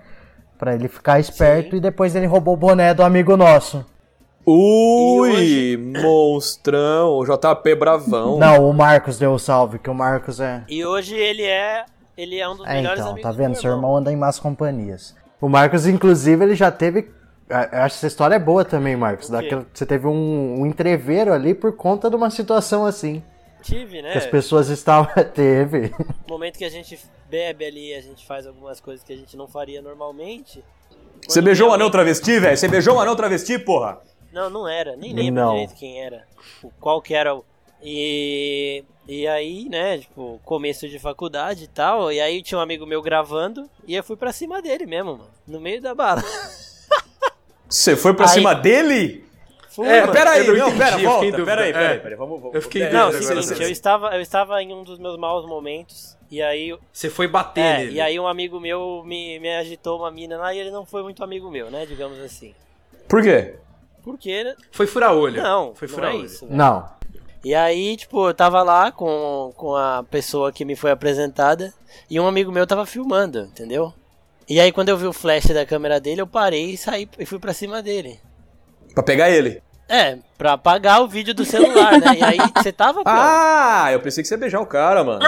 Pra 0.58 0.74
ele 0.74 0.88
ficar 0.88 1.20
esperto, 1.20 1.70
Sim. 1.72 1.76
e 1.76 1.80
depois 1.80 2.16
ele 2.16 2.26
roubou 2.26 2.54
o 2.54 2.56
boné 2.56 2.92
do 2.94 3.02
amigo 3.02 3.36
nosso. 3.36 3.84
Ui, 4.50 5.30
E 5.34 5.76
monstrão, 5.76 7.10
o 7.18 7.24
JP 7.24 7.74
Bravão. 7.74 8.38
Não, 8.38 8.68
o 8.68 8.72
Marcos 8.72 9.18
deu 9.18 9.32
o 9.34 9.38
salve, 9.38 9.78
que 9.78 9.90
o 9.90 9.94
Marcos 9.94 10.40
é... 10.40 10.64
E 10.68 10.84
hoje 10.84 11.14
ele 11.14 11.42
é, 11.42 11.84
ele 12.20 12.38
é 12.38 12.48
um 12.48 12.56
dos 12.56 12.66
É, 12.66 12.74
melhores 12.74 12.98
então, 13.00 13.12
amigos 13.12 13.22
tá 13.22 13.30
do 13.32 13.36
vendo? 13.38 13.54
Seu 13.56 13.70
irmão 13.70 13.96
anda 13.96 14.12
em 14.12 14.16
más 14.16 14.38
companhias. 14.38 15.14
O 15.40 15.48
Marcos, 15.48 15.86
inclusive, 15.86 16.44
ele 16.44 16.54
já 16.54 16.70
teve 16.70 17.10
Eu 17.48 17.56
acho 17.56 17.70
que 17.70 17.98
essa 18.00 18.06
história 18.08 18.34
é 18.34 18.38
boa 18.38 18.64
também, 18.64 18.94
Marcos. 18.96 19.28
O? 19.28 19.32
Daquela, 19.32 19.64
você 19.72 19.86
teve 19.86 20.06
um, 20.06 20.60
um 20.60 20.66
entreveiro 20.66 21.32
ali 21.32 21.54
por 21.54 21.72
conta 21.76 22.10
de 22.10 22.16
uma 22.16 22.28
situação 22.30 22.84
assim. 22.84 23.22
Tive, 23.62 24.02
né? 24.02 24.12
Que 24.12 24.18
as 24.18 24.26
pessoas 24.26 24.68
estavam. 24.68 25.08
Teve. 25.34 25.90
No 26.26 26.34
momento 26.34 26.58
que 26.58 26.64
a 26.64 26.70
gente 26.70 26.98
bebe 27.28 27.64
ali, 27.64 27.94
a 27.94 28.00
gente 28.00 28.26
faz 28.26 28.46
algumas 28.46 28.80
coisas 28.80 29.02
que 29.04 29.12
a 29.12 29.16
gente 29.16 29.36
não 29.36 29.48
faria 29.48 29.80
normalmente. 29.80 30.62
Você 31.26 31.40
beijou 31.42 31.66
um 31.66 31.70
realmente- 31.70 31.82
anão 31.84 31.90
travesti, 31.90 32.38
velho? 32.38 32.56
Você 32.56 32.68
beijou 32.68 32.96
um 32.96 33.00
anão 33.00 33.16
travesti, 33.16 33.58
porra? 33.58 33.98
Não, 34.32 34.48
não 34.50 34.68
era. 34.68 34.94
Nem 34.94 35.12
lembro 35.14 35.34
Não. 35.42 35.50
direito 35.52 35.74
quem 35.74 36.00
era. 36.04 36.24
Qual 36.78 37.00
que 37.00 37.14
era 37.14 37.34
o. 37.34 37.44
E. 37.82 38.84
E 39.08 39.26
aí, 39.26 39.66
né, 39.70 39.98
tipo, 39.98 40.38
começo 40.44 40.86
de 40.86 40.98
faculdade 40.98 41.64
e 41.64 41.68
tal. 41.68 42.12
E 42.12 42.20
aí 42.20 42.42
tinha 42.42 42.58
um 42.58 42.60
amigo 42.60 42.84
meu 42.86 43.00
gravando. 43.00 43.68
E 43.86 43.94
eu 43.96 44.04
fui 44.04 44.16
pra 44.16 44.32
cima 44.32 44.60
dele 44.60 44.84
mesmo, 44.84 45.12
mano. 45.12 45.30
No 45.46 45.58
meio 45.60 45.80
da 45.80 45.94
bala. 45.94 46.22
Você 47.68 47.96
foi 47.96 48.14
pra 48.14 48.26
Aí- 48.26 48.32
cima 48.34 48.54
dele? 48.54 49.24
Fui, 49.70 49.86
É, 49.86 50.00
mano. 50.00 50.12
Pera 50.12 50.30
aí, 50.32 50.46
eu 50.46 50.56
não 50.56 50.68
entendi, 50.68 50.78
pera, 50.78 50.90
eu 50.90 50.92
fiquei 50.98 51.04
em 51.04 51.08
volta. 51.08 51.24
dúvida. 51.30 51.44
Pera 51.46 51.62
aí, 51.62 51.72
pera 51.72 51.84
É. 51.84 51.88
aí, 51.92 51.98
pera 52.00 52.14
aí. 52.14 52.16
Vamos, 52.18 52.40
vamos. 52.40 52.54
Eu 52.54 52.62
fiquei 52.62 52.82
é, 52.82 52.92
Não, 52.92 53.12
seguinte, 53.12 53.58
né? 53.58 53.64
eu 53.66 53.70
estava, 53.70 54.14
eu 54.16 54.20
estava 54.20 54.62
em 54.62 54.72
um 54.74 54.82
dos 54.82 54.98
meus 54.98 55.16
maus 55.18 55.46
momentos. 55.46 56.16
E 56.30 56.42
aí, 56.42 56.76
Você 56.92 57.08
foi 57.08 57.26
bater 57.28 57.60
é, 57.64 57.78
nele. 57.78 57.92
e 57.92 58.00
aí 58.00 58.18
um 58.20 58.26
amigo 58.26 58.60
meu 58.60 59.02
me, 59.06 59.38
me 59.38 59.54
agitou 59.56 60.00
uma 60.00 60.10
mina 60.10 60.36
lá 60.36 60.52
e 60.52 60.58
ele 60.58 60.70
não 60.70 60.84
foi 60.84 61.02
muito 61.02 61.22
amigo 61.24 61.50
meu, 61.50 61.70
né? 61.70 61.86
Digamos 61.86 62.18
assim. 62.20 62.54
Por 63.08 63.22
quê? 63.22 63.54
Porque. 64.02 64.54
Foi 64.72 64.86
furar 64.86 65.14
olho. 65.14 65.42
Não, 65.42 65.74
Foi 65.74 65.88
não 65.88 65.94
furar 65.94 66.10
é 66.12 66.14
olho. 66.16 66.24
isso. 66.26 66.44
velho. 66.44 66.56
Não. 66.56 66.97
E 67.44 67.54
aí, 67.54 67.96
tipo, 67.96 68.28
eu 68.28 68.34
tava 68.34 68.62
lá 68.62 68.90
com, 68.90 69.52
com 69.56 69.74
a 69.76 70.04
pessoa 70.10 70.52
que 70.52 70.64
me 70.64 70.74
foi 70.74 70.90
apresentada 70.90 71.72
e 72.10 72.18
um 72.18 72.26
amigo 72.26 72.50
meu 72.50 72.66
tava 72.66 72.84
filmando, 72.84 73.40
entendeu? 73.40 73.92
E 74.48 74.58
aí, 74.60 74.72
quando 74.72 74.88
eu 74.88 74.96
vi 74.96 75.06
o 75.06 75.12
flash 75.12 75.46
da 75.46 75.66
câmera 75.66 76.00
dele, 76.00 76.20
eu 76.20 76.26
parei 76.26 76.70
e 76.70 76.76
saí 76.76 77.08
e 77.18 77.26
fui 77.26 77.38
pra 77.38 77.52
cima 77.52 77.82
dele. 77.82 78.18
Pra 78.94 79.02
pegar 79.02 79.30
ele. 79.30 79.62
É, 79.88 80.18
pra 80.36 80.52
apagar 80.52 81.00
o 81.02 81.08
vídeo 81.08 81.32
do 81.34 81.44
celular, 81.44 81.98
né? 81.98 82.18
E 82.18 82.22
aí, 82.22 82.38
você 82.56 82.70
tava, 82.70 83.02
peão? 83.02 83.14
Ah, 83.16 83.88
eu 83.90 84.00
pensei 84.00 84.22
que 84.22 84.28
você 84.28 84.34
ia 84.34 84.38
beijar 84.38 84.60
o 84.60 84.66
cara, 84.66 85.02
mano. 85.02 85.20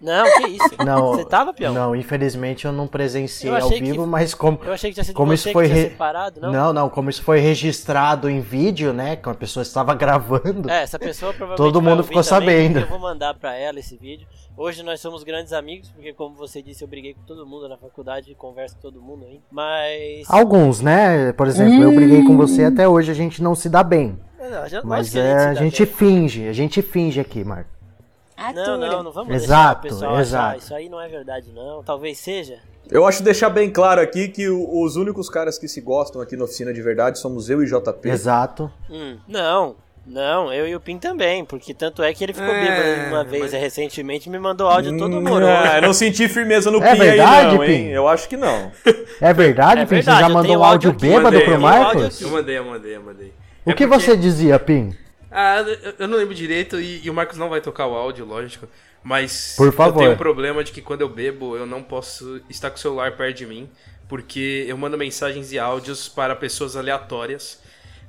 Não, 0.00 0.24
que 0.36 0.48
isso? 0.48 0.68
Não. 0.84 1.12
Você 1.14 1.24
tava, 1.24 1.54
peão? 1.54 1.72
Não, 1.72 1.96
infelizmente 1.96 2.66
eu 2.66 2.72
não 2.72 2.86
presenciei 2.86 3.50
Eu 3.50 3.56
ao 3.56 3.66
achei 3.66 3.78
que- 3.78 3.84
vivo, 3.84 4.06
mas 4.06 4.34
como. 4.34 4.60
Eu 4.62 4.72
achei 4.74 4.90
que 4.90 4.94
tinha 4.94 5.04
sido 5.04 5.14
Como 5.16 5.28
você 5.34 5.48
isso 5.48 5.52
foi 5.52 5.64
que 5.66 5.72
tinha 5.72 5.82
re- 5.84 5.90
separado, 5.90 6.40
não? 6.42 6.52
Não, 6.52 6.72
não, 6.74 6.88
como 6.90 7.08
isso 7.08 7.22
foi 7.22 7.38
registrado 7.40 8.28
em 8.28 8.40
vídeo, 8.40 8.92
né? 8.92 9.16
Que 9.16 9.26
uma 9.28 9.34
pessoa 9.34 9.62
estava 9.62 9.94
gravando. 9.96 10.68
É, 10.70 10.82
essa 10.82 10.98
pessoa 10.98 11.32
provavelmente 11.32 11.56
Todo 11.72 11.80
vai 11.82 11.90
mundo 11.90 12.00
ouvir 12.00 12.08
ficou 12.08 12.22
também, 12.22 12.48
sabendo. 12.68 12.80
Eu 12.80 12.86
vou 12.88 12.98
mandar 12.98 13.32
pra 13.34 13.54
ela 13.56 13.78
esse 13.78 13.96
vídeo. 13.96 14.26
Hoje 14.56 14.82
nós 14.84 15.00
somos 15.00 15.24
grandes 15.24 15.52
amigos, 15.52 15.90
porque 15.90 16.12
como 16.12 16.36
você 16.36 16.62
disse, 16.62 16.84
eu 16.84 16.88
briguei 16.88 17.14
com 17.14 17.22
todo 17.22 17.44
mundo 17.44 17.68
na 17.68 17.76
faculdade 17.76 18.30
e 18.30 18.34
converso 18.36 18.76
com 18.76 18.82
todo 18.82 19.02
mundo 19.02 19.24
aí. 19.24 19.40
Mas. 19.50 20.30
Alguns, 20.30 20.80
né? 20.80 21.32
Por 21.32 21.48
exemplo, 21.48 21.82
eu 21.82 21.92
briguei 21.92 22.22
com 22.24 22.36
você 22.36 22.64
até 22.64 22.88
hoje, 22.88 23.10
a 23.10 23.14
gente 23.14 23.42
não 23.42 23.54
se 23.56 23.68
dá 23.68 23.82
bem. 23.82 24.16
Não, 24.38 24.68
já- 24.68 24.82
Mas 24.84 25.14
é, 25.16 25.34
a 25.48 25.54
gente 25.54 25.84
bem. 25.84 25.94
finge, 25.94 26.46
a 26.48 26.52
gente 26.52 26.82
finge 26.82 27.18
aqui, 27.18 27.42
Marco. 27.42 27.70
Não, 28.54 28.76
não, 28.78 29.02
não 29.02 29.12
vamos 29.12 29.34
Exato, 29.34 29.82
deixar 29.82 29.96
o 29.96 29.98
pessoal 30.00 30.20
exato. 30.20 30.46
achar. 30.48 30.58
Isso 30.58 30.74
aí 30.74 30.88
não 30.88 31.00
é 31.00 31.08
verdade, 31.08 31.50
não. 31.52 31.82
Talvez 31.82 32.18
seja. 32.18 32.58
Eu 32.90 33.06
acho 33.06 33.22
deixar 33.22 33.48
bem 33.48 33.70
claro 33.72 34.00
aqui 34.00 34.28
que 34.28 34.48
os 34.48 34.96
únicos 34.96 35.30
caras 35.30 35.58
que 35.58 35.66
se 35.66 35.80
gostam 35.80 36.20
aqui 36.20 36.36
na 36.36 36.44
oficina 36.44 36.72
de 36.72 36.82
verdade 36.82 37.18
somos 37.18 37.48
eu 37.48 37.62
e 37.62 37.66
JP. 37.66 38.08
Exato. 38.08 38.70
Hum, 38.90 39.16
não. 39.26 39.76
Não, 40.06 40.52
eu 40.52 40.68
e 40.68 40.76
o 40.76 40.80
Pin 40.80 40.98
também, 40.98 41.44
porque 41.46 41.72
tanto 41.72 42.02
é 42.02 42.12
que 42.12 42.22
ele 42.22 42.34
ficou 42.34 42.52
É, 42.52 42.60
bêbado 42.60 43.08
uma 43.08 43.24
vez 43.24 43.52
mas- 43.52 43.52
recentemente 43.54 44.28
e 44.28 44.32
me 44.32 44.38
mandou 44.38 44.68
áudio 44.68 44.96
todo 44.98 45.14
Hum, 45.14 45.18
amoroso. 45.26 45.46
é, 45.66 45.80
não 45.80 45.94
senti 45.94 46.28
firmeza 46.28 46.70
no 46.70 46.82
É 46.82 46.92
Pin 46.92 46.98
verdade, 46.98 47.46
aí 47.48 47.54
não, 47.56 47.64
hein? 47.64 47.84
Pin? 47.84 47.88
Eu 47.90 48.06
acho 48.06 48.28
que 48.28 48.36
não. 48.36 48.70
É 49.20 49.32
verdade, 49.32 49.80
É 49.80 49.84
Pim? 49.86 49.94
verdade, 49.94 50.18
Você 50.18 50.22
já 50.22 50.28
mandou 50.28 50.58
um 50.58 50.64
áudio 50.64 50.90
aqui, 50.90 51.00
bêbado 51.00 51.22
mandei, 51.24 51.40
pro 51.40 51.52
eu 51.54 51.60
Marcos? 51.60 52.20
Eu 52.20 52.28
mandei, 52.28 52.58
eu 52.58 52.64
mandei, 52.64 52.96
eu 52.96 53.02
mandei. 53.02 53.32
O 53.64 53.70
É 53.70 53.72
que 53.72 53.86
porque- 53.86 53.86
você 53.86 54.14
dizia, 54.16 54.58
Pim? 54.58 54.94
Ah, 55.30 55.60
eu- 55.82 55.94
eu 56.00 56.06
não 56.08 56.18
lembro 56.18 56.34
direito 56.34 56.78
e, 56.78 57.00
e 57.02 57.08
o 57.08 57.14
Marcos 57.14 57.38
não 57.38 57.48
vai 57.48 57.60
tocar 57.62 57.86
o 57.86 57.94
áudio, 57.94 58.26
lógico. 58.26 58.68
Mas 59.02 59.54
Por 59.56 59.72
favor. 59.72 59.94
eu 59.94 59.98
tenho 60.00 60.12
um 60.12 60.16
problema 60.16 60.62
de 60.62 60.70
que 60.70 60.80
quando 60.82 61.00
eu 61.00 61.08
bebo, 61.08 61.56
eu 61.56 61.66
não 61.66 61.82
posso 61.82 62.40
estar 62.48 62.70
com 62.70 62.76
o 62.76 62.80
celular 62.80 63.12
perto 63.16 63.36
de 63.38 63.46
mim, 63.46 63.68
porque 64.08 64.64
eu 64.68 64.76
mando 64.78 64.96
mensagens 64.98 65.50
e 65.50 65.58
áudios 65.58 66.08
para 66.08 66.36
pessoas 66.36 66.76
aleatórias. 66.76 67.58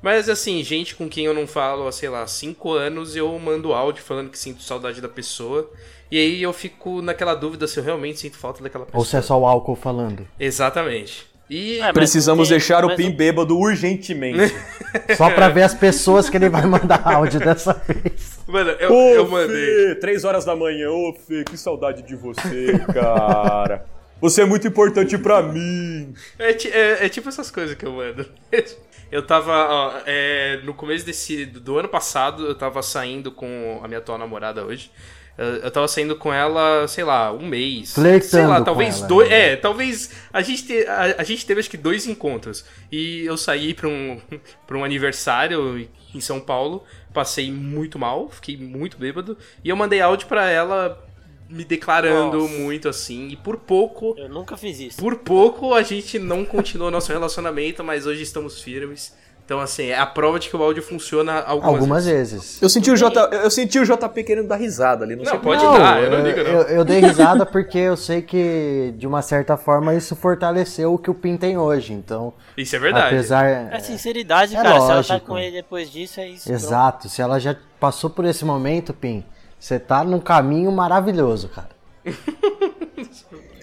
Mas 0.02 0.30
assim, 0.30 0.64
gente 0.64 0.96
com 0.96 1.10
quem 1.10 1.26
eu 1.26 1.34
não 1.34 1.48
falo 1.48 1.88
há, 1.88 1.92
sei 1.92 2.10
lá, 2.10 2.26
5 2.28 2.72
anos, 2.72 3.16
eu 3.16 3.38
mando 3.40 3.74
áudio 3.74 4.04
falando 4.04 4.30
que 4.30 4.38
sinto 4.38 4.62
saudade 4.62 5.02
da 5.02 5.10
pessoa. 5.10 5.70
E 6.12 6.18
aí 6.20 6.42
eu 6.44 6.54
fico 6.54 7.02
naquela 7.02 7.34
dúvida 7.34 7.68
se 7.68 7.80
eu 7.80 7.84
realmente 7.84 8.20
sinto 8.20 8.38
falta 8.38 8.62
daquela 8.62 8.86
pessoa. 8.86 9.00
Ou 9.00 9.06
se 9.06 9.18
é 9.18 9.22
só 9.22 9.40
o 9.40 9.46
álcool 9.46 9.76
falando? 9.76 10.28
Exatamente. 10.40 11.26
E 11.50 11.80
É, 11.80 11.94
Precisamos 11.94 12.48
tem- 12.48 12.58
deixar 12.58 12.84
o 12.84 12.88
mas 12.88 12.98
Pin 12.98 13.12
bêbado 13.12 13.56
urgentemente. 13.58 14.52
Só 15.16 15.30
pra 15.30 15.48
ver 15.50 15.62
as 15.62 15.76
pessoas 15.76 16.28
que 16.28 16.36
ele 16.38 16.50
vai 16.50 16.66
mandar 16.66 17.02
áudio 17.08 17.40
dessa 17.40 17.74
vez. 17.88 18.40
Mano, 18.48 18.72
eu, 18.72 18.92
Ô, 18.92 19.10
eu 19.14 19.28
mandei. 19.30 19.56
Fê, 19.90 19.96
três 19.96 20.24
horas 20.24 20.44
da 20.44 20.56
manhã. 20.56 20.90
Ô, 20.90 21.14
Fê, 21.14 21.44
que 21.44 21.56
saudade 21.56 22.02
de 22.02 22.16
você, 22.16 22.80
cara. 22.92 23.86
Você 24.22 24.42
é 24.42 24.46
muito 24.46 24.68
importante 24.68 25.18
pra 25.20 25.44
mim. 25.44 26.14
É, 26.40 26.50
é- 26.52 27.06
é 27.06 27.10
tipo 27.10 27.30
essas 27.30 27.52
coisas 27.52 27.76
que 27.76 27.86
eu 27.86 27.92
mando. 27.92 28.26
Eu 29.16 29.22
tava, 29.22 29.54
ó, 29.70 29.94
é, 30.06 30.60
no 30.66 30.74
começo 30.74 31.06
desse, 31.06 31.46
do 31.46 31.78
ano 31.78 31.88
passado, 31.88 32.46
eu 32.46 32.54
tava 32.54 32.82
saindo 32.84 33.32
com 33.32 33.80
a 33.82 33.88
minha 33.88 34.00
atual 34.00 34.18
namorada 34.18 34.66
hoje. 34.66 34.92
Eu, 35.38 35.46
eu 35.46 35.72
tava 35.72 35.88
saindo 35.88 36.18
com 36.18 36.34
ela, 36.34 36.86
sei 36.86 37.06
lá, 37.06 37.32
um 37.32 37.48
mês. 37.48 37.94
Flertando 37.94 38.30
Sei 38.30 38.46
lá, 38.46 38.62
talvez 38.62 38.98
ela, 38.98 39.08
dois. 39.08 39.30
né? 39.30 39.54
É, 39.54 39.56
talvez. 39.56 40.12
A 40.34 40.42
gente, 40.42 40.66
te, 40.66 40.86
a, 40.86 41.16
a 41.20 41.24
gente 41.24 41.46
teve 41.46 41.62
acho 41.62 41.70
que 41.70 41.78
dois 41.78 42.06
encontros. 42.06 42.66
E 42.92 43.26
eu 43.26 43.38
saí 43.38 43.74
pra 43.74 43.88
um, 43.88 44.20
pra 44.68 44.78
um 44.78 44.84
aniversário 44.84 45.88
em 46.14 46.20
São 46.20 46.42
Paulo. 46.42 46.84
Passei 47.14 47.50
muito 47.50 47.98
mal, 47.98 48.28
fiquei 48.30 48.58
muito 48.58 48.98
bêbado. 48.98 49.38
E 49.64 49.70
eu 49.70 49.78
mandei 49.78 50.02
áudio 50.02 50.28
pra 50.28 50.50
ela 50.50 51.05
me 51.50 51.64
declarando 51.64 52.40
Nossa. 52.40 52.54
muito 52.54 52.90
assim. 52.90 53.28
E 53.30 53.36
por 53.36 53.58
pouco 53.58 54.16
Eu 54.18 54.30
nunca 54.30 54.58
fiz 54.58 54.80
isso. 54.80 54.98
por 54.98 55.16
pouco 55.18 55.74
a 55.74 55.84
gente 55.84 56.18
não 56.20 56.44
continuou 56.46 56.90
nosso 56.92 57.12
relacionamento, 57.12 57.84
mas 57.84 58.06
hoje 58.06 58.24
estamos 58.24 58.62
firmes. 58.62 59.14
Então, 59.46 59.60
assim, 59.60 59.90
é 59.90 60.00
a 60.00 60.08
prova 60.08 60.40
de 60.40 60.50
que 60.50 60.58
o 60.58 60.64
áudio 60.64 60.82
funciona 60.82 61.40
algumas, 61.42 61.76
Algumas 61.76 62.06
vezes. 62.08 62.32
vezes. 62.34 62.62
Eu 62.64 62.68
senti 62.68 62.90
o, 62.90 62.98
J, 62.98 63.30
eu 63.44 63.52
senti 63.52 63.78
o 63.78 63.86
JP 63.86 64.24
querendo 64.24 64.48
dar 64.48 64.56
risada 64.56 65.06
ali. 65.06 65.16
Não, 65.16 65.24
Não, 65.24 65.30
sei 65.30 65.40
pode 65.40 65.62
quê. 65.62 65.68
dar, 65.78 66.02
eu 66.02 66.10
não 66.10 66.22
ligo, 66.26 66.38
não. 66.44 66.50
eu, 66.50 66.62
eu 66.78 66.84
dei 66.84 67.00
risada 67.00 67.46
porque 67.46 67.78
eu 67.78 67.96
sei 67.96 68.24
que, 68.24 68.92
de 68.98 69.06
uma 69.06 69.22
certa 69.22 69.56
forma, 69.56 69.94
isso 69.94 70.16
fortaleceu 70.16 70.96
o 70.96 70.98
que 70.98 71.12
o 71.12 71.14
Pim 71.14 71.38
tem 71.38 71.60
hoje. 71.60 71.94
Então, 71.94 72.34
Isso 72.58 72.76
é 72.76 72.80
verdade. 72.80 73.06
apesar. 73.14 73.46
É 73.72 73.80
sinceridade, 73.82 74.56
É 74.56 74.64
cara. 74.64 74.70
Se 74.70 74.76
ela 74.78 74.88
tá 74.88 74.96
lógico. 74.96 75.20
com 75.28 75.38
ele 75.38 75.52
depois 75.58 75.92
disso, 75.92 76.20
é 76.20 76.28
isso. 76.28 76.52
Exato. 76.52 77.08
Se 77.08 77.22
ela 77.22 77.40
já 77.40 77.56
passou 77.80 78.10
por 78.10 78.26
esse 78.26 78.44
momento, 78.44 78.96
Pim, 78.96 79.24
você 79.66 79.80
tá 79.80 80.04
num 80.04 80.20
caminho 80.20 80.72
maravilhoso, 80.72 81.50
cara. 81.50 81.70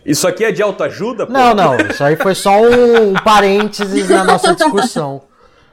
Isso 0.04 0.26
aqui 0.26 0.44
é 0.44 0.50
de 0.50 0.60
autoajuda? 0.60 1.28
pô? 1.28 1.32
Não, 1.32 1.54
não. 1.54 1.76
Isso 1.76 2.02
aí 2.02 2.16
foi 2.16 2.34
só 2.34 2.60
um 2.60 3.14
parênteses 3.22 4.08
na 4.08 4.24
nossa 4.24 4.52
discussão. 4.52 5.22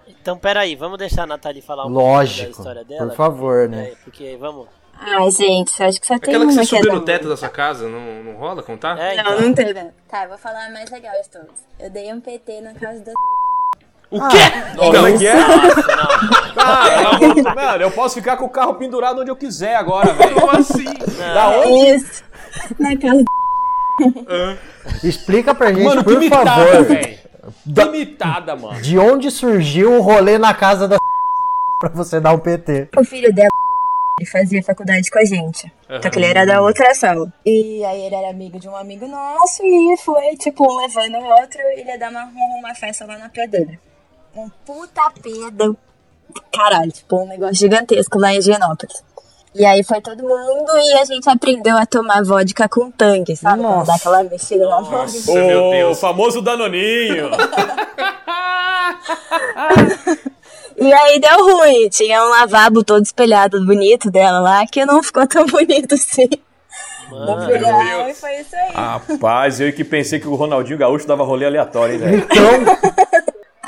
Então, 0.08 0.38
peraí, 0.38 0.76
vamos 0.76 1.00
deixar 1.00 1.24
a 1.24 1.26
Nathalie 1.26 1.63
falar 1.63 1.88
um 1.88 1.92
pouco 1.92 2.08
da 2.08 2.13
Lógico. 2.18 2.52
história 2.52 2.84
dela? 2.84 3.08
Por 3.08 3.15
favor, 3.15 3.68
né? 3.68 3.89
É, 3.89 3.96
porque, 4.04 4.38
vamos... 4.39 4.68
Ai, 5.00 5.32
gente, 5.32 5.82
acho 5.82 6.00
que 6.00 6.06
só 6.06 6.20
tem 6.20 6.36
Aquela 6.36 6.46
que 6.46 6.54
você 6.54 6.62
é 6.62 6.65
subiu 6.65 6.94
no 6.94 7.02
teto 7.02 7.28
da 7.28 7.36
sua 7.36 7.50
casa, 7.50 7.89
não, 7.89 8.24
não 8.24 8.34
rola 8.36 8.62
contar? 8.62 9.00
É, 9.00 9.15
Não, 9.15 9.34
então. 9.34 9.42
não 9.48 9.54
teve. 9.56 9.74
Tá, 10.08 10.26
eu 10.26 10.30
vou 10.30 10.38
falar 10.38 10.68
a 10.68 10.70
mais 10.70 10.92
legal 10.92 11.13
de 11.24 11.30
todas. 11.30 11.65
Eu 11.80 11.89
dei 11.89 12.13
um 12.13 12.22
PT 12.22 12.62
na 12.62 12.76
casa 12.76 13.04
da... 13.04 13.12
O 14.12 14.28
quê? 14.28 14.38
Como 14.76 15.08
é 15.08 15.17
que 15.17 15.28
é? 15.28 15.36
Nossa, 15.36 15.95
não. 15.95 16.50
Ah, 16.62 17.56
mano, 17.56 17.84
eu 17.84 17.91
posso 17.91 18.15
ficar 18.15 18.36
com 18.36 18.45
o 18.45 18.50
carro 18.50 18.74
pendurado 18.76 19.22
onde 19.22 19.32
eu 19.32 19.36
quiser 19.36 19.76
agora, 19.76 20.13
velho. 20.13 20.36
Como 20.36 20.52
assim? 20.52 20.84
Da 21.34 21.50
onde? 21.50 21.95
Isso. 21.95 22.24
Na 22.78 22.98
casa 22.98 23.24
Explica 25.04 25.56
pra 25.56 25.72
gente, 25.72 25.84
Mano, 25.84 26.04
que 26.04 26.12
por 26.12 26.19
mitada, 26.19 26.50
favor, 26.50 26.84
velho. 26.84 27.17
Que 27.74 27.86
mitada, 27.86 28.55
mano. 28.55 28.82
de 28.82 28.97
onde 28.99 29.32
surgiu 29.32 29.93
o 29.93 30.01
rolê 30.01 30.38
na 30.38 30.53
casa 30.53 30.88
da 30.88 30.97
pra 31.80 31.89
você 31.89 32.20
dar 32.20 32.34
um 32.34 32.39
PT. 32.39 32.89
O 32.97 33.03
filho 33.05 33.34
dela 33.34 33.47
ele 34.20 34.30
fazia 34.30 34.62
faculdade 34.62 35.10
com 35.10 35.18
a 35.20 35.24
gente. 35.24 35.72
Só 36.01 36.10
que 36.10 36.20
ele 36.20 36.26
era 36.26 36.45
da 36.45 36.62
outra 36.62 36.93
sala. 36.93 37.32
E 37.45 37.84
aí 37.86 38.01
ele 38.01 38.16
era 38.16 38.30
amigo 38.30 38.60
de 38.60 38.68
um 38.68 38.76
amigo 38.76 39.07
nosso 39.07 39.64
e 39.64 39.95
foi, 40.03 40.36
tipo, 40.36 40.66
um 40.66 40.82
levando 40.82 41.16
o 41.24 41.26
outro 41.39 41.62
e 41.62 41.80
ele 41.80 41.89
ia 41.89 41.97
dar 41.97 42.12
uma, 42.12 42.30
uma 42.60 42.76
festa 42.76 43.05
lá 43.05 43.18
na 43.18 43.30
pedra. 43.30 43.80
Um 44.36 44.49
puta 44.65 45.11
pedra. 45.21 45.73
Caralho, 46.53 46.91
tipo, 46.91 47.23
um 47.23 47.27
negócio 47.27 47.55
gigantesco 47.55 48.19
lá 48.19 48.34
em 48.34 48.38
Higienópolis. 48.38 49.03
E 49.55 49.65
aí 49.65 49.84
foi 49.84 49.99
todo 49.99 50.21
mundo 50.21 50.71
e 50.77 50.93
a 50.93 51.05
gente 51.05 51.27
aprendeu 51.27 51.75
a 51.75 51.86
tomar 51.86 52.23
vodka 52.23 52.69
com 52.69 52.91
tangue, 52.91 53.36
sabe? 53.36 53.63
Nossa. 53.63 53.88
Dar 53.88 53.95
aquela 53.95 54.23
mexida 54.23 54.67
na 54.69 54.80
vodka. 54.82 54.97
Nossa, 54.97 55.34
meu 55.34 55.65
O 55.65 55.71
Deus. 55.71 55.99
famoso 55.99 56.41
Danoninho. 56.41 57.30
E 60.82 60.93
aí 60.93 61.19
deu 61.19 61.43
ruim. 61.57 61.89
Tinha 61.89 62.23
um 62.23 62.30
lavabo 62.30 62.84
todo 62.86 63.03
espelhado 63.03 63.63
bonito 63.65 64.09
dela 64.09 64.39
lá, 64.39 64.65
que 64.65 64.86
não 64.86 65.03
ficou 65.03 65.27
tão 65.27 65.45
bonito 65.45 65.93
assim. 65.95 66.30
No 67.11 67.19
Mano, 67.25 67.51
final, 67.51 67.84
Deus. 67.84 68.07
e 68.09 68.13
foi 68.21 68.36
isso 68.39 68.55
aí. 68.55 68.71
Rapaz, 68.73 69.59
eu 69.59 69.73
que 69.73 69.84
pensei 69.84 70.19
que 70.19 70.27
o 70.27 70.36
Ronaldinho 70.36 70.77
Gaúcho 70.77 71.05
dava 71.07 71.23
rolê 71.25 71.45
aleatório, 71.47 71.95
hein, 71.95 71.99
velho. 71.99 72.27
Então, 72.32 73.18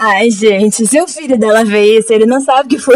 Ai, 0.04 0.32
gente, 0.32 0.88
se 0.88 0.99
o 0.99 1.08
filho 1.08 1.38
dela 1.38 1.64
vê 1.64 1.99
isso, 1.99 2.12
ele 2.12 2.26
não 2.26 2.41
sabe 2.41 2.70
que 2.70 2.80
foi 2.80 2.95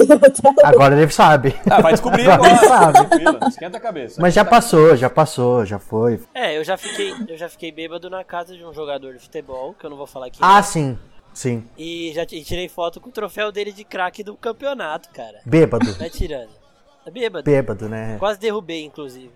Agora 0.63 0.99
ele 0.99 1.11
sabe. 1.11 1.55
Ah, 1.69 1.79
vai 1.79 1.93
descobrir 1.93 2.27
Agora 2.27 2.51
agora. 2.51 2.57
ele 2.63 2.67
sabe. 2.67 2.93
Tranquilo, 3.07 3.39
esquenta 3.47 3.77
a 3.77 3.79
cabeça. 3.79 4.19
Mas 4.21 4.33
já 4.33 4.43
passou, 4.43 4.95
já 4.95 5.09
passou, 5.09 5.63
já 5.65 5.77
foi. 5.77 6.19
É, 6.33 6.57
eu 6.57 6.63
já 6.63 6.75
fiquei, 6.77 7.13
eu 7.27 7.37
já 7.37 7.47
fiquei 7.47 7.71
bêbado 7.71 8.09
na 8.09 8.23
casa 8.23 8.55
de 8.57 8.65
um 8.65 8.73
jogador 8.73 9.13
de 9.13 9.19
futebol, 9.19 9.75
que 9.79 9.85
eu 9.85 9.89
não 9.91 9.97
vou 9.97 10.07
falar 10.07 10.27
aqui. 10.27 10.39
Ah, 10.41 10.63
sim. 10.63 10.97
Sim. 11.31 11.63
E 11.77 12.11
já 12.15 12.23
e 12.23 12.43
tirei 12.43 12.67
foto 12.69 12.99
com 12.99 13.09
o 13.09 13.11
troféu 13.11 13.51
dele 13.51 13.71
de 13.71 13.83
craque 13.83 14.23
do 14.23 14.35
campeonato, 14.35 15.09
cara. 15.13 15.39
Bêbado. 15.45 15.93
Vai 15.95 16.09
tirando. 16.09 16.49
É 17.05 17.11
bêbado. 17.11 17.43
Bêbado, 17.43 17.87
né? 17.87 18.15
Quase 18.17 18.39
derrubei, 18.39 18.83
inclusive. 18.83 19.29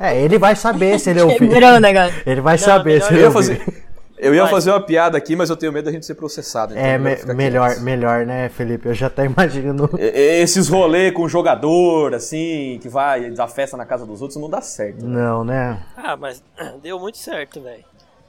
É, 0.00 0.20
ele 0.20 0.38
vai 0.38 0.56
saber 0.56 0.98
se 0.98 1.10
ele 1.10 1.20
ouvir. 1.22 1.38
Quebrou 1.38 1.74
o 1.74 1.78
negócio. 1.78 2.20
Ele 2.26 2.40
vai 2.40 2.56
Não, 2.56 2.64
saber 2.64 3.00
se 3.02 3.08
Eu 3.10 3.12
ele 3.12 3.20
ia 3.20 3.26
ouvir. 3.26 3.36
fazer, 3.58 3.84
eu 4.18 4.34
ia 4.34 4.42
Vai. 4.42 4.50
fazer 4.50 4.70
uma 4.70 4.80
piada 4.80 5.16
aqui, 5.18 5.34
mas 5.36 5.50
eu 5.50 5.56
tenho 5.56 5.72
medo 5.72 5.84
da 5.86 5.92
gente 5.92 6.06
ser 6.06 6.14
processado. 6.14 6.72
então 6.72 6.84
É, 6.84 6.98
melhor 6.98 7.26
me- 7.26 7.34
melhor, 7.34 7.68
quieto. 7.70 7.82
melhor, 7.82 8.26
né, 8.26 8.48
Felipe? 8.48 8.88
Eu 8.88 8.94
já 8.94 9.06
até 9.08 9.24
imagino. 9.26 9.88
E- 9.98 10.40
Esses 10.42 10.68
rolê 10.68 11.12
com 11.12 11.28
jogador, 11.28 12.14
assim, 12.14 12.78
que 12.82 12.88
vai 12.88 13.30
dar 13.30 13.48
festa 13.48 13.76
na 13.76 13.84
casa 13.86 14.04
dos 14.06 14.22
outros, 14.22 14.40
não 14.40 14.48
dá 14.50 14.60
certo. 14.60 15.04
Não, 15.04 15.44
né? 15.44 15.78
Ah, 15.96 16.16
mas 16.16 16.42
deu 16.82 16.98
muito 16.98 17.18
certo, 17.18 17.60
velho. 17.62 17.84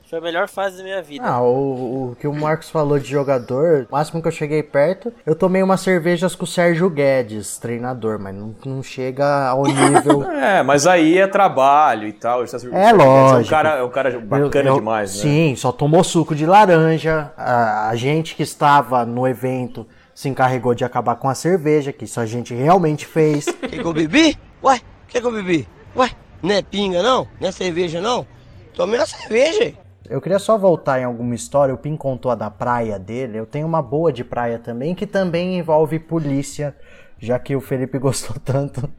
Foi 0.09 0.19
a 0.19 0.21
melhor 0.21 0.47
fase 0.47 0.77
da 0.77 0.83
minha 0.83 1.01
vida. 1.01 1.25
Ah, 1.25 1.41
o, 1.41 2.11
o 2.11 2.15
que 2.15 2.27
o 2.27 2.33
Marcos 2.33 2.69
falou 2.69 2.97
de 2.97 3.09
jogador, 3.09 3.85
o 3.89 3.93
máximo 3.93 4.21
que 4.21 4.27
eu 4.29 4.31
cheguei 4.31 4.63
perto, 4.63 5.11
eu 5.25 5.35
tomei 5.35 5.61
umas 5.61 5.81
cervejas 5.81 6.33
com 6.33 6.45
o 6.45 6.47
Sérgio 6.47 6.89
Guedes, 6.89 7.57
treinador, 7.57 8.17
mas 8.17 8.33
não, 8.33 8.55
não 8.65 8.81
chega 8.81 9.47
ao 9.49 9.63
nível. 9.63 10.23
É, 10.47 10.63
mas 10.63 10.87
aí 10.87 11.17
é 11.17 11.27
trabalho 11.27 12.07
e 12.07 12.13
tal. 12.13 12.41
É 12.43 12.47
É 12.71 12.93
um 12.93 12.97
lógico. 12.97 13.49
cara, 13.49 13.69
é 13.79 13.83
um 13.83 13.89
cara 13.89 14.17
bacana 14.19 14.69
Eu- 14.69 14.73
eu- 14.75 14.79
demais, 14.79 15.15
né? 15.15 15.21
Sim, 15.21 15.55
só 15.57 15.71
tomou 15.73 16.03
suco 16.05 16.33
de 16.33 16.45
laranja. 16.45 17.33
A, 17.35 17.89
a 17.89 17.95
gente 17.97 18.33
que 18.35 18.43
estava 18.43 19.05
no 19.05 19.27
evento 19.27 19.85
se 20.15 20.29
encarregou 20.29 20.73
de 20.73 20.85
acabar 20.85 21.15
com 21.15 21.27
a 21.27 21.35
cerveja, 21.35 21.91
que 21.91 22.05
isso 22.05 22.19
a 22.21 22.25
gente 22.25 22.53
realmente 22.53 23.05
fez. 23.05 23.45
Que 23.67 23.77
que 23.79 23.85
eu 23.85 23.93
bebi? 23.93 24.37
Ué, 24.63 24.79
que 25.09 25.19
que 25.19 25.27
eu 25.27 25.31
bebi? 25.33 25.67
Ué, 25.97 26.11
não 26.41 26.55
é 26.55 26.61
pinga 26.61 27.03
não? 27.03 27.27
Não 27.41 27.49
é 27.49 27.51
cerveja 27.51 27.99
não? 27.99 28.25
Tomei 28.73 28.97
uma 28.99 29.05
cerveja. 29.05 29.73
Eu 30.09 30.21
queria 30.21 30.39
só 30.39 30.57
voltar 30.57 30.99
em 30.99 31.03
alguma 31.03 31.35
história. 31.35 31.73
O 31.73 31.77
Pim 31.77 31.95
contou 31.95 32.31
a 32.31 32.35
da 32.35 32.49
praia 32.49 32.97
dele. 32.97 33.37
Eu 33.37 33.45
tenho 33.45 33.67
uma 33.67 33.81
boa 33.81 34.11
de 34.11 34.23
praia 34.23 34.57
também, 34.59 34.95
que 34.95 35.05
também 35.05 35.57
envolve 35.57 35.99
polícia, 35.99 36.75
já 37.19 37.37
que 37.37 37.55
o 37.55 37.61
Felipe 37.61 37.97
gostou 37.99 38.35
tanto 38.43 38.89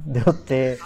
de 0.00 0.20
eu 0.26 0.32
ter. 0.32 0.78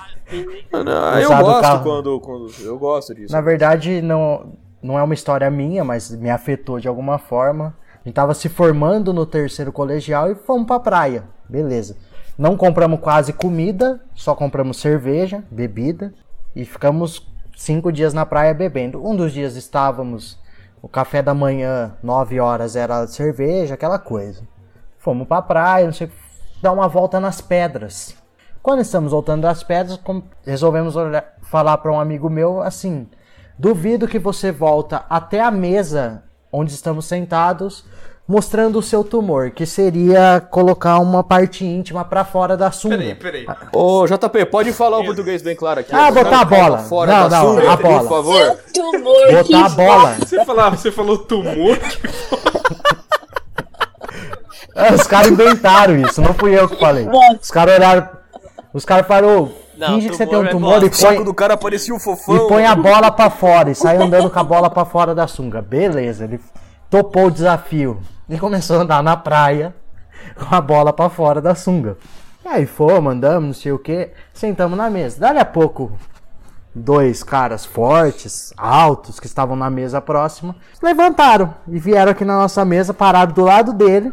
Não, 0.73 1.19
eu 1.19 1.27
Usado 1.29 1.43
o 1.43 1.47
gosto 1.47 1.61
carro. 1.63 1.83
quando, 1.83 2.21
quando. 2.21 2.53
Eu 2.61 2.79
gosto 2.79 3.15
disso. 3.15 3.33
Na 3.33 3.41
verdade, 3.41 4.03
não, 4.03 4.53
não 4.83 4.99
é 4.99 5.03
uma 5.03 5.15
história 5.15 5.51
minha, 5.51 5.85
mas 5.85 6.11
me 6.11 6.31
afetou 6.31 6.79
de 6.79 6.89
alguma 6.89 7.19
forma. 7.19 7.77
A 8.05 8.09
gente 8.09 8.15
tava 8.15 8.35
se 8.35 8.49
formando 8.49 9.13
no 9.13 9.25
terceiro 9.25 9.73
colegial 9.73 10.31
e 10.31 10.35
fomos 10.35 10.67
pra 10.67 10.81
praia. 10.81 11.25
Beleza. 11.49 11.97
Não 12.37 12.57
compramos 12.57 12.99
quase 13.01 13.33
comida, 13.33 14.01
só 14.15 14.35
compramos 14.35 14.79
cerveja, 14.79 15.45
bebida. 15.51 16.13
E 16.57 16.65
ficamos 16.65 17.32
cinco 17.57 17.93
dias 17.93 18.13
na 18.15 18.25
praia 18.27 18.55
bebendo. 18.55 19.05
Um 19.05 19.15
dos 19.17 19.33
dias 19.33 19.57
estávamos. 19.57 20.41
O 20.81 20.89
café 20.89 21.23
da 21.23 21.33
manhã, 21.33 21.95
9 22.03 22.41
horas, 22.41 22.75
era 22.75 23.07
cerveja, 23.07 23.75
aquela 23.75 24.01
coisa. 24.01 24.43
Fomos 24.99 25.29
pra 25.29 25.41
praia, 25.41 25.85
não 25.87 25.93
sei, 25.93 26.11
dar 26.61 26.73
uma 26.73 26.89
volta 26.89 27.21
nas 27.21 27.41
pedras. 27.41 28.17
Quando 28.61 28.81
estamos 28.81 29.13
voltando 29.13 29.43
das 29.43 29.63
pedras, 29.63 30.01
resolvemos 30.45 30.97
olhar- 30.97 31.35
falar 31.43 31.79
para 31.79 31.93
um 31.93 32.01
amigo 32.01 32.29
meu 32.29 32.61
assim: 32.63 33.09
duvido 33.59 34.09
que 34.09 34.19
você 34.19 34.51
volta 34.51 35.05
até 35.09 35.41
a 35.41 35.51
mesa 35.53 36.25
onde 36.51 36.75
estamos 36.75 37.07
sentados, 37.07 37.85
mostrando 38.33 38.79
o 38.79 38.83
seu 38.83 39.05
tumor, 39.05 39.51
que 39.51 39.67
seria 39.67 40.43
colocar 40.51 40.99
uma 41.01 41.23
parte 41.23 41.67
íntima 41.67 42.03
para 42.03 42.25
fora 42.25 42.57
da 42.57 42.71
sunga. 42.71 42.97
Peraí, 42.97 43.15
peraí. 43.15 43.47
Ô, 43.71 44.07
JP, 44.07 44.47
pode 44.47 44.73
falar 44.73 45.01
o 45.01 45.05
português 45.05 45.43
bem 45.43 45.55
claro 45.55 45.81
aqui. 45.81 45.95
Ah, 45.95 46.11
botar 46.11 46.41
a 46.41 46.45
bola. 46.47 46.79
Fora 46.79 47.13
Não, 47.13 47.29
da 47.29 47.39
não, 47.39 47.55
sunga, 47.55 47.73
a 47.73 47.77
bola. 47.77 48.01
Por 48.01 48.09
favor. 48.09 48.59
Tumor, 48.73 49.33
Botar 49.33 49.67
a 49.67 49.69
bola. 49.69 50.15
Você, 50.19 50.45
falava, 50.47 50.77
você 50.79 50.91
falou 50.91 51.19
tumor? 51.19 51.79
Os 54.99 55.07
caras 55.07 55.31
inventaram 55.31 55.99
isso, 55.99 56.23
não 56.23 56.33
fui 56.33 56.59
eu 56.59 56.67
que 56.67 56.81
falei. 56.81 57.07
Os 57.39 57.51
caras 57.51 57.77
olharam. 57.77 58.09
Os 58.73 58.87
caras 58.87 59.07
falaram, 59.07 59.53
Não, 59.77 59.89
finge 59.89 60.09
que 60.09 60.17
você 60.17 60.27
tem 60.27 60.29
tumor 60.29 60.45
um 60.45 60.49
é 60.49 60.51
tumor 60.51 60.83
e. 60.83 60.87
O 60.87 60.95
saco 60.95 61.17
põe, 61.17 61.25
do 61.25 61.35
cara 61.35 61.59
parecia 61.59 61.95
um 61.95 62.01
fofão. 62.01 62.35
e 62.35 62.49
põe 62.49 62.65
a 62.65 62.75
bola 62.75 63.11
pra 63.11 63.29
fora 63.29 63.71
e 63.71 63.75
sai 63.75 63.99
andando 63.99 64.31
com 64.31 64.39
a 64.39 64.43
bola 64.45 64.71
pra 64.71 64.87
fora 64.87 65.15
da 65.15 65.27
sunga. 65.27 65.61
Beleza, 65.61 66.25
ele 66.25 66.41
topou 66.93 67.29
o 67.29 67.31
desafio 67.31 68.03
e 68.29 68.39
começou 68.39 68.77
a 68.77 68.83
andar 68.83 69.03
na 69.03 69.17
praia 69.17 69.75
com 70.39 70.55
a 70.55 70.61
bola 70.61 70.93
pra 70.93 71.09
fora 71.09 71.41
da 71.41 71.55
sunga. 71.55 71.97
E 72.45 72.49
aí 72.49 72.67
fomos, 72.67 73.15
andamos, 73.15 73.47
não 73.47 73.55
sei 73.55 73.73
o 73.73 73.79
que, 73.79 74.11
sentamos 74.35 74.77
na 74.77 74.91
mesa. 74.91 75.19
Dali 75.19 75.39
a 75.39 75.45
pouco, 75.47 75.93
dois 76.75 77.23
caras 77.23 77.65
fortes, 77.65 78.53
altos, 78.59 79.19
que 79.19 79.25
estavam 79.25 79.57
na 79.57 79.71
mesa 79.71 80.03
próxima, 80.03 80.55
levantaram 80.83 81.55
e 81.67 81.79
vieram 81.79 82.13
aqui 82.13 82.27
na 82.27 82.37
nossa 82.37 82.63
mesa, 82.63 82.93
pararam 82.93 83.33
do 83.33 83.43
lado 83.43 83.73
dele. 83.73 84.13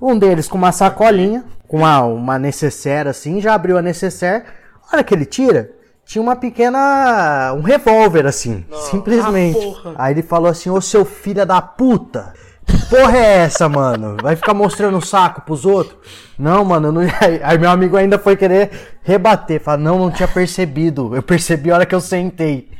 Um 0.00 0.18
deles 0.18 0.48
com 0.48 0.58
uma 0.58 0.72
sacolinha, 0.72 1.44
com 1.68 1.78
uma, 1.78 2.02
uma 2.02 2.36
necessaire 2.36 3.10
assim, 3.10 3.40
já 3.40 3.54
abriu 3.54 3.78
a 3.78 3.82
necessaire. 3.82 4.42
A 4.90 4.96
hora 4.96 5.04
que 5.04 5.14
ele 5.14 5.24
tira, 5.24 5.70
tinha 6.12 6.22
uma 6.22 6.36
pequena. 6.36 7.54
um 7.56 7.62
revólver 7.62 8.26
assim, 8.26 8.66
simplesmente. 8.90 9.58
Ah. 9.86 9.94
Aí 9.96 10.14
ele 10.14 10.22
falou 10.22 10.50
assim: 10.50 10.68
Ô 10.68 10.78
seu 10.78 11.06
filho 11.06 11.46
da 11.46 11.62
puta, 11.62 12.34
que 12.66 12.76
porra 12.86 13.16
é 13.16 13.38
essa, 13.38 13.66
mano? 13.66 14.18
Vai 14.22 14.36
ficar 14.36 14.52
mostrando 14.52 14.98
o 14.98 15.00
saco 15.00 15.40
pros 15.40 15.64
outros? 15.64 15.96
Não, 16.38 16.66
mano, 16.66 16.92
não... 16.92 17.00
aí 17.42 17.56
meu 17.56 17.70
amigo 17.70 17.96
ainda 17.96 18.18
foi 18.18 18.36
querer 18.36 18.98
rebater. 19.02 19.58
Fala, 19.58 19.78
não, 19.78 19.98
não 19.98 20.10
tinha 20.10 20.28
percebido. 20.28 21.16
Eu 21.16 21.22
percebi 21.22 21.70
a 21.70 21.76
hora 21.76 21.86
que 21.86 21.94
eu 21.94 22.00
sentei. 22.00 22.70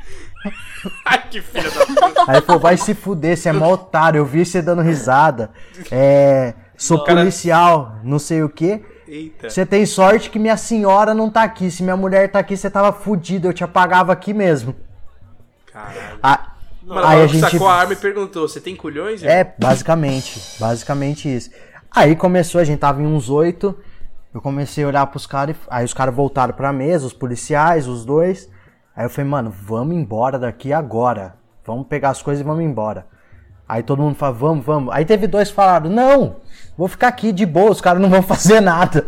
Ai, 1.07 1.23
que 1.31 1.41
filha 1.41 1.71
da 1.71 1.87
puta. 1.87 2.25
Aí 2.29 2.37
ele 2.37 2.45
falou, 2.45 2.61
vai 2.61 2.77
se 2.77 2.93
fuder, 2.93 3.37
você 3.37 3.49
é 3.49 3.53
mó 3.53 3.73
otário, 3.73 4.19
eu 4.19 4.27
vi 4.27 4.45
você 4.45 4.61
dando 4.61 4.83
risada. 4.83 5.51
É. 5.91 6.53
Sou 6.77 7.03
Cara- 7.03 7.21
policial, 7.21 7.97
não 8.03 8.19
sei 8.19 8.43
o 8.43 8.49
que. 8.49 8.83
Eita. 9.13 9.51
Você 9.51 9.67
tem 9.67 9.85
sorte 9.85 10.31
que 10.31 10.39
minha 10.39 10.57
senhora 10.57 11.13
não 11.13 11.29
tá 11.29 11.43
aqui. 11.43 11.71
Se 11.71 11.83
minha 11.83 11.97
mulher 11.97 12.31
tá 12.31 12.39
aqui, 12.39 12.57
você 12.57 12.71
tava 12.71 12.93
fudido, 12.95 13.47
eu 13.49 13.53
te 13.53 13.63
apagava 13.63 14.11
aqui 14.11 14.33
mesmo. 14.33 14.75
Caralho. 15.71 16.19
Ah, 16.23 16.53
Mano, 16.83 17.07
aí 17.07 17.23
a 17.23 17.27
gente. 17.27 17.41
sacou 17.41 17.69
a 17.69 17.75
arma 17.75 17.93
e 17.93 17.97
perguntou: 17.97 18.49
Você 18.49 18.59
tem 18.59 18.75
culhões? 18.75 19.23
irmão?" 19.23 19.37
É, 19.37 19.55
basicamente. 19.59 20.41
Basicamente 20.59 21.29
isso. 21.35 21.51
Aí 21.91 22.17
começou, 22.17 22.59
a 22.59 22.65
gente 22.65 22.79
tava 22.79 23.03
em 23.03 23.07
uns 23.07 23.29
oito. 23.29 23.79
Eu 24.33 24.41
comecei 24.41 24.83
a 24.83 24.89
olhar 24.89 25.07
pros 25.07 25.27
caras. 25.27 25.57
Aí 25.69 25.85
os 25.85 25.93
caras 25.93 26.15
voltaram 26.15 26.55
pra 26.55 26.73
mesa, 26.73 27.07
os 27.07 27.13
policiais, 27.13 27.87
os 27.87 28.07
dois. 28.07 28.49
Aí 28.97 29.05
eu 29.05 29.11
falei, 29.11 29.31
mano, 29.31 29.51
vamos 29.51 29.95
embora 29.95 30.39
daqui 30.39 30.73
agora. 30.73 31.35
Vamos 31.67 31.87
pegar 31.87 32.11
as 32.11 32.23
coisas 32.23 32.41
e 32.41 32.45
vamos 32.45 32.65
embora. 32.65 33.07
Aí 33.73 33.83
todo 33.83 34.03
mundo 34.03 34.15
fala, 34.17 34.35
vamos, 34.35 34.67
vamos. 34.67 34.95
Aí 34.95 35.03
teve 35.03 35.27
dois 35.27 35.49
que 35.49 35.55
falaram, 35.55 35.89
não, 35.89 36.37
vou 36.77 36.87
ficar 36.87 37.09
aqui 37.09 37.33
de 37.33 37.47
boa, 37.47 37.71
os 37.71 37.81
caras 37.81 38.03
não 38.03 38.11
vão 38.11 38.21
fazer 38.23 38.61
nada. 38.61 39.07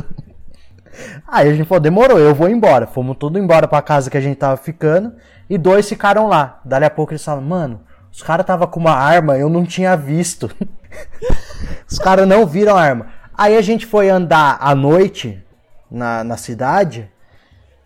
Aí 1.29 1.51
a 1.51 1.53
gente 1.53 1.69
falou, 1.69 1.83
demorou, 1.83 2.19
eu 2.19 2.35
vou 2.35 2.49
embora. 2.49 2.87
Fomos 2.87 3.19
tudo 3.21 3.39
embora 3.39 3.69
pra 3.69 3.83
casa 3.83 4.09
que 4.11 4.17
a 4.17 4.23
gente 4.23 4.39
tava 4.39 4.57
ficando. 4.57 5.13
E 5.51 5.59
dois 5.59 5.87
ficaram 5.87 6.29
lá. 6.29 6.63
Dali 6.65 6.87
a 6.87 6.89
pouco 6.91 7.13
eles 7.13 7.23
falaram, 7.23 7.47
mano, 7.47 7.81
os 8.11 8.23
caras 8.23 8.47
tava 8.47 8.67
com 8.67 8.81
uma 8.81 8.95
arma, 8.95 9.37
eu 9.37 9.51
não 9.51 9.67
tinha 9.67 9.95
visto. 9.99 10.51
os 11.87 11.99
caras 11.99 12.27
não 12.27 12.47
viram 12.47 12.75
a 12.75 12.81
arma. 12.81 13.09
Aí 13.37 13.59
a 13.59 13.61
gente 13.61 13.85
foi 13.85 14.09
andar 14.09 14.57
à 14.59 14.75
noite 14.75 15.45
na, 15.91 16.25
na 16.25 16.39
cidade. 16.39 17.11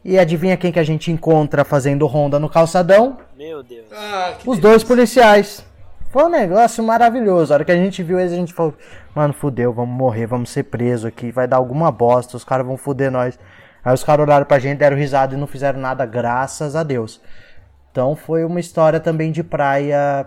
E 0.05 0.17
adivinha 0.17 0.57
quem 0.57 0.71
que 0.71 0.79
a 0.79 0.85
gente 0.85 1.11
encontra 1.11 1.65
fazendo 1.65 2.07
ronda 2.07 2.39
no 2.39 2.49
calçadão? 2.49 3.19
Meu 3.37 3.65
Deus. 3.65 3.87
Ah, 3.93 4.35
Os 4.47 4.61
dois 4.61 4.85
policiais. 4.85 5.67
Foi 6.11 6.25
um 6.25 6.29
negócio 6.29 6.83
maravilhoso. 6.83 7.53
A 7.53 7.57
hora 7.57 7.65
que 7.65 7.73
a 7.73 7.77
gente 7.77 8.03
viu 8.03 8.19
eles, 8.19 8.33
a 8.33 8.37
gente 8.37 8.53
falou: 8.55 8.75
Mano, 9.15 9.35
fudeu, 9.35 9.73
vamos 9.73 9.95
morrer, 9.97 10.27
vamos 10.27 10.51
ser 10.51 10.65
presos 10.65 11.05
aqui, 11.07 11.31
vai 11.31 11.47
dar 11.47 11.57
alguma 11.59 11.91
bosta, 11.93 12.37
os 12.37 12.45
caras 12.45 12.67
vão 12.67 12.77
fuder 12.77 13.11
nós. 13.11 13.39
Aí 13.85 13.93
os 13.95 14.03
caras 14.03 14.27
olharam 14.27 14.47
pra 14.47 14.59
gente, 14.59 14.79
deram 14.79 14.97
risada 14.97 15.35
e 15.35 15.39
não 15.39 15.47
fizeram 15.47 15.79
nada, 15.81 16.05
graças 16.07 16.75
a 16.75 16.83
Deus. 16.83 17.21
Então 17.93 18.17
foi 18.17 18.45
uma 18.45 18.61
história 18.61 19.01
também 19.01 19.31
de 19.31 19.43
praia, 19.43 20.27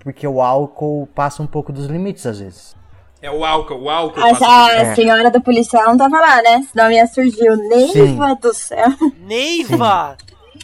porque 0.00 0.26
o 0.26 0.40
álcool 0.40 1.06
passa 1.14 1.42
um 1.42 1.46
pouco 1.46 1.72
dos 1.72 1.86
limites 1.86 2.26
às 2.26 2.40
vezes. 2.40 2.76
É 3.20 3.30
o 3.30 3.44
álcool, 3.44 3.82
o 3.82 3.90
álcool. 3.90 4.20
A, 4.20 4.28
passa 4.30 4.46
a 4.46 4.72
É. 4.76 4.94
senhora 4.94 5.30
do 5.30 5.40
policial 5.40 5.86
não 5.86 5.96
tava 5.98 6.20
lá, 6.20 6.40
né? 6.40 6.64
Senão 6.70 6.90
ia 6.90 7.06
surgir 7.06 7.50
o 7.50 7.56
Neiva 7.56 8.34
do 8.40 8.54
céu. 8.54 8.86
Neiva! 9.26 10.16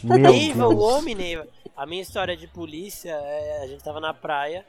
Neiva, 0.03 0.67
o 0.69 0.79
homem 0.79 1.15
Neiva. 1.15 1.45
A 1.75 1.85
minha 1.85 2.01
história 2.01 2.35
de 2.37 2.47
polícia 2.47 3.11
é. 3.11 3.63
A 3.63 3.67
gente 3.67 3.83
tava 3.83 3.99
na 3.99 4.13
praia. 4.13 4.65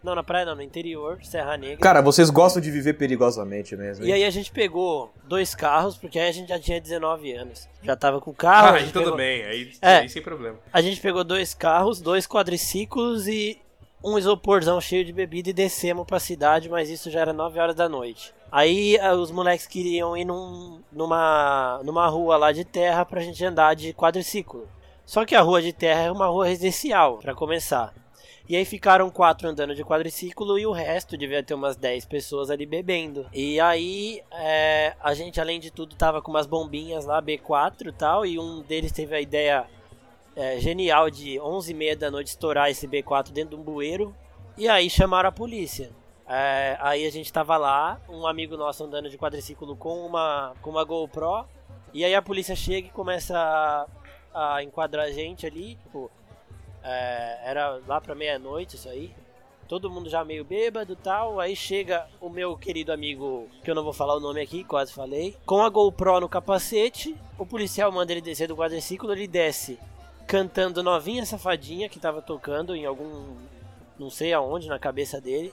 Não, 0.00 0.14
na 0.14 0.22
praia 0.22 0.44
não, 0.46 0.54
no 0.54 0.62
interior, 0.62 1.18
Serra 1.24 1.56
Negra. 1.56 1.78
Cara, 1.78 2.00
vocês 2.00 2.30
gostam 2.30 2.62
de 2.62 2.70
viver 2.70 2.94
perigosamente 2.94 3.74
mesmo. 3.76 4.04
E 4.04 4.08
hein? 4.08 4.14
aí 4.14 4.24
a 4.24 4.30
gente 4.30 4.52
pegou 4.52 5.12
dois 5.24 5.56
carros, 5.56 5.96
porque 5.96 6.20
aí 6.20 6.28
a 6.28 6.32
gente 6.32 6.48
já 6.50 6.58
tinha 6.58 6.80
19 6.80 7.32
anos. 7.32 7.68
Já 7.82 7.96
tava 7.96 8.20
com 8.20 8.30
o 8.30 8.34
carro. 8.34 8.68
Ah, 8.68 8.70
a 8.70 8.74
aí 8.74 8.80
gente 8.82 8.92
tudo 8.92 9.02
pegou- 9.06 9.16
bem, 9.16 9.42
aí, 9.44 9.72
É. 9.82 9.96
aí 9.96 10.08
sem 10.08 10.22
problema. 10.22 10.56
A 10.72 10.80
gente 10.80 11.00
pegou 11.00 11.24
dois 11.24 11.52
carros, 11.52 12.00
dois 12.00 12.28
quadriciclos 12.28 13.26
e 13.26 13.60
um 14.02 14.16
isoporzão 14.16 14.80
cheio 14.80 15.04
de 15.04 15.12
bebida 15.12 15.50
e 15.50 15.52
descemos 15.52 16.06
pra 16.06 16.20
cidade, 16.20 16.68
mas 16.68 16.88
isso 16.88 17.10
já 17.10 17.18
era 17.18 17.32
9 17.32 17.58
horas 17.58 17.74
da 17.74 17.88
noite. 17.88 18.32
Aí 18.52 18.94
eh, 18.96 19.12
os 19.14 19.32
moleques 19.32 19.66
queriam 19.66 20.16
ir 20.16 20.24
num, 20.24 20.80
numa, 20.92 21.80
numa 21.82 22.06
rua 22.06 22.36
lá 22.36 22.52
de 22.52 22.64
terra 22.64 23.04
pra 23.04 23.20
gente 23.20 23.44
andar 23.44 23.74
de 23.74 23.92
quadriciclo. 23.92 24.68
Só 25.08 25.24
que 25.24 25.34
a 25.34 25.40
rua 25.40 25.62
de 25.62 25.72
terra 25.72 26.02
é 26.02 26.12
uma 26.12 26.26
rua 26.26 26.44
residencial, 26.44 27.16
pra 27.16 27.34
começar. 27.34 27.94
E 28.46 28.54
aí 28.54 28.66
ficaram 28.66 29.08
quatro 29.08 29.48
andando 29.48 29.74
de 29.74 29.82
quadriciclo 29.82 30.58
e 30.58 30.66
o 30.66 30.70
resto 30.70 31.16
devia 31.16 31.42
ter 31.42 31.54
umas 31.54 31.76
10 31.76 32.04
pessoas 32.04 32.50
ali 32.50 32.66
bebendo. 32.66 33.26
E 33.32 33.58
aí 33.58 34.20
é, 34.30 34.94
a 35.00 35.14
gente, 35.14 35.40
além 35.40 35.58
de 35.60 35.70
tudo, 35.70 35.96
tava 35.96 36.20
com 36.20 36.30
umas 36.30 36.46
bombinhas 36.46 37.06
lá, 37.06 37.22
B4 37.22 37.86
e 37.86 37.92
tal, 37.92 38.26
e 38.26 38.38
um 38.38 38.60
deles 38.60 38.92
teve 38.92 39.16
a 39.16 39.20
ideia 39.20 39.64
é, 40.36 40.60
genial 40.60 41.08
de 41.08 41.40
11 41.40 41.70
e 41.70 41.74
meia 41.74 41.96
da 41.96 42.10
noite 42.10 42.26
estourar 42.26 42.68
esse 42.68 42.86
B4 42.86 43.30
dentro 43.30 43.56
de 43.56 43.62
um 43.62 43.64
bueiro. 43.64 44.14
E 44.58 44.68
aí 44.68 44.90
chamaram 44.90 45.30
a 45.30 45.32
polícia. 45.32 45.90
É, 46.28 46.76
aí 46.82 47.06
a 47.06 47.10
gente 47.10 47.32
tava 47.32 47.56
lá, 47.56 47.98
um 48.10 48.26
amigo 48.26 48.58
nosso 48.58 48.84
andando 48.84 49.08
de 49.08 49.16
quadriciclo 49.16 49.74
com 49.74 50.04
uma, 50.04 50.52
com 50.60 50.68
uma 50.68 50.84
GoPro. 50.84 51.46
E 51.94 52.04
aí 52.04 52.14
a 52.14 52.20
polícia 52.20 52.54
chega 52.54 52.88
e 52.88 52.90
começa 52.90 53.34
a, 53.38 53.86
a 54.38 54.62
enquadrar 54.62 55.06
a 55.06 55.10
gente 55.10 55.46
ali, 55.46 55.76
tipo, 55.76 56.10
é, 56.82 57.40
era 57.44 57.80
lá 57.86 58.00
pra 58.00 58.14
meia-noite 58.14 58.76
isso 58.76 58.88
aí. 58.88 59.12
Todo 59.66 59.90
mundo 59.90 60.08
já 60.08 60.24
meio 60.24 60.44
bêbado 60.44 60.96
tal. 60.96 61.38
Aí 61.38 61.54
chega 61.54 62.06
o 62.20 62.30
meu 62.30 62.56
querido 62.56 62.90
amigo, 62.90 63.48
que 63.62 63.70
eu 63.70 63.74
não 63.74 63.84
vou 63.84 63.92
falar 63.92 64.16
o 64.16 64.20
nome 64.20 64.40
aqui, 64.40 64.64
quase 64.64 64.92
falei, 64.92 65.36
com 65.44 65.62
a 65.62 65.68
GoPro 65.68 66.20
no 66.20 66.28
capacete. 66.28 67.14
O 67.38 67.44
policial 67.44 67.92
manda 67.92 68.12
ele 68.12 68.22
descer 68.22 68.48
do 68.48 68.56
quadriciclo, 68.56 69.12
ele 69.12 69.26
desce 69.26 69.78
cantando 70.28 70.82
Novinha 70.82 71.24
Safadinha, 71.24 71.88
que 71.88 71.98
tava 71.98 72.20
tocando 72.20 72.76
em 72.76 72.84
algum. 72.84 73.34
não 73.98 74.10
sei 74.10 74.32
aonde, 74.32 74.68
na 74.68 74.78
cabeça 74.78 75.20
dele. 75.20 75.52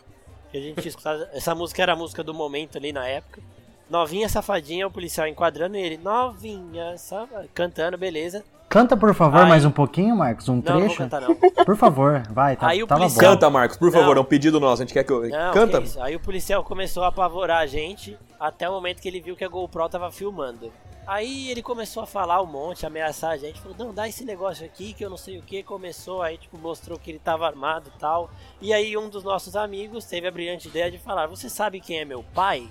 A 0.54 0.58
gente 0.58 0.88
escutado. 0.88 1.28
Essa 1.34 1.56
música 1.56 1.82
era 1.82 1.94
a 1.94 1.96
música 1.96 2.24
do 2.24 2.34
momento 2.34 2.78
ali 2.78 2.92
na 2.92 3.08
época. 3.08 3.42
Novinha 3.90 4.28
Safadinha, 4.28 4.86
o 4.86 4.92
policial 4.92 5.28
enquadrando 5.28 5.78
ele. 5.78 5.98
Novinha 5.98 6.98
Safadinha. 6.98 7.50
Cantando, 7.54 7.98
beleza. 7.98 8.44
Canta, 8.68 8.98
por 8.98 9.14
favor, 9.14 9.42
Aí- 9.42 9.50
mais 9.50 9.64
um 9.64 9.72
pouquinho, 9.72 10.16
Marcos, 10.16 10.50
um 10.50 10.56
Não, 10.56 10.62
não 10.62 10.72
vou 10.74 10.80
trecho. 10.82 10.98
cantar 10.98 11.22
não. 11.22 11.36
Por 11.66 11.78
favor, 11.78 12.22
vai, 12.30 12.56
tá, 12.56 12.68
Aí 12.68 12.84
o 12.84 12.88
bom. 12.88 12.96
policial- 12.98 13.32
Canta, 13.34 13.50
Marcos, 13.50 13.78
por 13.78 13.92
favor, 13.92 14.16
Não. 14.16 14.22
é 14.22 14.24
um 14.24 14.28
pedido 14.28 14.60
nosso. 14.60 14.82
A 14.82 14.86
gente 14.86 14.94
quer 14.94 15.04
que 15.04 15.12
eu. 15.12 15.28
Não, 15.30 15.52
Canta. 15.54 15.80
que 15.80 15.88
isso. 15.88 16.02
Aí 16.02 16.16
o 16.16 16.20
policial 16.20 16.64
começou 16.64 17.04
a 17.04 17.08
apavorar 17.08 17.60
a 17.62 17.66
gente 17.66 18.18
até 18.40 18.70
o 18.70 18.74
momento 18.74 19.02
que 19.02 19.08
ele 19.08 19.20
viu 19.22 19.36
que 19.36 19.44
a 19.44 19.48
GoPro 19.48 19.88
tava 19.90 20.12
filmando. 20.12 20.72
Aí 21.08 21.50
ele 21.50 21.62
começou 21.64 22.04
a 22.04 22.06
falar 22.06 22.42
um 22.42 22.46
monte, 22.46 22.86
ameaçar 22.86 23.32
a 23.32 23.38
gente, 23.38 23.60
falou, 23.62 23.76
não, 23.78 23.94
dá 23.94 24.08
esse 24.08 24.26
negócio 24.26 24.66
aqui 24.66 24.94
que 24.94 25.04
eu 25.06 25.10
não 25.10 25.18
sei 25.18 25.38
o 25.38 25.42
que, 25.42 25.64
começou, 25.64 26.22
aí 26.22 26.38
tipo, 26.38 26.58
mostrou 26.58 27.00
que 27.00 27.10
ele 27.12 27.20
tava 27.20 27.46
armado 27.48 27.92
e 27.96 28.00
tal. 28.00 28.30
E 28.62 28.74
aí 28.74 28.96
um 28.98 29.08
dos 29.10 29.24
nossos 29.24 29.56
amigos 29.56 30.06
teve 30.06 30.28
a 30.28 30.32
brilhante 30.32 30.68
ideia 30.68 30.92
de 30.92 30.98
falar, 31.00 31.28
você 31.28 31.48
sabe 31.50 31.80
quem 31.80 32.00
é 32.00 32.06
meu 32.06 32.24
pai? 32.34 32.68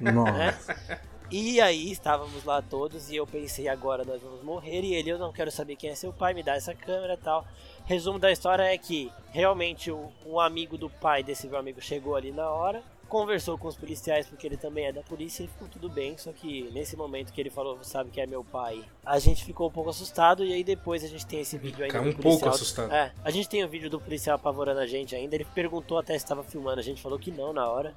Nossa. 0.00 0.32
né? 0.32 0.98
E 1.30 1.60
aí 1.60 1.90
estávamos 1.90 2.44
lá 2.44 2.62
todos 2.62 3.10
e 3.10 3.16
eu 3.16 3.26
pensei 3.26 3.66
agora 3.66 4.04
nós 4.04 4.22
vamos 4.22 4.44
morrer 4.44 4.82
e 4.82 4.94
ele 4.94 5.10
eu 5.10 5.18
não 5.18 5.32
quero 5.32 5.50
saber 5.50 5.74
quem 5.74 5.90
é 5.90 5.94
seu 5.94 6.12
pai, 6.12 6.32
me 6.34 6.42
dá 6.42 6.54
essa 6.54 6.72
câmera 6.74 7.14
e 7.14 7.16
tal. 7.16 7.44
Resumo 7.84 8.18
da 8.18 8.30
história 8.30 8.62
é 8.62 8.78
que 8.78 9.10
realmente 9.32 9.90
o, 9.90 10.08
um 10.24 10.38
amigo 10.38 10.78
do 10.78 10.88
pai 10.88 11.24
desse 11.24 11.48
meu 11.48 11.58
amigo 11.58 11.80
chegou 11.80 12.14
ali 12.14 12.30
na 12.30 12.48
hora, 12.48 12.80
conversou 13.08 13.58
com 13.58 13.66
os 13.66 13.76
policiais 13.76 14.26
porque 14.28 14.46
ele 14.46 14.56
também 14.56 14.86
é 14.86 14.92
da 14.92 15.02
polícia 15.02 15.42
e 15.42 15.48
ficou 15.48 15.66
tudo 15.66 15.88
bem, 15.88 16.16
só 16.16 16.32
que 16.32 16.70
nesse 16.72 16.96
momento 16.96 17.32
que 17.32 17.40
ele 17.40 17.50
falou, 17.50 17.78
sabe 17.82 18.10
que 18.10 18.20
é 18.20 18.26
meu 18.26 18.44
pai, 18.44 18.84
a 19.04 19.18
gente 19.18 19.44
ficou 19.44 19.66
um 19.66 19.72
pouco 19.72 19.90
assustado 19.90 20.44
e 20.44 20.52
aí 20.52 20.62
depois 20.62 21.02
a 21.02 21.08
gente 21.08 21.26
tem 21.26 21.40
esse 21.40 21.58
vídeo 21.58 21.84
ainda 21.84 22.00
um 22.00 22.04
pouco 22.12 22.22
policial- 22.22 22.54
assustado. 22.54 22.92
É, 22.92 23.12
a 23.24 23.30
gente 23.32 23.48
tem 23.48 23.64
o 23.64 23.68
vídeo 23.68 23.90
do 23.90 24.00
policial 24.00 24.36
apavorando 24.36 24.78
a 24.78 24.86
gente 24.86 25.14
ainda, 25.16 25.34
ele 25.34 25.44
perguntou 25.44 25.98
até 25.98 26.12
se 26.16 26.24
estava 26.24 26.44
filmando, 26.44 26.78
a 26.78 26.84
gente 26.84 27.02
falou 27.02 27.18
que 27.18 27.32
não 27.32 27.52
na 27.52 27.68
hora. 27.68 27.94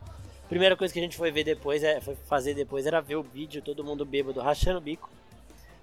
Primeira 0.50 0.76
coisa 0.76 0.92
que 0.92 1.00
a 1.00 1.04
gente 1.04 1.16
foi 1.16 1.30
ver 1.32 1.44
depois, 1.44 1.84
é, 1.84 2.02
foi 2.02 2.16
fazer 2.16 2.56
depois, 2.56 2.88
era 2.88 3.00
ver 3.00 3.16
o 3.16 3.22
vídeo, 3.22 3.62
todo 3.62 3.84
mundo 3.84 4.04
bêbado, 4.04 4.42
rachando 4.42 4.80
o 4.80 4.82
bico. 4.82 5.08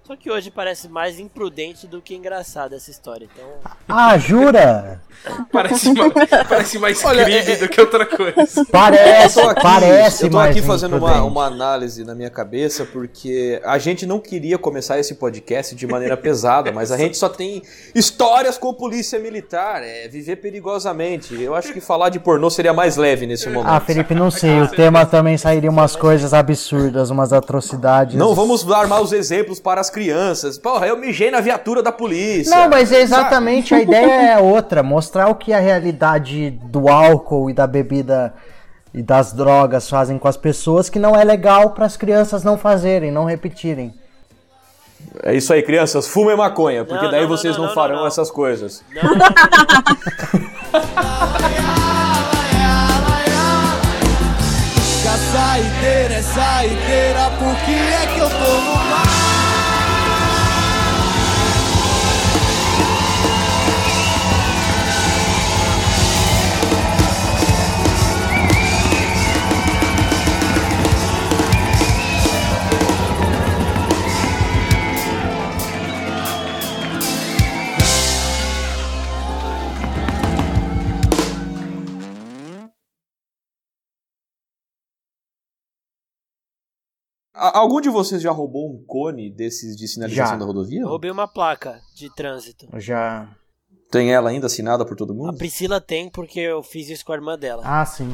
Só 0.07 0.15
que 0.15 0.31
hoje 0.31 0.49
parece 0.49 0.87
mais 0.87 1.19
imprudente 1.19 1.85
do 1.85 2.01
que 2.01 2.15
engraçada 2.15 2.77
essa 2.77 2.89
história. 2.89 3.27
Então, 3.33 3.45
Ah, 3.89 4.17
jura? 4.17 5.01
Parece, 5.51 5.91
ma- 5.93 6.11
parece 6.47 6.77
mais 6.77 7.03
Olha, 7.03 7.23
crime 7.25 7.39
é- 7.51 7.55
do 7.55 7.67
que 7.67 7.81
outra 7.81 8.05
coisa. 8.05 8.63
Parece, 8.71 9.39
Eu 9.39 9.43
tô 9.45 9.49
aqui, 9.49 9.61
parece 9.63 10.23
eu 10.25 10.29
tô 10.29 10.37
mais 10.37 10.51
aqui 10.55 10.61
fazendo 10.65 10.95
uma, 10.97 11.23
uma 11.23 11.45
análise 11.45 12.03
na 12.05 12.13
minha 12.13 12.29
cabeça 12.29 12.85
porque 12.85 13.59
a 13.65 13.79
gente 13.79 14.05
não 14.05 14.19
queria 14.19 14.59
começar 14.59 14.99
esse 14.99 15.15
podcast 15.15 15.73
de 15.75 15.87
maneira 15.87 16.15
pesada, 16.17 16.71
mas 16.71 16.91
a 16.91 16.97
gente 16.97 17.17
só 17.17 17.27
tem 17.27 17.63
histórias 17.95 18.59
com 18.59 18.71
polícia 18.75 19.17
militar, 19.19 19.81
é 19.83 20.07
viver 20.07 20.35
perigosamente. 20.35 21.33
Eu 21.41 21.55
acho 21.55 21.73
que 21.73 21.81
falar 21.81 22.09
de 22.09 22.19
pornô 22.19 22.49
seria 22.51 22.71
mais 22.73 22.95
leve 22.95 23.25
nesse 23.25 23.49
momento. 23.49 23.73
Ah, 23.73 23.79
Felipe, 23.79 24.13
não 24.13 24.29
sei, 24.29 24.61
o 24.61 24.67
tema 24.67 25.03
também 25.03 25.35
sairia 25.37 25.69
umas 25.71 25.95
coisas 25.95 26.31
absurdas, 26.31 27.09
umas 27.09 27.33
atrocidades. 27.33 28.15
Não 28.15 28.35
vamos 28.35 28.63
dar 28.63 28.87
maus 28.87 29.11
exemplos 29.11 29.59
para 29.59 29.81
as 29.81 29.89
crianças. 29.97 30.59
Porra, 30.59 30.85
eu 30.85 30.95
mijei 30.95 31.31
na 31.31 31.41
viatura 31.41 31.81
da 31.81 31.91
polícia. 31.91 32.55
Não, 32.55 32.69
mas 32.69 32.91
é 32.91 33.01
exatamente 33.01 33.73
a 33.73 33.81
ideia 33.81 34.33
é 34.33 34.37
outra, 34.53 34.83
mostrar 34.83 35.27
o 35.27 35.33
que 35.33 35.51
a 35.51 35.59
realidade 35.59 36.51
do 36.51 36.87
álcool 36.87 37.49
e 37.49 37.53
da 37.53 37.65
bebida 37.65 38.31
e 38.93 39.01
das 39.01 39.33
drogas 39.33 39.89
fazem 39.89 40.19
com 40.19 40.27
as 40.27 40.37
pessoas 40.37 40.87
que 40.87 40.99
não 40.99 41.15
é 41.15 41.23
legal 41.23 41.71
para 41.71 41.87
as 41.87 41.97
crianças 41.97 42.43
não 42.43 42.59
fazerem, 42.59 43.11
não 43.11 43.25
repetirem. 43.25 43.91
É 45.23 45.33
isso 45.33 45.51
aí, 45.51 45.63
crianças, 45.63 46.07
fumem 46.07 46.37
maconha, 46.37 46.85
porque 46.85 47.05
Não, 47.05 47.11
daí 47.11 47.21
não, 47.21 47.29
vocês 47.29 47.55
não, 47.55 47.63
não, 47.63 47.69
não, 47.69 47.75
farão 47.75 47.95
não. 47.97 48.07
essas 48.07 48.29
coisas. 48.29 48.83
É 56.17 56.21
saideira, 56.21 57.29
porque 57.37 57.71
é 57.71 58.16
Algum 87.37 87.79
de 87.81 87.89
vocês 87.89 88.21
já 88.21 88.31
roubou 88.31 88.69
um 88.71 88.83
cone 88.85 89.29
desses 89.29 89.75
de 89.77 89.87
sinalização 89.87 90.33
Já. 90.33 90.39
da 90.39 90.45
rodovia? 90.45 90.81
eu 90.81 90.87
roubei 90.87 91.11
uma 91.11 91.27
placa 91.27 91.79
de 91.95 92.13
trânsito. 92.15 92.67
Eu 92.73 92.79
Já. 92.79 93.29
Tem 93.91 94.13
ela 94.13 94.29
ainda 94.29 94.47
assinada 94.47 94.85
por 94.85 94.97
todo 94.97 95.13
A 95.13 95.15
mundo? 95.15 95.37
Priscila 95.37 95.79
tem 95.79 96.09
porque 96.09 96.39
eu 96.41 96.61
fiz 96.61 96.89
isso 96.89 97.05
com 97.05 97.13
a 97.13 97.15
irmã 97.15 97.37
dela. 97.39 97.61
Ah, 97.65 97.85
sim. 97.85 98.13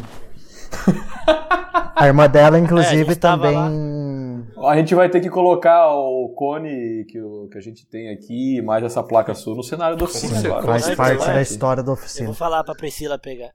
A 1.96 2.08
irmã 2.08 2.28
dela, 2.30 2.58
É, 2.58 2.60
a 2.60 2.64
inclusive, 2.64 3.06
gente 3.06 3.16
tava 3.16 3.52
também. 3.52 4.44
A 4.68 4.76
gente 4.78 4.94
vai 4.96 5.10
ter 5.10 5.20
que 5.20 5.30
colocar 5.30 5.92
o 5.94 6.30
cone 6.36 7.06
que, 7.10 7.20
o- 7.22 7.48
que 7.52 7.58
a 7.58 7.62
gente 7.62 7.86
tem 7.88 8.10
aqui, 8.10 8.62
mais 8.62 8.84
essa 8.84 9.02
placa 9.04 9.34
sua, 9.34 9.56
no 9.56 9.64
cenário 9.64 9.98
da 9.98 10.06
oficina. 10.06 10.62
Faz 10.62 10.96
parte 10.96 11.26
da 11.26 11.42
história 11.42 11.82
da 11.84 11.90
Eu 11.90 11.94
oficina. 11.94 12.26
vou 12.28 12.36
falar 12.36 12.64
pra 12.64 12.76
Priscila 12.76 13.18
pegar. 13.18 13.50